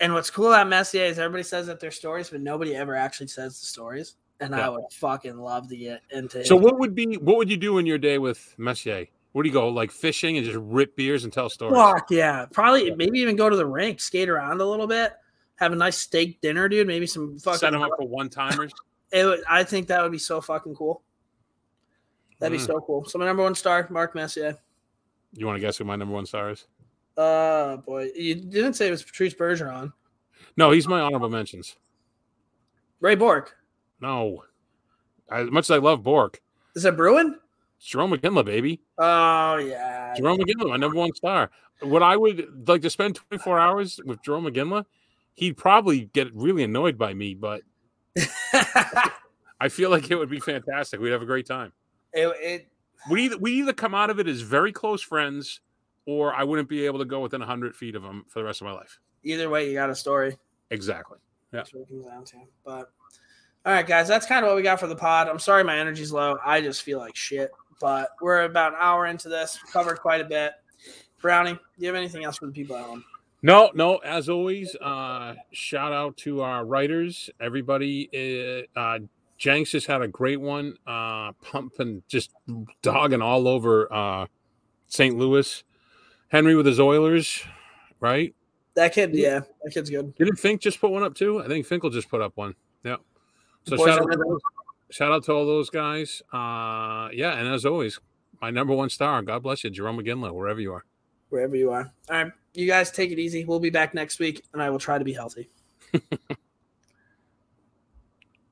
And 0.00 0.14
what's 0.14 0.30
cool 0.30 0.48
about 0.48 0.68
Messier 0.68 1.04
is 1.04 1.18
everybody 1.18 1.42
says 1.42 1.66
that 1.66 1.78
they're 1.78 1.90
stories, 1.90 2.30
but 2.30 2.40
nobody 2.40 2.74
ever 2.74 2.96
actually 2.96 3.26
says 3.28 3.60
the 3.60 3.66
stories. 3.66 4.16
And 4.40 4.54
Yeah. 4.54 4.66
I 4.66 4.68
would 4.70 4.84
fucking 4.92 5.36
love 5.36 5.68
to 5.68 5.76
get 5.76 6.00
into 6.10 6.44
So 6.46 6.56
it. 6.56 6.62
what 6.62 6.78
would 6.78 6.94
be 6.94 7.16
what 7.18 7.36
would 7.36 7.50
you 7.50 7.58
do 7.58 7.76
in 7.78 7.84
your 7.86 7.98
day 7.98 8.16
with 8.18 8.54
Messier? 8.56 9.06
Where 9.32 9.42
do 9.42 9.48
you 9.48 9.52
go? 9.52 9.68
Like 9.68 9.90
fishing 9.90 10.38
and 10.38 10.46
just 10.46 10.58
rip 10.58 10.96
beers 10.96 11.24
and 11.24 11.32
tell 11.32 11.50
stories? 11.50 11.76
Fuck 11.76 12.10
yeah. 12.10 12.46
Probably 12.50 12.90
maybe 12.94 13.18
even 13.20 13.36
go 13.36 13.50
to 13.50 13.56
the 13.56 13.66
rink, 13.66 14.00
skate 14.00 14.28
around 14.30 14.60
a 14.60 14.64
little 14.64 14.86
bit, 14.86 15.12
have 15.56 15.72
a 15.72 15.76
nice 15.76 15.98
steak 15.98 16.40
dinner, 16.40 16.68
dude. 16.68 16.86
Maybe 16.86 17.06
some 17.06 17.38
fucking 17.38 17.58
Set 17.58 17.72
them 17.72 17.82
up 17.82 17.90
for 17.98 18.08
one 18.08 18.30
timers. 18.30 18.72
It 19.12 19.24
would, 19.26 19.40
I 19.48 19.62
think 19.64 19.86
that 19.88 20.02
would 20.02 20.12
be 20.12 20.18
so 20.18 20.40
fucking 20.40 20.74
cool. 20.74 21.02
That'd 22.38 22.56
be 22.58 22.62
Mm. 22.64 22.66
so 22.66 22.80
cool. 22.80 23.04
So 23.04 23.18
my 23.18 23.26
number 23.26 23.42
one 23.42 23.54
star, 23.54 23.86
Mark 23.90 24.14
Messier. 24.14 24.56
You 25.34 25.46
want 25.46 25.56
to 25.56 25.60
guess 25.60 25.76
who 25.76 25.84
my 25.84 25.96
number 25.96 26.14
one 26.14 26.24
star 26.26 26.50
is? 26.50 26.66
Uh 27.20 27.76
boy. 27.78 28.08
You 28.14 28.34
didn't 28.36 28.74
say 28.74 28.88
it 28.88 28.90
was 28.90 29.02
Patrice 29.02 29.34
Bergeron. 29.34 29.92
No, 30.56 30.70
he's 30.70 30.88
my 30.88 31.00
honorable 31.00 31.28
mentions. 31.28 31.76
Ray 33.00 33.14
Bourque. 33.14 33.54
No. 34.00 34.44
As 35.30 35.50
much 35.50 35.66
as 35.66 35.70
I 35.70 35.78
love 35.78 36.02
Bourque, 36.02 36.40
Is 36.74 36.84
it 36.84 36.96
Bruin? 36.96 37.38
it's 37.78 37.92
Jarome 37.92 38.14
Iginla, 38.18 38.44
baby. 38.44 38.80
Oh 38.98 39.56
yeah. 39.56 40.14
Jarome 40.18 40.40
Iginla, 40.40 40.68
my 40.70 40.76
number 40.76 40.96
one 40.98 41.14
star. 41.14 41.50
What 41.82 42.02
I 42.02 42.16
would 42.16 42.68
like 42.68 42.82
to 42.82 42.90
spend 42.90 43.14
24 43.16 43.58
hours 43.58 44.00
with 44.04 44.22
Jarome 44.22 44.50
Iginla, 44.52 44.84
he'd 45.34 45.56
probably 45.56 46.10
get 46.12 46.34
really 46.34 46.62
annoyed 46.64 46.98
by 46.98 47.14
me, 47.14 47.34
but 47.34 47.62
I 49.60 49.68
feel 49.68 49.90
like 49.90 50.10
it 50.10 50.16
would 50.16 50.30
be 50.30 50.40
fantastic. 50.40 51.00
We'd 51.00 51.12
have 51.12 51.22
a 51.22 51.26
great 51.26 51.46
time. 51.46 51.72
it, 52.12 52.28
it 52.40 52.68
We 53.10 53.24
either 53.26 53.38
we 53.38 53.52
either 53.60 53.72
come 53.72 53.94
out 53.94 54.10
of 54.10 54.18
it 54.18 54.26
as 54.26 54.40
very 54.40 54.72
close 54.72 55.00
friends, 55.02 55.60
or 56.10 56.34
I 56.34 56.42
wouldn't 56.42 56.68
be 56.68 56.84
able 56.86 56.98
to 56.98 57.04
go 57.04 57.20
within 57.20 57.38
100 57.38 57.76
feet 57.76 57.94
of 57.94 58.02
him 58.02 58.24
for 58.26 58.40
the 58.40 58.44
rest 58.44 58.60
of 58.60 58.66
my 58.66 58.72
life. 58.72 58.98
either 59.22 59.48
way, 59.48 59.68
you 59.68 59.74
got 59.74 59.90
a 59.90 59.94
story. 59.94 60.36
Exactly. 60.72 61.18
Yeah. 61.52 61.58
That's 61.58 61.72
what 61.72 61.82
it 61.82 61.88
comes 61.88 62.04
down 62.04 62.24
to. 62.24 62.36
But 62.64 62.90
all 63.64 63.72
right, 63.72 63.86
guys, 63.86 64.08
that's 64.08 64.26
kind 64.26 64.44
of 64.44 64.48
what 64.48 64.56
we 64.56 64.62
got 64.62 64.80
for 64.80 64.88
the 64.88 64.96
pod. 64.96 65.28
I'm 65.28 65.38
sorry 65.38 65.62
my 65.62 65.78
energy's 65.78 66.12
low. 66.12 66.36
I 66.44 66.60
just 66.60 66.82
feel 66.82 66.98
like 66.98 67.14
shit. 67.14 67.52
But 67.80 68.10
we're 68.20 68.42
about 68.42 68.72
an 68.72 68.78
hour 68.80 69.06
into 69.06 69.28
this. 69.28 69.58
Covered 69.72 70.00
quite 70.00 70.20
a 70.20 70.24
bit. 70.24 70.52
Brownie, 71.22 71.52
do 71.52 71.60
you 71.78 71.86
have 71.86 71.96
anything 71.96 72.24
else 72.24 72.38
for 72.38 72.46
the 72.46 72.52
people 72.52 72.74
at 72.76 72.84
home? 72.84 73.04
No, 73.42 73.70
no. 73.74 73.98
As 73.98 74.28
always, 74.28 74.74
uh, 74.76 75.34
shout 75.52 75.92
out 75.92 76.16
to 76.18 76.42
our 76.42 76.64
writers, 76.64 77.30
everybody. 77.40 78.66
Uh, 78.76 78.78
uh, 78.78 78.98
Jenks 79.38 79.70
just 79.70 79.86
had 79.86 80.02
a 80.02 80.08
great 80.08 80.40
one, 80.40 80.74
uh, 80.86 81.32
pumping, 81.40 82.02
just 82.08 82.32
dogging 82.82 83.22
all 83.22 83.48
over 83.48 83.92
uh, 83.92 84.26
St. 84.88 85.16
Louis. 85.16 85.64
Henry 86.30 86.54
with 86.54 86.66
his 86.66 86.80
Oilers, 86.80 87.42
right? 88.00 88.34
That 88.74 88.94
kid, 88.94 89.14
yeah, 89.14 89.40
that 89.62 89.72
kid's 89.72 89.90
good. 89.90 90.14
Didn't 90.14 90.36
Fink 90.36 90.60
just 90.60 90.80
put 90.80 90.90
one 90.90 91.02
up 91.02 91.14
too? 91.14 91.42
I 91.42 91.48
think 91.48 91.66
Finkel 91.66 91.90
just 91.90 92.08
put 92.08 92.20
up 92.20 92.36
one. 92.36 92.54
Yeah. 92.84 92.96
So 93.64 93.76
shout 93.76 94.00
out, 94.00 94.08
those, 94.08 94.40
shout 94.90 95.12
out 95.12 95.24
to 95.24 95.32
all 95.32 95.44
those 95.44 95.70
guys. 95.70 96.22
Uh, 96.32 97.08
yeah, 97.12 97.36
and 97.36 97.48
as 97.48 97.66
always, 97.66 97.98
my 98.40 98.50
number 98.50 98.74
one 98.74 98.88
star. 98.88 99.20
God 99.22 99.42
bless 99.42 99.64
you, 99.64 99.70
Jarome 99.70 100.00
Iginla, 100.02 100.32
wherever 100.32 100.60
you 100.60 100.72
are. 100.72 100.84
wherever 101.30 101.56
you 101.56 101.70
are. 101.72 101.92
All 102.08 102.24
right, 102.24 102.32
you 102.54 102.66
guys 102.66 102.90
take 102.90 103.10
it 103.10 103.18
easy. 103.18 103.44
We'll 103.44 103.60
be 103.60 103.70
back 103.70 103.92
next 103.92 104.18
week, 104.20 104.44
and 104.52 104.62
I 104.62 104.70
will 104.70 104.78
try 104.78 104.98
to 104.98 105.04
be 105.04 105.12
healthy. 105.12 105.50